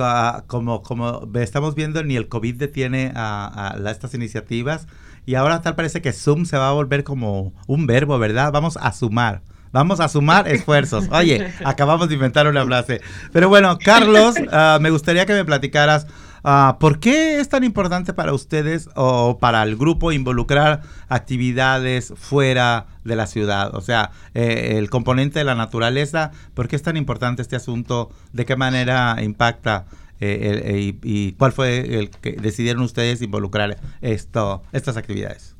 como, 0.47 0.81
como 0.81 1.29
estamos 1.35 1.75
viendo, 1.75 2.03
ni 2.03 2.15
el 2.15 2.27
COVID 2.27 2.55
detiene 2.55 3.11
a, 3.15 3.75
a, 3.75 3.91
estas 3.91 4.13
iniciativas. 4.13 4.87
Y 5.25 5.35
ahora 5.35 5.61
tal 5.61 5.75
parece 5.75 6.01
que 6.01 6.11
Zoom 6.11 6.45
se 6.45 6.57
va 6.57 6.69
a 6.69 6.73
volver 6.73 7.03
como 7.03 7.53
un 7.67 7.85
verbo, 7.85 8.17
¿verdad? 8.17 8.51
Vamos 8.51 8.77
a 8.81 8.91
sumar. 8.93 9.41
Vamos 9.72 9.99
a 9.99 10.09
sumar 10.09 10.47
esfuerzos. 10.47 11.07
Oye, 11.11 11.53
acabamos 11.65 12.09
de 12.09 12.15
inventar 12.15 12.47
una 12.47 12.65
frase. 12.65 13.01
Pero 13.32 13.49
bueno, 13.49 13.78
Carlos, 13.78 14.36
ah, 14.51 14.80
me 14.82 14.89
gustaría 14.89 15.26
que 15.26 15.34
me 15.34 15.45
platicaras 15.45 16.07
uh, 16.43 16.78
por 16.80 16.99
qué 16.99 17.39
es 17.39 17.49
tan 17.49 17.63
importante 17.63 18.13
para 18.13 18.34
ustedes 18.34 18.89
o 18.95 19.38
para 19.39 19.63
el 19.63 19.76
grupo 19.76 20.11
involucrar 20.11 20.82
actividades 21.07 22.13
fuera 22.15 22.88
de 23.03 23.15
la 23.15 23.28
ciudad. 23.28 23.76
O 23.76 23.82
sea, 23.82 24.11
eh, 24.34 24.76
el 24.78 24.89
componente 24.89 25.39
de 25.39 25.45
la 25.45 25.55
naturaleza, 25.55 26.32
¿por 26.53 26.67
qué 26.67 26.76
es 26.76 26.82
tan 26.82 26.97
importante 26.97 27.41
este 27.41 27.55
asunto? 27.55 28.11
¿De 28.34 28.45
qué 28.45 28.55
manera 28.55 29.17
impacta? 29.22 29.86
Eh, 30.22 30.61
eh, 30.65 30.97
y, 31.01 31.32
cuál 31.34 31.53
fue 31.53 31.97
el 31.97 32.09
que 32.09 32.34
decidieron 32.34 32.84
ustedes 32.84 33.22
involucrar 33.22 33.78
esto, 34.01 34.63
estas 34.74 34.97
actividades? 34.97 35.55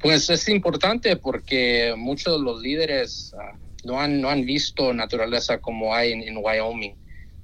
Pues 0.00 0.30
es 0.30 0.48
importante 0.48 1.16
porque 1.16 1.94
muchos 1.94 2.38
de 2.38 2.44
los 2.44 2.62
líderes 2.62 3.34
ah, 3.38 3.58
no, 3.84 4.00
han, 4.00 4.22
no 4.22 4.30
han 4.30 4.46
visto 4.46 4.94
naturaleza 4.94 5.58
como 5.58 5.94
hay 5.94 6.12
en, 6.12 6.38
Wyoming. 6.38 6.96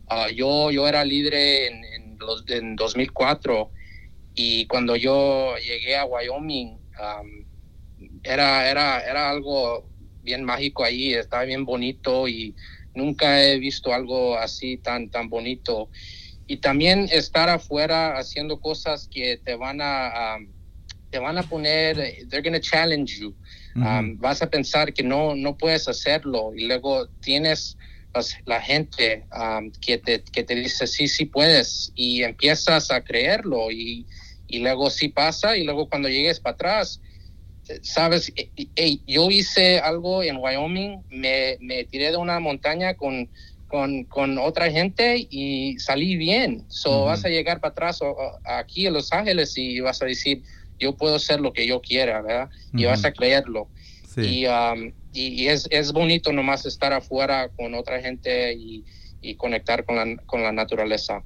Ah, 0.09 0.29
yo, 0.35 0.71
yo 0.71 0.89
era 0.89 1.05
líder 1.05 1.35
en, 1.35 1.85
en, 1.85 2.19
los, 2.19 2.45
en 2.49 2.75
2004 2.77 3.71
y 4.35 4.67
cuando 4.69 4.97
yo 4.97 5.55
llegué 5.59 5.97
a 5.97 6.07
Wyoming 6.07 6.79
era, 8.23 8.71
era, 8.71 9.01
era 9.01 9.31
algo 9.31 9.87
bien 10.23 10.43
mágico 10.43 10.83
ahí, 10.83 11.13
estaba 11.13 11.45
bien 11.45 11.67
bonito 11.67 12.27
y 12.27 12.55
nunca 12.95 13.45
he 13.45 13.59
visto 13.59 13.93
algo 13.93 14.39
así 14.39 14.79
tan, 14.79 15.11
tan 15.11 15.29
bonito. 15.29 15.91
Y 16.47 16.59
también 16.59 17.09
estar 17.13 17.51
afuera 17.51 18.17
haciendo 18.17 18.61
cosas 18.61 19.09
que 19.13 19.37
te 19.45 19.57
van 19.57 19.81
a 19.83 20.39
te 21.17 21.21
van 21.21 21.39
a 21.39 21.43
poner, 21.43 21.97
they're 22.29 22.43
going 22.43 22.53
to 22.53 22.61
challenge 22.61 23.19
you. 23.19 23.35
Um, 23.75 24.19
vas 24.19 24.43
a 24.43 24.51
pensar 24.51 24.93
que 24.93 25.03
no, 25.03 25.35
no 25.35 25.57
puedes 25.57 25.89
hacerlo 25.89 26.53
y 26.55 26.67
luego 26.67 27.09
tienes 27.23 27.79
la 28.45 28.61
gente 28.61 29.25
um, 29.33 29.71
que, 29.81 29.97
te, 29.97 30.23
que 30.23 30.43
te 30.43 30.55
dice 30.55 30.87
sí, 30.87 31.09
sí 31.09 31.25
puedes 31.25 31.93
y 31.95 32.23
empiezas 32.23 32.91
a 32.91 33.03
creerlo 33.03 33.71
y, 33.71 34.07
y 34.47 34.59
luego 34.59 34.91
sí 34.91 35.09
pasa 35.09 35.57
y 35.57 35.65
luego 35.65 35.89
cuando 35.89 36.09
llegues 36.11 36.39
para 36.39 36.55
atrás, 36.55 37.01
sabes, 37.83 38.31
yo 39.07 39.31
hice 39.31 39.79
algo 39.79 40.23
en 40.23 40.37
Wyoming, 40.37 41.03
me, 41.09 41.57
me 41.61 41.85
tiré 41.85 42.11
de 42.11 42.19
una 42.19 42.41
montaña 42.41 42.95
con, 42.95 43.31
con, 43.69 44.05
con, 44.05 44.39
otra 44.39 44.71
gente 44.71 45.27
y 45.31 45.79
salí 45.79 46.17
bien. 46.17 46.65
So 46.69 47.05
vas 47.05 47.25
a 47.25 47.29
llegar 47.29 47.61
para 47.61 47.73
atrás 47.73 48.01
aquí 48.45 48.87
en 48.87 48.93
Los 48.93 49.13
Ángeles 49.13 49.57
y 49.57 49.81
vas 49.81 50.01
a 50.03 50.07
decir, 50.07 50.43
yo 50.79 50.97
puedo 50.97 51.19
ser 51.19 51.41
lo 51.41 51.53
que 51.53 51.67
yo 51.67 51.81
quiera, 51.81 52.23
¿verdad? 52.23 52.51
Y 52.73 52.85
vas 52.85 53.05
a 53.05 53.13
creerlo. 53.13 53.69
Y, 54.17 54.47
um, 54.47 54.93
y, 55.13 55.49
es, 55.49 55.69
es, 55.71 55.93
bonito 55.93 56.33
nomás 56.33 56.65
estar 56.65 56.93
afuera 56.93 57.51
con 57.55 57.75
otra 57.75 58.01
gente 58.01 58.55
y, 58.55 58.83
y 59.21 59.35
conectar 59.37 59.85
con 59.85 59.97
la, 59.97 60.17
con 60.25 60.43
la 60.43 60.53
naturaleza. 60.53 61.23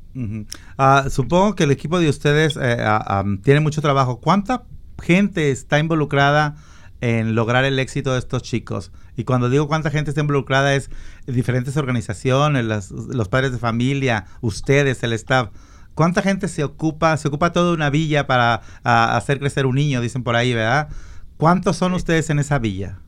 Ah, 0.78 1.06
supongo 1.10 1.54
que 1.54 1.64
el 1.64 1.70
equipo 1.70 2.00
de 2.00 2.08
ustedes 2.08 2.56
eh, 2.56 2.76
ah, 2.80 3.24
tiene 3.42 3.60
mucho 3.60 3.80
trabajo. 3.80 4.20
¿Cuánta 4.20 4.64
gente 5.00 5.50
está 5.50 5.78
involucrada 5.78 6.56
en 7.00 7.34
lograr 7.34 7.64
el 7.64 7.78
éxito 7.78 8.12
de 8.12 8.18
estos 8.18 8.42
chicos? 8.42 8.90
Y 9.16 9.24
cuando 9.24 9.50
digo 9.50 9.68
cuánta 9.68 9.90
gente 9.90 10.10
está 10.10 10.22
involucrada 10.22 10.74
es 10.74 10.90
diferentes 11.26 11.76
organizaciones, 11.76 12.90
los 12.90 13.28
padres 13.28 13.52
de 13.52 13.58
familia, 13.58 14.26
ustedes, 14.40 15.02
el 15.02 15.12
staff. 15.12 15.50
¿Cuánta 15.94 16.22
gente 16.22 16.48
se 16.48 16.64
ocupa? 16.64 17.16
Se 17.16 17.28
ocupa 17.28 17.52
toda 17.52 17.72
una 17.72 17.90
villa 17.90 18.26
para 18.26 18.62
hacer 18.82 19.38
crecer 19.38 19.66
un 19.66 19.76
niño, 19.76 20.00
dicen 20.00 20.22
por 20.22 20.36
ahí, 20.36 20.54
¿verdad? 20.54 20.88
¿Cuántos 21.36 21.76
son 21.76 21.94
ustedes 21.94 22.30
en 22.30 22.38
esa 22.38 22.58
villa? 22.58 22.98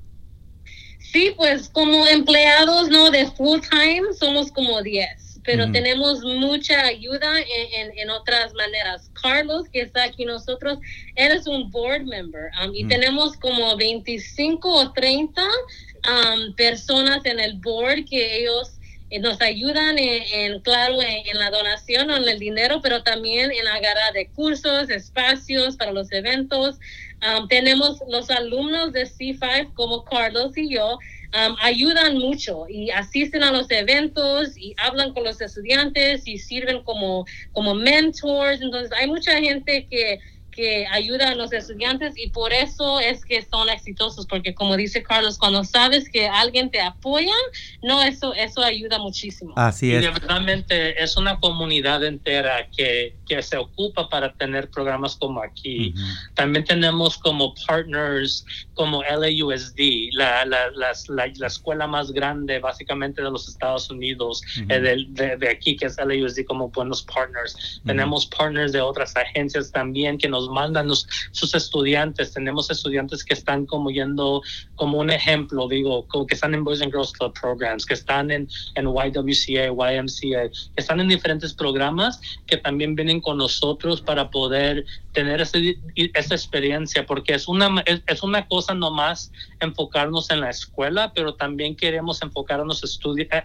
Sí, 1.12 1.35
pues 1.37 1.68
como 1.68 2.07
empleados, 2.07 2.89
¿no? 2.89 3.11
De 3.11 3.26
full 3.33 3.61
time 3.61 4.14
somos 4.18 4.51
como 4.51 4.80
10, 4.80 5.41
pero 5.45 5.70
tenemos 5.70 6.22
mucha 6.22 6.87
ayuda 6.87 7.30
en, 7.41 8.09
otras 8.09 8.55
maneras. 8.55 9.11
Carlos, 9.20 9.68
que 9.70 9.83
está 9.83 10.05
aquí 10.05 10.24
nosotros, 10.24 10.78
él 11.16 11.33
es 11.33 11.47
un 11.47 11.70
board 11.70 12.05
member 12.05 12.51
um, 12.64 12.74
y 12.74 12.89
tenemos 12.89 13.37
como 13.37 13.76
25 13.76 14.66
o 14.66 14.93
30 14.93 15.43
um, 15.43 16.55
personas 16.55 17.24
en 17.26 17.41
el 17.41 17.59
board 17.59 18.07
que 18.09 18.39
ellos 18.39 18.78
nos 19.21 19.41
ayudan 19.41 19.99
en, 19.99 20.61
claro, 20.61 20.99
en, 21.03 21.39
la 21.39 21.51
donación 21.51 22.11
o 22.11 22.17
en 22.17 22.29
el 22.29 22.39
dinero, 22.39 22.81
pero 22.83 23.03
también 23.03 23.51
en 23.51 23.67
agarrar 23.69 24.15
recursos, 24.15 24.89
espacios 24.89 25.77
para 25.77 25.93
los 25.93 26.11
eventos. 26.13 26.79
Um, 27.21 27.47
tenemos 27.47 28.03
los 28.09 28.31
alumnos 28.31 28.93
de 28.93 29.03
C5 29.03 29.75
como 29.75 30.05
Carlos 30.05 30.57
y 30.57 30.75
yo, 30.75 30.95
um, 30.95 31.57
ayudan 31.61 32.19
mucho 32.19 32.67
y 32.69 32.91
asisten 32.91 33.43
a 33.43 33.53
los 33.53 33.71
eventos 33.71 34.57
y 34.57 34.75
hablan 34.79 35.13
con 35.13 35.25
los 35.25 35.41
estudiantes 35.41 36.27
y 36.27 36.39
sirven 36.39 36.83
como, 36.83 37.27
como 37.53 37.75
mentors. 37.75 38.61
Entonces 38.61 38.93
hay 38.93 39.07
mucha 39.07 39.39
gente 39.39 39.87
que 39.89 40.21
que 40.53 40.87
ayuda 40.87 41.31
a 41.31 41.35
los 41.35 41.53
estudiantes 41.53 42.15
y 42.17 42.31
por 42.31 42.53
eso 42.53 43.01
es 43.01 43.25
que 43.25 43.43
son 43.43 43.69
exitosos, 43.69 44.27
porque 44.27 44.55
como 44.55 44.77
dice 44.77 45.03
Carlos, 45.03 45.39
cuando 45.39 45.65
sabes 45.65 46.09
que 46.09 46.29
alguien 46.29 46.71
te 46.71 46.81
apoya, 46.81 47.35
no, 47.83 48.03
eso, 48.03 48.35
eso 48.35 48.63
ayuda 48.63 48.99
muchísimo. 48.99 49.55
Así 49.57 49.93
es. 49.93 50.05
Y 50.05 50.07
realmente 50.07 51.03
es 51.03 51.17
una 51.17 51.41
comunidad 51.41 52.05
entera 52.05 52.69
que, 52.77 53.17
que 53.37 53.43
se 53.43 53.57
ocupa 53.57 54.09
para 54.09 54.33
tener 54.35 54.68
programas 54.68 55.16
como 55.16 55.43
aquí. 55.43 55.95
También 56.35 56.64
tenemos 56.64 57.16
como 57.16 57.55
partners 57.66 58.45
como 58.74 59.03
LAUSD, 59.03 60.11
la, 60.12 60.45
la, 60.45 60.70
la, 60.72 60.93
la, 61.09 61.47
escuela 61.47 61.87
más 61.87 62.12
grande 62.12 62.59
básicamente 62.59 63.22
de 63.22 63.30
los 63.30 63.49
Estados 63.49 63.91
Unidos, 63.91 64.43
eh, 64.68 64.80
de, 64.80 65.37
de, 65.37 65.49
aquí 65.49 65.76
que 65.76 65.87
es 65.87 65.97
LAUSD 65.97 66.45
como 66.47 66.68
buenos 66.68 67.03
partners. 67.03 67.80
Tenemos 67.87 68.26
partners 68.26 68.72
de 68.72 68.80
otras 68.80 69.16
agencias 69.16 69.72
también 69.72 70.18
que 70.18 70.28
nos 70.28 70.51
mandan 70.51 70.91
sus 70.91 71.55
estudiantes. 71.55 72.33
Tenemos 72.33 72.70
estudiantes 72.70 73.24
que 73.24 73.35
están 73.35 73.64
como 73.64 73.91
yendo 73.91 74.43
como 74.76 74.99
un 74.99 75.11
ejemplo, 75.11 75.68
digo, 75.68 76.07
como 76.09 76.26
que 76.26 76.35
están 76.35 76.55
en 76.55 76.64
Boys 76.64 76.83
and 76.83 76.93
Girls 76.93 77.12
Club 77.12 77.33
programs, 77.41 77.87
que 77.87 77.95
están 77.95 78.30
en, 78.30 78.49
en 78.74 78.87
YWCA, 78.87 79.68
YMCA, 79.68 80.51
que 80.51 80.76
están 80.76 81.01
en 81.01 81.09
diferentes 81.09 81.55
programas 81.55 82.20
que 82.47 82.57
también 82.59 82.95
vienen 82.95 83.22
con 83.23 83.39
nosotros 83.39 84.03
para 84.03 84.31
poder 84.31 84.85
tener 85.12 85.41
ese, 85.41 85.79
esa 85.95 86.35
experiencia, 86.35 87.07
porque 87.07 87.35
es 87.35 87.49
una, 87.49 87.83
es, 87.87 88.23
una 88.23 88.47
cosa 88.47 88.75
nomás 88.75 89.33
enfocarnos 89.61 90.31
en 90.31 90.41
la 90.41 90.51
escuela, 90.51 91.12
pero 91.14 91.35
también 91.35 91.77
queremos 91.77 92.23
enfocar 92.23 92.61
a 92.61 92.64
los, 92.64 92.83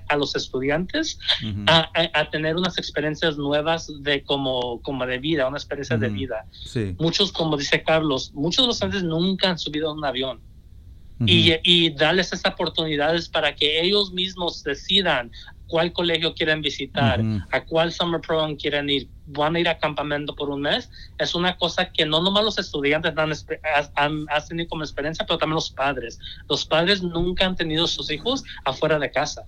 a 0.07 0.17
los 0.17 0.35
estudiantes 0.35 1.19
a, 1.67 1.89
a, 2.13 2.29
tener 2.29 2.55
unas 2.55 2.77
experiencias 2.77 3.37
nuevas 3.37 3.91
de 4.01 4.23
como, 4.23 4.81
como 4.81 5.05
de 5.05 5.19
vida, 5.19 5.47
una 5.47 5.57
experiencia 5.57 5.97
de 5.97 6.09
vida. 6.09 6.45
Muchos, 6.99 7.31
como 7.31 7.55
dice 7.55 7.81
Carlos, 7.83 8.31
muchos 8.33 8.63
de 8.63 8.67
los 8.67 8.75
estudiantes 8.75 9.03
nunca 9.03 9.49
han 9.49 9.59
subido 9.59 9.89
a 9.89 9.93
un 9.93 10.03
avión. 10.03 10.41
y, 11.25 11.53
y 11.63 11.89
darles 11.89 12.31
esas 12.31 12.53
oportunidades 12.53 13.27
para 13.27 13.55
que 13.55 13.81
ellos 13.81 14.13
mismos 14.13 14.63
decidan 14.63 15.31
cuál 15.67 15.93
colegio 15.93 16.33
quieren 16.33 16.61
visitar, 16.61 17.21
a 17.51 17.63
cuál 17.65 17.91
summer 17.91 18.21
program 18.21 18.55
quieren 18.55 18.89
ir, 18.89 19.09
van 19.25 19.55
a 19.55 19.59
ir 19.59 19.67
a 19.67 19.77
campamento 19.77 20.35
por 20.35 20.49
un 20.49 20.61
mes, 20.61 20.89
es 21.17 21.35
una 21.35 21.57
cosa 21.57 21.91
que 21.91 22.05
no 22.05 22.21
nomás 22.21 22.43
los 22.43 22.57
estudiantes 22.57 23.13
han, 23.17 24.25
han, 24.29 24.47
tenido 24.47 24.69
como 24.69 24.83
experiencia, 24.83 25.25
pero 25.25 25.37
también 25.37 25.55
los 25.55 25.69
padres. 25.69 26.17
Los 26.49 26.65
padres 26.65 27.03
nunca 27.03 27.45
han 27.45 27.55
tenido 27.55 27.87
sus 27.87 28.09
hijos 28.09 28.43
afuera 28.65 28.97
de 28.97 29.11
casa. 29.11 29.45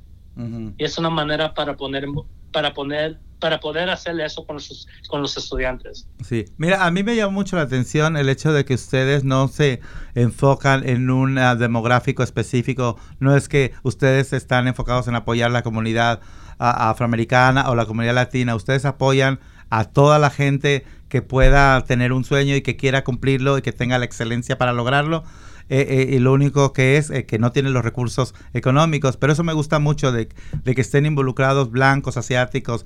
Y 0.78 0.84
es 0.84 0.98
una 0.98 1.10
manera 1.10 1.54
para 1.54 1.76
poner, 1.76 2.06
para 2.52 2.74
poner 2.74 3.20
para 3.40 3.60
poder 3.60 3.90
hacerle 3.90 4.26
eso 4.26 4.46
con 4.46 4.58
los, 4.58 4.88
con 5.08 5.22
los 5.22 5.36
estudiantes. 5.38 6.08
Sí, 6.24 6.46
mira, 6.58 6.86
a 6.86 6.92
mí 6.92 7.04
me 7.04 7.16
llama 7.16 7.32
mucho 7.32 7.56
la 7.56 7.64
atención 7.64 8.18
el 8.18 8.30
hecho 8.30 8.52
de 8.52 8.66
que 8.66 8.74
ustedes 8.74 9.24
no 9.24 9.48
se 9.48 9.80
enfocan 10.14 10.88
en 10.88 11.10
un 11.10 11.36
demográfico 11.58 12.22
específico, 12.22 12.98
no 13.20 13.36
es 13.36 13.48
que 13.48 13.74
ustedes 13.84 14.34
están 14.34 14.68
enfocados 14.68 15.08
en 15.08 15.16
apoyar 15.16 15.52
la 15.52 15.64
comunidad 15.64 16.20
afroamericana 16.60 17.70
o 17.70 17.76
la 17.76 17.86
comunidad 17.86 18.16
latina, 18.16 18.56
ustedes 18.56 18.84
apoyan 18.86 19.40
a 19.70 19.86
toda 19.86 20.20
la 20.20 20.30
gente 20.30 20.86
que 21.08 21.22
pueda 21.22 21.82
tener 21.86 22.12
un 22.12 22.26
sueño 22.26 22.56
y 22.56 22.62
que 22.62 22.76
quiera 22.76 23.04
cumplirlo 23.04 23.58
y 23.58 23.62
que 23.62 23.72
tenga 23.72 23.98
la 23.98 24.06
excelencia 24.06 24.58
para 24.58 24.74
lograrlo. 24.74 25.24
Eh, 25.70 26.16
eh, 26.16 26.20
lo 26.20 26.34
único 26.34 26.74
que 26.74 26.98
es 26.98 27.12
eh, 27.12 27.26
que 27.26 27.38
no 27.38 27.52
tienen 27.52 27.74
los 27.74 27.84
recursos 27.84 28.34
económicos. 28.54 29.18
Pero 29.18 29.34
eso 29.34 29.44
me 29.44 29.54
gusta 29.54 29.80
mucho 29.80 30.12
de, 30.12 30.28
que 30.28 30.82
estén 30.82 31.06
involucrados 31.06 31.72
blancos, 31.72 32.18
asiáticos, 32.18 32.86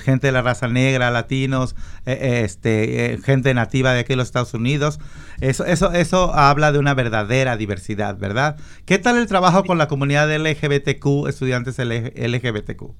gente 0.00 0.26
de 0.26 0.32
la 0.32 0.42
raza 0.42 0.68
negra, 0.68 1.10
latinos, 1.10 1.76
este, 2.04 3.18
gente 3.24 3.54
nativa 3.54 3.92
de 3.92 4.00
aquí 4.00 4.10
de 4.10 4.16
los 4.16 4.28
Estados 4.28 4.54
Unidos. 4.54 4.98
Eso, 5.40 5.64
eso, 5.64 5.92
eso 5.92 6.34
habla 6.34 6.72
de 6.72 6.78
una 6.78 6.94
verdadera 6.94 7.56
diversidad, 7.56 8.18
¿verdad? 8.18 8.56
¿Qué 8.84 8.98
tal 8.98 9.16
el 9.16 9.26
trabajo 9.26 9.64
con 9.64 9.78
la 9.78 9.88
comunidad 9.88 10.30
LGBTQ, 10.34 11.28
estudiantes 11.28 11.78
LGBTQ? 11.78 12.92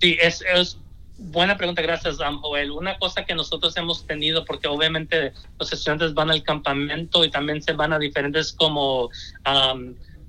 Sí, 0.00 0.16
es 0.20 0.78
Buena 1.18 1.56
pregunta, 1.56 1.80
gracias, 1.80 2.18
Joel. 2.42 2.70
Una 2.70 2.98
cosa 2.98 3.24
que 3.24 3.34
nosotros 3.34 3.74
hemos 3.78 4.06
tenido, 4.06 4.44
porque 4.44 4.68
obviamente 4.68 5.32
los 5.58 5.72
estudiantes 5.72 6.12
van 6.12 6.30
al 6.30 6.42
campamento 6.42 7.24
y 7.24 7.30
también 7.30 7.62
se 7.62 7.72
van 7.72 7.94
a 7.94 7.98
diferentes 7.98 8.52
como 8.52 9.08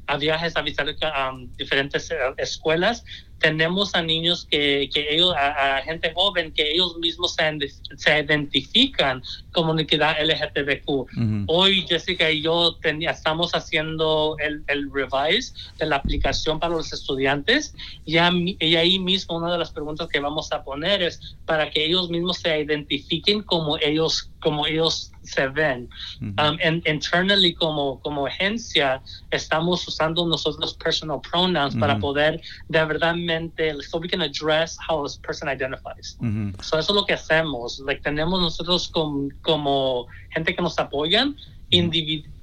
a 0.08 0.18
viajes 0.18 0.56
a 0.56 0.62
visitar 0.62 0.88
diferentes 1.58 2.10
eh, 2.12 2.16
escuelas, 2.38 3.04
tenemos 3.40 3.94
a 3.96 4.02
niños 4.02 4.48
que, 4.50 4.90
que 4.94 5.14
ellos, 5.14 5.34
a, 5.36 5.82
gente 5.84 6.12
joven, 6.14 6.52
que 6.52 6.72
ellos 6.72 6.98
mismos 6.98 7.36
se, 7.36 7.70
se 7.98 8.20
identifican 8.20 9.22
como 9.52 9.68
comunidad 9.68 10.16
LGTBQ. 10.22 11.46
Hoy 11.48 11.86
Jessica 11.88 12.30
y 12.32 12.42
yo 12.42 12.78
estamos 12.84 13.52
haciendo 13.54 14.36
el, 14.40 14.64
el, 14.68 14.90
revise 14.92 15.54
de 15.78 15.86
la 15.86 15.98
aplicación 15.98 16.60
para 16.60 16.74
los 16.74 16.94
estudiantes 16.94 17.76
y, 18.06 18.18
y 18.18 18.76
ahí 18.76 19.00
mismo 19.00 19.38
una 19.38 19.52
de 19.52 19.58
las 19.58 19.72
preguntas 19.72 20.08
que 20.08 20.20
vamos 20.20 20.52
a 20.52 20.64
poner 20.64 21.02
es 21.02 21.36
para 21.46 21.70
que 21.70 21.86
ellos 21.86 22.10
mismos 22.10 22.38
se 22.38 22.60
identifiquen 22.60 23.42
como 23.44 23.78
ellos, 23.78 24.30
como 24.40 24.66
ellos 24.68 25.12
se 25.28 25.48
ven. 25.48 25.90
Um, 26.22 26.58
internally 26.86 27.54
como, 27.54 28.00
como 28.00 28.28
agencia 28.28 29.02
estamos 29.32 29.88
usando 29.88 30.26
nosotros 30.26 30.74
personal 30.76 31.20
pronouns 31.22 31.76
para 31.76 32.00
poder 32.00 32.42
de 32.70 32.86
verdad 32.86 33.16
so 33.82 34.00
we 34.00 34.08
can 34.08 34.22
address 34.22 34.78
how 34.78 35.04
this 35.04 35.18
person 35.18 35.48
identifies. 35.48 36.18
So 36.62 36.78
eso 36.78 36.80
es 36.80 36.90
lo 36.90 37.06
que 37.06 37.14
hacemos. 37.14 37.80
Like, 37.86 38.02
tenemos 38.02 38.40
nosotros 38.42 38.88
como, 38.88 39.30
como 39.42 40.08
gente 40.32 40.56
que 40.56 40.62
nos 40.62 40.78
apoyan, 40.80 41.36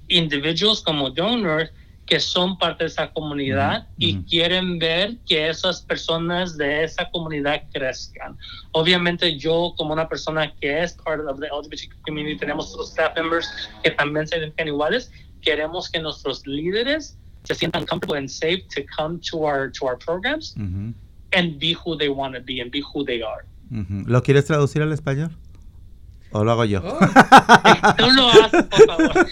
individuos 0.09 0.83
como 0.83 1.11
donors 1.11 1.71
que 2.07 2.21
son 2.21 2.59
parte 2.59 2.85
de 2.85 2.89
esa 2.89 3.11
comunidad 3.13 3.89
y 3.97 4.23
quieren 4.25 4.79
ver 4.79 5.17
que 5.27 5.49
esas 5.49 5.81
personas 5.81 6.57
de 6.59 6.85
esa 6.85 7.11
comunidad 7.11 7.63
crezcan. 7.73 8.37
Obviamente 8.73 9.39
yo 9.39 9.73
como 9.77 9.95
una 9.95 10.07
persona 10.07 10.53
que 10.61 10.83
es 10.83 10.93
parte 10.93 11.23
of 11.25 11.41
the 11.41 11.47
LGBT 11.47 11.95
community, 12.05 12.37
tenemos 12.37 12.73
otros 12.75 12.91
staff 12.91 13.17
members 13.17 13.49
que 13.83 13.91
también 13.93 14.27
se 14.27 14.37
identifican 14.37 14.69
iguales, 14.69 15.11
queremos 15.41 15.91
que 15.91 15.99
nuestros 16.01 16.47
líderes 16.47 17.17
se 17.45 17.55
sientan 17.55 17.87
comfortable 17.87 18.17
and 18.17 18.29
safe 18.29 18.67
to 18.75 18.85
come 18.97 19.21
to 19.31 19.45
our 19.45 19.71
to 19.71 19.87
our 19.87 19.97
programs 19.97 20.55
and 21.33 21.59
be 21.59 21.75
who 21.75 21.97
they 21.97 22.09
want 22.09 22.35
to 22.35 22.41
be 22.41 22.61
and 22.61 22.71
be 22.71 22.83
who 22.93 23.05
they 23.05 23.23
are. 23.23 23.45
¿Lo 24.07 24.23
quieres 24.23 24.47
traducir 24.47 24.83
al 24.83 24.93
español? 24.93 25.31
¿O 26.37 26.43
lo 26.43 26.51
hago 26.51 26.65
yo? 26.65 26.83
Oh. 26.85 26.99
Tú 27.97 28.11
lo 28.11 28.29
haces, 28.29 28.65
por 28.65 28.87
favor. 28.87 29.27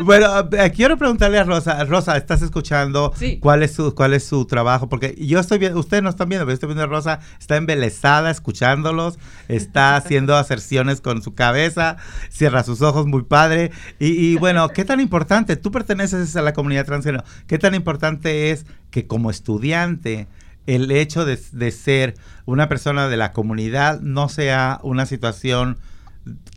bueno, 0.04 0.48
eh, 0.50 0.72
quiero 0.74 0.98
preguntarle 0.98 1.38
a 1.38 1.44
Rosa. 1.44 1.84
Rosa, 1.84 2.16
¿estás 2.16 2.42
escuchando 2.42 3.14
cuál 3.38 3.62
es 3.62 3.72
su 3.72 3.94
cuál 3.94 4.14
es 4.14 4.26
su 4.26 4.44
trabajo? 4.46 4.88
Porque 4.88 5.14
yo 5.16 5.38
estoy 5.38 5.58
viendo, 5.58 5.78
ustedes 5.78 6.02
no 6.02 6.10
están 6.10 6.28
viendo, 6.28 6.46
pero 6.46 6.54
estoy 6.54 6.66
viendo 6.66 6.82
a 6.82 6.86
Rosa, 6.88 7.20
está 7.38 7.54
embelesada 7.54 8.32
escuchándolos, 8.32 9.20
está 9.46 9.94
haciendo 9.96 10.34
aserciones 10.34 11.00
con 11.00 11.22
su 11.22 11.36
cabeza, 11.36 11.96
cierra 12.28 12.64
sus 12.64 12.82
ojos, 12.82 13.06
muy 13.06 13.22
padre. 13.22 13.70
Y, 14.00 14.34
bueno, 14.38 14.68
¿qué 14.70 14.84
tan 14.84 14.98
importante? 14.98 15.54
Tú 15.54 15.70
perteneces 15.70 16.34
a 16.34 16.42
la 16.42 16.54
comunidad 16.54 16.86
transgénero. 16.86 17.22
¿Qué 17.46 17.58
tan 17.60 17.76
importante 17.76 18.50
es 18.50 18.66
que 18.90 19.06
como 19.06 19.30
estudiante 19.30 20.26
el 20.66 20.90
hecho 20.90 21.24
de, 21.24 21.36
ser 21.70 22.14
una 22.44 22.68
persona 22.68 23.08
de 23.08 23.16
la 23.16 23.32
comunidad 23.32 24.00
no 24.00 24.28
sea 24.28 24.80
una 24.82 25.06
situación 25.06 25.78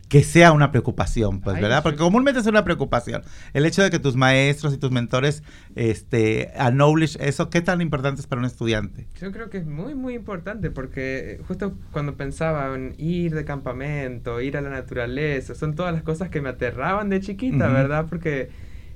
que 0.08 0.24
sea 0.24 0.50
una 0.50 0.72
preocupación, 0.72 1.40
pues, 1.40 1.60
¿verdad? 1.60 1.84
Porque 1.84 1.98
comúnmente 1.98 2.40
es 2.40 2.46
una 2.46 2.64
preocupación. 2.64 3.22
El 3.52 3.64
hecho 3.64 3.80
de 3.84 3.90
que 3.90 4.00
tus 4.00 4.16
maestros 4.16 4.74
y 4.74 4.78
tus 4.78 4.90
mentores 4.90 5.44
este, 5.76 6.50
acknowledge 6.56 7.16
eso, 7.20 7.48
¿qué 7.48 7.60
tan 7.60 7.80
importante 7.80 8.20
es 8.20 8.26
para 8.26 8.40
un 8.40 8.46
estudiante? 8.46 9.06
Yo 9.20 9.30
creo 9.30 9.48
que 9.48 9.58
es 9.58 9.66
muy, 9.66 9.94
muy 9.94 10.14
importante 10.14 10.72
porque 10.72 11.40
justo 11.46 11.76
cuando 11.92 12.16
pensaba 12.16 12.74
en 12.74 12.96
ir 12.98 13.32
de 13.36 13.44
campamento, 13.44 14.40
ir 14.40 14.56
a 14.56 14.60
la 14.60 14.70
naturaleza, 14.70 15.54
son 15.54 15.76
todas 15.76 15.94
las 15.94 16.02
cosas 16.02 16.30
que 16.30 16.40
me 16.40 16.48
aterraban 16.48 17.08
de 17.08 17.20
chiquita, 17.20 17.68
¿verdad? 17.68 18.06
Porque, 18.08 18.50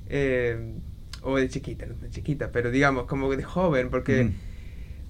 eh, 0.09 0.73
o 1.21 1.37
de 1.37 1.47
chiquita, 1.47 1.85
no 1.85 1.95
de 1.95 2.09
chiquita, 2.09 2.51
pero 2.51 2.71
digamos, 2.71 3.05
como 3.05 3.33
de 3.33 3.43
joven, 3.43 3.89
porque 3.89 4.33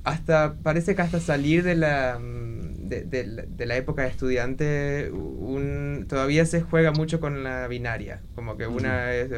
hasta 0.05 0.53
parece 0.63 0.95
que 0.95 1.01
hasta 1.01 1.19
salir 1.19 1.63
de 1.63 1.75
la, 1.75 2.19
mm, 2.19 2.87
de, 2.87 3.65
la 3.65 3.75
época 3.75 4.03
de 4.03 4.09
estudiante 4.09 5.11
un, 5.11 6.05
todavía 6.07 6.45
se 6.45 6.61
juega 6.61 6.91
mucho 6.91 7.19
con 7.19 7.43
la 7.43 7.67
binaria, 7.67 8.21
como 8.35 8.55
que 8.55 8.67
una 8.67 9.13
es 9.13 9.31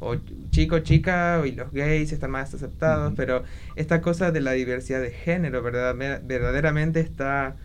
o 0.00 0.16
chico, 0.50 0.80
chica 0.80 1.42
y 1.46 1.52
los 1.52 1.72
gays 1.72 2.12
están 2.12 2.30
más 2.30 2.52
aceptados, 2.54 3.12
pero 3.16 3.44
esta 3.76 4.00
cosa 4.00 4.32
de 4.32 4.40
la 4.40 4.52
diversidad 4.52 5.00
de 5.00 5.10
género 5.10 5.62
¿verdad? 5.62 5.94
verdaderamente 6.24 7.00
está 7.00 7.56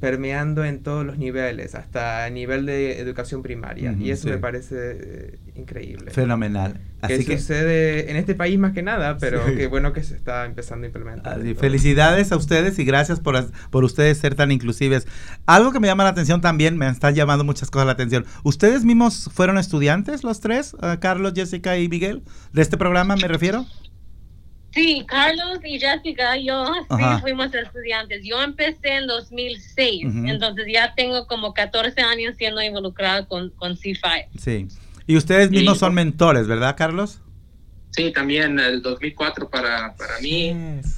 permeando 0.00 0.64
en 0.64 0.82
todos 0.82 1.06
los 1.06 1.16
niveles, 1.16 1.74
hasta 1.74 2.24
a 2.24 2.30
nivel 2.30 2.66
de 2.66 3.00
educación 3.00 3.42
primaria. 3.42 3.94
y 3.98 4.10
eso 4.10 4.28
me 4.28 4.38
parece 4.38 4.76
eh, 4.76 5.38
increíble. 5.54 6.10
Fenomenal. 6.10 6.78
Así 7.00 7.24
que, 7.24 7.38
sucede 7.38 8.10
en 8.10 8.16
este 8.16 8.34
país 8.34 8.58
más 8.58 8.72
que 8.72 8.82
nada, 8.82 9.16
pero 9.18 9.44
qué 9.56 9.66
bueno 9.66 9.92
que 9.92 10.02
se 10.02 10.14
está 10.14 10.44
empezando 10.44 10.84
a 10.84 10.88
implementar. 10.88 11.40
felicidades 11.56 12.32
a 12.32 12.36
ustedes 12.36 12.78
y 12.78 12.84
gracias 12.84 13.20
por, 13.20 13.36
por 13.70 13.84
ustedes 13.84 14.18
ser 14.18 14.34
tan 14.34 14.52
inclusives. 14.52 15.06
Algo 15.46 15.72
que 15.72 15.80
me 15.80 15.86
llama 15.86 16.04
la 16.04 16.10
atención 16.10 16.40
también, 16.40 16.76
me 16.76 16.88
están 16.88 17.14
llamando 17.14 17.44
muchas 17.44 17.70
cosas 17.70 17.86
la 17.86 17.92
atención. 17.92 18.26
¿Ustedes 18.42 18.84
mismos 18.84 19.30
fueron 19.32 19.56
estudiantes, 19.58 20.24
los 20.24 20.40
tres, 20.40 20.74
uh, 20.74 20.98
Carlos, 21.00 21.32
Jessica 21.34 21.78
y 21.78 21.88
Miguel, 21.88 22.22
de 22.52 22.62
este 22.62 22.76
programa 22.76 23.16
me 23.16 23.28
refiero? 23.28 23.66
Sí, 24.76 25.06
Carlos 25.08 25.58
y 25.64 25.80
Jessica, 25.80 26.36
yo 26.36 26.66
sí 26.74 27.02
fuimos 27.22 27.54
estudiantes. 27.54 28.22
Yo 28.22 28.42
empecé 28.42 28.96
en 28.96 29.06
2006, 29.06 30.04
entonces 30.26 30.66
ya 30.70 30.92
tengo 30.94 31.26
como 31.26 31.54
14 31.54 31.98
años 32.02 32.34
siendo 32.36 32.60
involucrado 32.60 33.26
con, 33.26 33.48
con 33.56 33.74
C5. 33.74 34.26
Sí. 34.38 34.68
Y 35.06 35.16
ustedes 35.16 35.50
mismos 35.50 35.78
son 35.78 35.94
mentores, 35.94 36.46
¿verdad, 36.46 36.76
Carlos? 36.76 37.20
Sí, 37.92 38.12
también 38.12 38.58
el 38.58 38.82
2004 38.82 39.48
para, 39.48 39.94
para 39.96 40.20
mí 40.20 40.54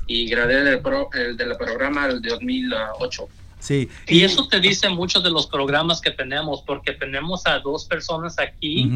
y 0.09 0.29
gradué 0.29 0.57
del, 0.65 0.81
el, 1.15 1.37
del 1.37 1.57
programa 1.57 2.07
el 2.07 2.21
2008. 2.21 3.29
Sí. 3.59 3.89
Y, 4.07 4.23
eso 4.23 4.47
te 4.49 4.61
dice 4.61 4.89
mucho 4.89 5.21
de 5.21 5.31
los 5.31 5.47
programas 5.47 6.01
que 6.01 6.11
tenemos, 6.11 6.63
porque 6.63 6.93
tenemos 6.93 7.47
a 7.47 7.59
dos 7.59 7.85
personas 7.85 8.39
aquí 8.39 8.91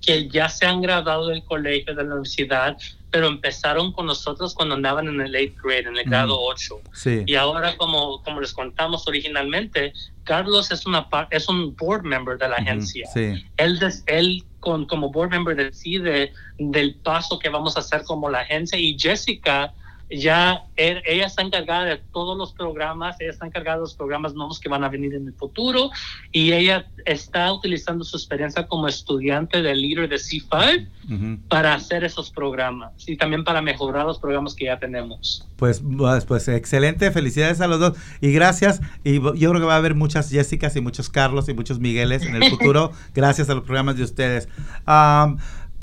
que 0.00 0.28
ya 0.28 0.48
se 0.48 0.66
han 0.66 0.80
graduado 0.80 1.28
del 1.28 1.44
colegio, 1.44 1.94
de 1.94 2.04
la 2.04 2.14
universidad, 2.14 2.76
pero 3.10 3.28
empezaron 3.28 3.92
con 3.92 4.06
nosotros 4.06 4.54
cuando 4.54 4.74
andaban 4.74 5.08
en 5.08 5.20
el 5.20 5.34
8th 5.34 5.62
grade, 5.62 5.88
en 5.88 5.96
el 5.96 6.04
grado 6.04 6.38
8. 6.40 6.80
Sí. 6.92 7.22
Y 7.26 7.34
ahora, 7.34 7.76
como, 7.76 8.22
como 8.22 8.40
les 8.40 8.52
contamos 8.52 9.06
originalmente, 9.08 9.92
Carlos 10.24 10.70
es, 10.70 10.86
una, 10.86 11.08
es 11.30 11.48
un 11.48 11.74
board 11.74 12.02
member 12.02 12.38
de 12.38 12.48
la 12.48 12.56
agencia. 12.56 13.06
Sí. 13.12 13.44
Él, 13.56 13.80
él 14.06 14.44
con, 14.60 14.86
como 14.86 15.10
board 15.10 15.30
member 15.30 15.56
decide 15.56 16.32
del 16.58 16.94
paso 16.96 17.38
que 17.38 17.48
vamos 17.48 17.76
a 17.76 17.80
hacer 17.80 18.02
como 18.04 18.28
la 18.28 18.40
agencia 18.40 18.78
y 18.78 18.98
Jessica 18.98 19.72
ya 20.08 20.64
er, 20.76 21.02
ella 21.06 21.26
está 21.26 21.42
encargada 21.42 21.84
de 21.84 21.96
todos 22.12 22.36
los 22.38 22.52
programas, 22.52 23.16
ella 23.20 23.30
está 23.30 23.46
encargada 23.46 23.78
de 23.78 23.82
los 23.82 23.94
programas 23.94 24.34
nuevos 24.34 24.60
que 24.60 24.68
van 24.68 24.84
a 24.84 24.88
venir 24.88 25.14
en 25.14 25.26
el 25.26 25.32
futuro 25.34 25.90
y 26.32 26.52
ella 26.52 26.86
está 27.04 27.52
utilizando 27.52 28.04
su 28.04 28.16
experiencia 28.16 28.66
como 28.66 28.86
estudiante 28.86 29.62
de 29.62 29.74
líder 29.74 30.08
de 30.08 30.16
C5 30.16 30.88
para 31.48 31.74
hacer 31.74 32.04
esos 32.04 32.30
programas 32.30 32.92
y 33.08 33.16
también 33.16 33.44
para 33.44 33.62
mejorar 33.62 34.06
los 34.06 34.18
programas 34.18 34.54
que 34.54 34.66
ya 34.66 34.78
tenemos. 34.78 35.46
Pues, 35.56 35.82
pues, 35.96 36.24
pues 36.24 36.48
excelente, 36.48 37.10
felicidades 37.10 37.60
a 37.60 37.66
los 37.66 37.80
dos 37.80 37.98
y 38.20 38.32
gracias 38.32 38.80
y 39.02 39.14
yo 39.14 39.32
creo 39.32 39.54
que 39.54 39.66
va 39.66 39.74
a 39.74 39.78
haber 39.78 39.94
muchas 39.94 40.30
Jessicas 40.30 40.76
y 40.76 40.80
muchos 40.80 41.08
Carlos 41.08 41.48
y 41.48 41.54
muchos 41.54 41.80
Migueles 41.80 42.22
en 42.22 42.36
el 42.36 42.44
futuro 42.50 42.92
gracias 43.14 43.50
a 43.50 43.54
los 43.54 43.64
programas 43.64 43.96
de 43.96 44.04
ustedes. 44.04 44.48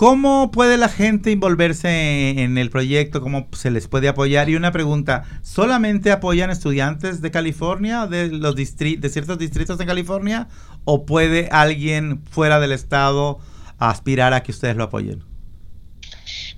¿Cómo 0.03 0.51
puede 0.51 0.75
la 0.75 0.89
gente 0.89 1.31
envolverse 1.31 2.31
en 2.41 2.57
el 2.57 2.69
proyecto? 2.69 3.21
¿Cómo 3.21 3.47
se 3.53 3.71
les 3.71 3.87
puede 3.87 4.09
apoyar? 4.09 4.49
Y 4.49 4.57
una 4.57 4.73
pregunta, 4.73 5.23
¿solamente 5.43 6.11
apoyan 6.11 6.49
estudiantes 6.49 7.21
de 7.21 7.31
California, 7.31 8.05
de, 8.05 8.27
los 8.27 8.53
de 8.53 9.09
ciertos 9.09 9.37
distritos 9.37 9.77
de 9.77 9.85
California? 9.85 10.49
¿O 10.83 11.05
puede 11.05 11.47
alguien 11.53 12.21
fuera 12.25 12.59
del 12.59 12.73
estado 12.73 13.39
aspirar 13.79 14.33
a 14.33 14.43
que 14.43 14.51
ustedes 14.51 14.75
lo 14.75 14.83
apoyen? 14.83 15.23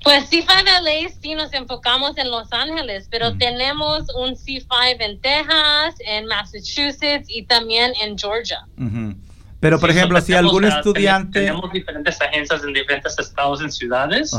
Pues 0.04 0.28
C5LA 0.32 1.14
sí 1.22 1.36
nos 1.36 1.54
enfocamos 1.54 2.18
en 2.18 2.32
Los 2.32 2.52
Ángeles, 2.52 3.08
pero 3.12 3.36
mm. 3.36 3.38
tenemos 3.38 4.08
un 4.16 4.34
C5 4.36 4.98
en 5.00 5.22
Texas, 5.22 5.94
en 6.00 6.26
Massachusetts 6.26 7.28
y 7.28 7.44
también 7.44 7.94
en 8.02 8.18
Georgia. 8.18 8.66
Pero, 9.66 9.80
por 9.80 9.90
ejemplo, 9.90 10.22
si 10.22 10.32
algún 10.36 10.64
estudiante... 10.64 11.40
Tenemos 11.40 11.72
diferentes 11.74 12.22
agencias 12.22 12.64
en 12.64 12.72
diferentes 12.72 13.18
estados, 13.18 13.62
en 13.62 13.72
ciudades. 13.72 14.32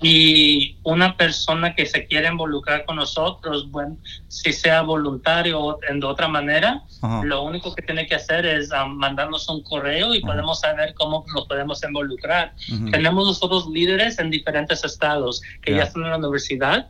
Y 0.00 0.76
una 0.84 1.16
persona 1.16 1.74
que 1.74 1.84
se 1.84 2.06
quiere 2.06 2.28
involucrar 2.28 2.84
con 2.84 2.94
nosotros, 2.94 3.68
bueno, 3.72 3.96
si 4.28 4.52
sea 4.52 4.82
voluntario 4.82 5.60
o 5.60 5.80
de 5.80 6.06
otra 6.06 6.28
manera, 6.28 6.80
lo 7.24 7.42
único 7.42 7.74
que 7.74 7.82
tiene 7.82 8.06
que 8.06 8.14
hacer 8.14 8.46
es 8.46 8.70
um, 8.70 8.94
mandarnos 8.94 9.48
un 9.48 9.64
correo 9.64 10.14
y 10.14 10.20
podemos 10.20 10.60
saber 10.60 10.94
cómo 10.94 11.24
nos 11.34 11.48
podemos 11.48 11.82
involucrar. 11.82 12.54
Tenemos 12.92 13.26
nosotros 13.26 13.66
líderes 13.68 14.20
en 14.20 14.30
diferentes 14.30 14.84
estados 14.84 15.42
que 15.62 15.74
ya 15.74 15.82
están 15.82 16.04
en 16.04 16.10
la 16.10 16.18
universidad 16.18 16.88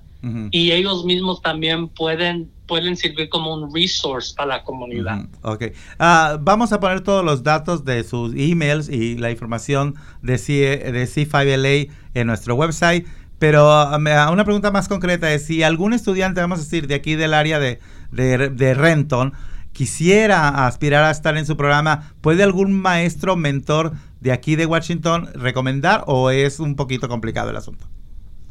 y 0.51 0.73
ellos 0.73 1.07
mismos 1.07 1.41
también 1.41 1.89
pueden 1.89 2.51
pueden 2.73 2.97
servir 2.97 3.29
como 3.29 3.53
un 3.53 3.71
resource 3.71 4.33
para 4.35 4.57
la 4.57 4.65
comunidad. 4.65 5.27
Ok. 5.43 5.65
Ah, 5.99 6.39
vamos 6.41 6.73
a 6.73 6.81
poner 6.81 7.03
todos 7.03 7.23
los 7.23 7.43
datos 7.43 7.85
de 7.85 8.03
sus 8.03 8.33
emails 8.35 8.89
y 8.89 9.19
la 9.19 9.31
información 9.31 9.95
de, 10.23 10.39
C, 10.39 10.53
de 10.55 11.05
C5LA 11.05 11.91
en 12.15 12.27
nuestro 12.27 12.55
website. 12.55 13.07
Pero 13.39 13.71
ah, 13.71 14.31
una 14.33 14.45
pregunta 14.47 14.71
más 14.71 14.89
concreta 14.89 15.31
es 15.35 15.45
si 15.45 15.63
algún 15.63 15.93
estudiante, 15.93 16.41
vamos 16.41 16.61
a 16.61 16.63
decir, 16.63 16.87
de 16.87 16.95
aquí 16.95 17.15
del 17.15 17.35
área 17.35 17.59
de, 17.59 17.79
de, 18.11 18.49
de 18.49 18.73
Renton, 18.73 19.35
quisiera 19.75 20.67
aspirar 20.67 21.05
a 21.05 21.11
estar 21.11 21.37
en 21.37 21.45
su 21.45 21.59
programa, 21.59 22.15
¿puede 22.23 22.43
algún 22.43 22.73
maestro, 22.73 23.37
mentor 23.37 23.93
de 24.23 24.33
aquí 24.33 24.57
de 24.57 24.65
Washington 24.65 25.29
recomendar 25.35 26.05
o 26.07 26.31
es 26.31 26.59
un 26.59 26.75
poquito 26.75 27.07
complicado 27.07 27.51
el 27.51 27.57
asunto? 27.57 27.85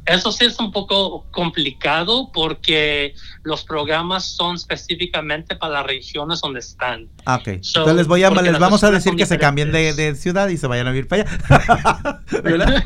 Eso 0.05 0.31
sí 0.31 0.45
es 0.45 0.59
un 0.59 0.71
poco 0.71 1.25
complicado 1.31 2.31
porque 2.33 3.13
los 3.43 3.63
programas 3.63 4.25
son 4.25 4.55
específicamente 4.55 5.55
para 5.55 5.73
las 5.73 5.85
regiones 5.85 6.41
donde 6.41 6.59
están. 6.59 7.07
Ah, 7.25 7.35
ok. 7.35 7.47
Entonces 7.47 7.95
les, 7.95 8.07
voy 8.07 8.23
a, 8.23 8.31
les 8.31 8.57
vamos 8.57 8.83
a 8.83 8.89
decir 8.89 9.15
que 9.15 9.27
se 9.27 9.37
cambien 9.37 9.71
de, 9.71 10.15
ciudad 10.15 10.49
y 10.49 10.57
se 10.57 10.65
vayan 10.65 10.87
a 10.87 10.91
vivir 10.91 11.07
para 11.07 11.23
allá. 11.23 12.21
¿Verdad? 12.43 12.83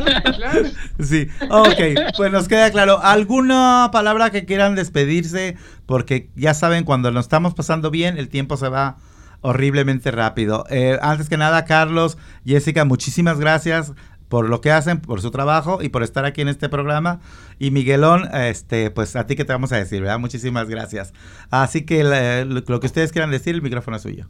Sí. 0.99 1.27
Ok, 1.49 2.15
pues 2.17 2.31
nos 2.31 2.49
queda 2.49 2.69
claro. 2.71 2.99
¿Alguna 3.01 3.89
palabra 3.93 4.29
que 4.29 4.45
quieran 4.45 4.75
despedirse? 4.75 5.55
Porque 5.85 6.29
ya 6.35 6.53
saben, 6.53 6.83
cuando 6.83 7.11
nos 7.11 7.25
estamos 7.25 7.53
pasando 7.53 7.91
bien, 7.91 8.17
el 8.17 8.27
tiempo 8.27 8.57
se 8.57 8.67
va 8.67 8.97
horriblemente 9.39 10.11
rápido. 10.11 10.65
Eh, 10.69 10.97
antes 11.01 11.29
que 11.29 11.37
nada, 11.37 11.65
Carlos, 11.65 12.17
Jessica, 12.45 12.83
muchísimas 12.83 13.39
gracias 13.39 13.93
por 14.29 14.49
lo 14.49 14.61
que 14.61 14.71
hacen, 14.71 15.01
por 15.01 15.21
su 15.21 15.31
trabajo 15.31 15.81
y 15.81 15.89
por 15.89 16.03
estar 16.03 16.25
aquí 16.25 16.41
en 16.41 16.47
este 16.47 16.69
programa. 16.69 17.21
Y 17.59 17.71
Miguelón, 17.71 18.29
este, 18.33 18.91
pues 18.91 19.15
a 19.15 19.27
ti 19.27 19.35
que 19.35 19.45
te 19.45 19.53
vamos 19.53 19.71
a 19.71 19.77
decir, 19.77 20.01
¿verdad? 20.01 20.19
Muchísimas 20.19 20.67
gracias. 20.67 21.13
Así 21.49 21.85
que 21.85 22.03
lo 22.03 22.79
que 22.79 22.87
ustedes 22.87 23.11
quieran 23.11 23.31
decir, 23.31 23.55
el 23.55 23.61
micrófono 23.61 23.97
es 23.97 24.03
suyo. 24.03 24.27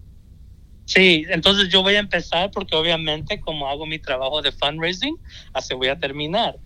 Sí, 0.86 1.26
entonces 1.30 1.70
yo 1.70 1.82
voy 1.82 1.96
a 1.96 2.00
empezar 2.00 2.52
porque 2.52 2.76
obviamente 2.76 3.40
como 3.40 3.68
hago 3.68 3.88
mi 3.88 3.98
trabajo 3.98 4.42
de 4.42 4.52
fundraising, 4.52 5.18
así 5.54 5.74
voy 5.74 5.88
a 5.88 5.98
terminar. 5.98 6.58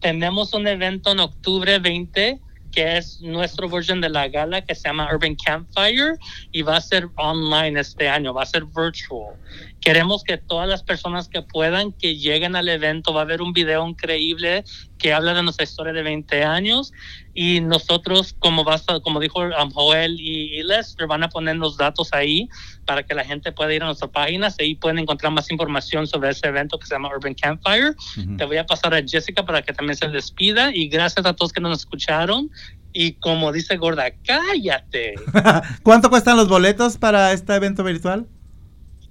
Tenemos 0.00 0.52
un 0.52 0.66
evento 0.66 1.12
en 1.12 1.20
octubre 1.20 1.78
20 1.78 2.40
que 2.72 2.98
es 2.98 3.20
nuestra 3.20 3.66
versión 3.66 4.00
de 4.00 4.10
la 4.10 4.28
gala 4.28 4.62
que 4.62 4.74
se 4.74 4.88
llama 4.88 5.08
Urban 5.12 5.36
Campfire 5.36 6.14
y 6.52 6.62
va 6.62 6.76
a 6.76 6.80
ser 6.80 7.08
online 7.16 7.80
este 7.80 8.08
año, 8.08 8.34
va 8.34 8.42
a 8.42 8.46
ser 8.46 8.64
virtual. 8.64 9.36
Queremos 9.80 10.24
que 10.24 10.38
todas 10.38 10.68
las 10.68 10.82
personas 10.82 11.28
que 11.28 11.42
puedan 11.42 11.92
que 11.92 12.16
lleguen 12.16 12.56
al 12.56 12.68
evento, 12.68 13.12
va 13.12 13.20
a 13.20 13.24
haber 13.24 13.40
un 13.40 13.52
video 13.52 13.86
increíble 13.86 14.64
que 14.98 15.12
habla 15.12 15.34
de 15.34 15.42
nuestra 15.42 15.64
historia 15.64 15.92
de 15.92 16.02
20 16.02 16.42
años 16.42 16.92
y 17.32 17.60
nosotros, 17.60 18.34
como, 18.38 18.64
como 19.02 19.20
dijo 19.20 19.40
um, 19.40 19.70
Joel 19.70 20.20
y, 20.20 20.60
Lester, 20.64 21.06
van 21.06 21.22
a 21.22 21.28
poner 21.28 21.56
los 21.56 21.76
datos 21.76 22.12
ahí 22.12 22.48
para 22.84 23.04
que 23.04 23.14
la 23.14 23.24
gente 23.24 23.52
pueda 23.52 23.72
ir 23.72 23.82
a 23.82 23.86
nuestras 23.86 24.10
páginas 24.10 24.56
y 24.58 24.62
ahí 24.64 24.74
pueden 24.74 24.98
encontrar 24.98 25.32
más 25.32 25.50
información 25.50 26.06
sobre 26.06 26.30
ese 26.30 26.48
evento 26.48 26.78
que 26.78 26.86
se 26.86 26.94
llama 26.94 27.10
Urban 27.14 27.34
Campfire. 27.34 27.94
Te 28.36 28.44
voy 28.44 28.56
a 28.56 28.66
pasar 28.66 28.92
a 28.94 29.02
Jessica 29.06 29.44
para 29.44 29.62
que 29.62 29.72
también 29.72 29.96
se 29.96 30.08
despida 30.08 30.74
y 30.74 30.88
gracias 30.88 31.24
a 31.24 31.34
todos 31.34 31.52
que 31.52 31.60
nos 31.60 31.78
escucharon. 31.78 32.50
Y 32.92 33.12
como 33.12 33.52
dice 33.52 33.76
Gorda, 33.76 34.10
cállate. 34.24 35.14
¿Cuánto 35.84 36.10
cuestan 36.10 36.36
los 36.36 36.48
boletos 36.48 36.96
para 36.96 37.32
este 37.32 37.54
evento 37.54 37.84
virtual? 37.84 38.26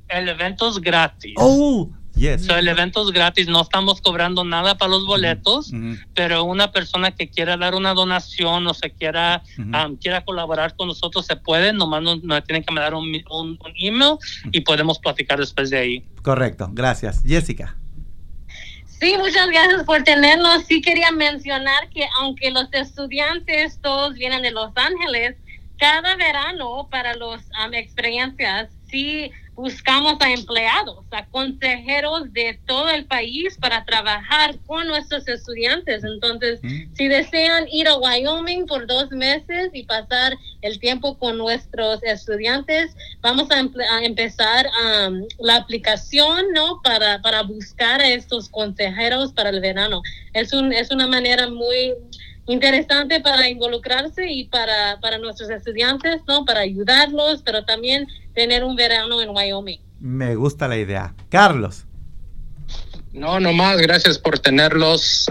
El 0.09 0.29
evento 0.29 0.69
es 0.69 0.79
gratis. 0.79 1.33
Oh, 1.37 1.89
yes. 2.15 2.47
el 2.49 2.67
evento 2.67 3.07
es 3.07 3.13
gratis, 3.13 3.47
no 3.47 3.61
estamos 3.61 4.01
cobrando 4.01 4.43
nada 4.43 4.77
para 4.77 4.91
los 4.91 5.05
boletos, 5.05 5.71
pero 6.13 6.43
una 6.43 6.71
persona 6.71 7.11
que 7.11 7.29
quiera 7.29 7.57
dar 7.57 7.75
una 7.75 7.93
donación 7.93 8.67
o 8.67 8.73
se 8.73 8.91
quiera, 8.91 9.43
um, 9.57 9.95
quiera 9.97 10.23
colaborar 10.23 10.75
con 10.75 10.87
nosotros, 10.87 11.25
se 11.25 11.35
puede, 11.35 11.73
nomás 11.73 12.01
nos, 12.01 12.43
tienen 12.45 12.63
que 12.63 12.73
mandar 12.73 12.93
un, 12.93 13.07
un, 13.29 13.59
email 13.77 14.17
y 14.51 14.61
podemos 14.61 14.99
platicar 14.99 15.39
después 15.39 15.69
de 15.69 15.77
ahí. 15.77 16.05
Correcto, 16.21 16.69
gracias. 16.71 17.21
Jessica. 17.23 17.75
Sí, 18.99 19.15
muchas 19.17 19.47
gracias 19.49 19.83
por 19.83 20.03
tenernos. 20.03 20.63
Sí 20.63 20.81
quería 20.81 21.11
mencionar 21.11 21.89
que 21.89 22.07
aunque 22.19 22.49
los 22.49 22.67
estudiantes 22.71 23.79
todos 23.79 24.15
vienen 24.15 24.41
de 24.41 24.49
Los 24.49 24.71
Ángeles, 24.75 25.35
cada 25.77 26.15
verano 26.15 26.87
para 26.89 27.13
las 27.13 27.43
um, 27.63 27.73
experiencias, 27.73 28.69
sí 28.89 29.31
buscamos 29.57 30.17
a 30.19 30.31
empleados, 30.31 31.03
a 31.09 31.25
consejeros 31.25 32.31
de 32.31 32.59
todo 32.67 32.89
el 32.89 33.05
país 33.05 33.57
para 33.59 33.83
trabajar 33.85 34.55
con 34.67 34.87
nuestros 34.87 35.27
estudiantes. 35.27 36.03
Entonces, 36.03 36.59
mm. 36.61 36.93
si 36.93 37.07
desean 37.07 37.67
ir 37.71 37.87
a 37.87 37.97
Wyoming 37.97 38.67
por 38.67 38.85
dos 38.85 39.09
meses 39.09 39.71
y 39.73 39.83
pasar 39.83 40.37
el 40.61 40.79
tiempo 40.79 41.17
con 41.17 41.39
nuestros 41.39 42.03
estudiantes, 42.03 42.95
vamos 43.21 43.49
a, 43.49 43.59
empezar 44.03 44.67
um, 44.67 45.25
la 45.39 45.55
aplicación 45.55 46.45
¿no? 46.53 46.79
para, 46.83 47.19
para 47.23 47.41
buscar 47.41 47.99
a 47.99 48.09
estos 48.09 48.49
consejeros 48.49 49.33
para 49.33 49.49
el 49.49 49.59
verano. 49.59 50.03
Es, 50.33 50.53
un, 50.53 50.71
es 50.71 50.91
una 50.91 51.07
manera 51.07 51.49
muy 51.49 51.95
interesante 52.47 53.19
para 53.19 53.49
involucrarse 53.49 54.29
y 54.31 54.45
para, 54.45 54.99
para 55.01 55.17
nuestros 55.17 55.49
estudiantes, 55.49 56.21
¿no? 56.27 56.45
Para 56.45 56.61
ayudarlos, 56.61 57.41
pero 57.43 57.63
también 57.65 58.07
tener 58.33 58.63
un 58.63 58.75
verano 58.75 59.21
en 59.21 59.29
Wyoming. 59.29 59.79
Me 59.99 60.35
gusta 60.35 60.67
la 60.67 60.77
idea. 60.77 61.13
Carlos. 61.29 61.85
No, 63.13 63.39
nomás, 63.39 63.77
gracias 63.77 64.19
por 64.19 64.37
tenerlos 64.37 65.27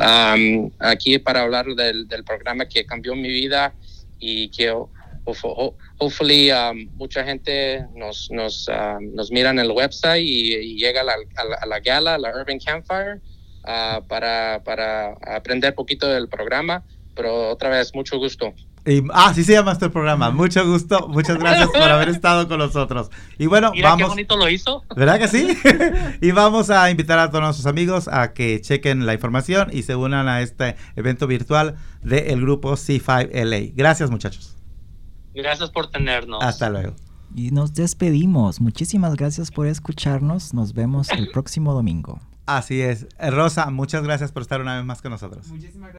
aquí 0.81 1.19
para 1.19 1.43
hablar 1.43 1.67
del, 1.67 2.09
programa 2.25 2.67
que 2.67 2.85
cambió 2.85 3.15
mi 3.15 3.29
vida 3.29 3.75
y 4.19 4.49
que 4.49 4.75
hopefully 5.99 6.51
mucha 6.95 7.23
gente 7.23 7.87
nos, 7.95 8.29
nos, 8.33 8.69
nos 9.01 9.31
mira 9.31 9.51
en 9.51 9.61
el 9.61 9.71
website 9.71 10.25
y, 10.25 10.77
llega 10.77 11.03
a 11.03 11.05
la, 11.05 11.15
a, 11.61 11.67
la, 11.67 11.79
gala, 11.79 12.19
la 12.19 12.31
Urban 12.31 12.59
Campfire, 12.59 13.21
uh, 13.63 14.05
para, 14.09 14.63
para 14.65 15.13
aprender 15.37 15.75
poquito 15.75 16.09
del 16.09 16.29
programa. 16.29 16.83
Pero 17.17 17.51
otra 17.51 17.71
vez, 17.71 17.93
mucho 17.95 18.19
gusto. 18.19 18.53
Y, 18.85 19.03
ah, 19.13 19.33
sí 19.35 19.43
se 19.43 19.55
llama 19.55 19.73
este 19.73 19.91
programa. 19.91 20.31
Mucho 20.31 20.65
gusto. 20.65 21.09
Muchas 21.09 21.39
gracias 21.39 21.69
por 21.71 21.83
haber 21.83 22.11
estado 22.11 22.47
con 22.47 22.59
nosotros. 22.59 23.11
Y 23.37 23.47
bueno, 23.47 23.73
Mira 23.73 23.91
vamos. 23.91 24.05
qué 24.05 24.09
bonito 24.11 24.37
lo 24.37 24.49
hizo. 24.49 24.85
¿Verdad 24.95 25.19
que 25.19 25.27
sí? 25.27 25.59
y 26.21 26.31
vamos 26.31 26.71
a 26.71 26.89
invitar 26.89 27.19
a 27.19 27.31
todos 27.31 27.43
nuestros 27.43 27.67
amigos 27.67 28.07
a 28.07 28.33
que 28.33 28.61
chequen 28.61 29.05
la 29.07 29.15
información 29.15 29.71
y 29.73 29.83
se 29.83 29.97
unan 29.97 30.29
a 30.29 30.41
este 30.43 30.77
evento 30.95 31.27
virtual 31.27 31.77
del 32.03 32.41
grupo 32.43 32.73
C5LA. 32.75 33.73
Gracias, 33.75 34.11
muchachos. 34.11 34.57
Gracias 35.35 35.71
por 35.71 35.91
tenernos. 35.91 36.45
Hasta 36.45 36.71
luego. 36.71 36.95
Y 37.35 37.51
nos 37.51 37.75
despedimos. 37.75 38.61
Muchísimas 38.61 39.17
gracias 39.17 39.51
por 39.51 39.67
escucharnos. 39.67 40.55
Nos 40.55 40.75
vemos 40.75 41.11
el 41.11 41.31
próximo 41.31 41.75
domingo. 41.75 42.21
Así 42.47 42.81
es. 42.81 43.09
Rosa, 43.19 43.69
muchas 43.71 44.05
gracias 44.05 44.31
por 44.31 44.43
estar 44.43 44.61
una 44.61 44.77
vez 44.77 44.85
más 44.85 45.03
con 45.03 45.11
nosotros. 45.11 45.49
Muchísimas 45.49 45.93
gracias. 45.93 45.95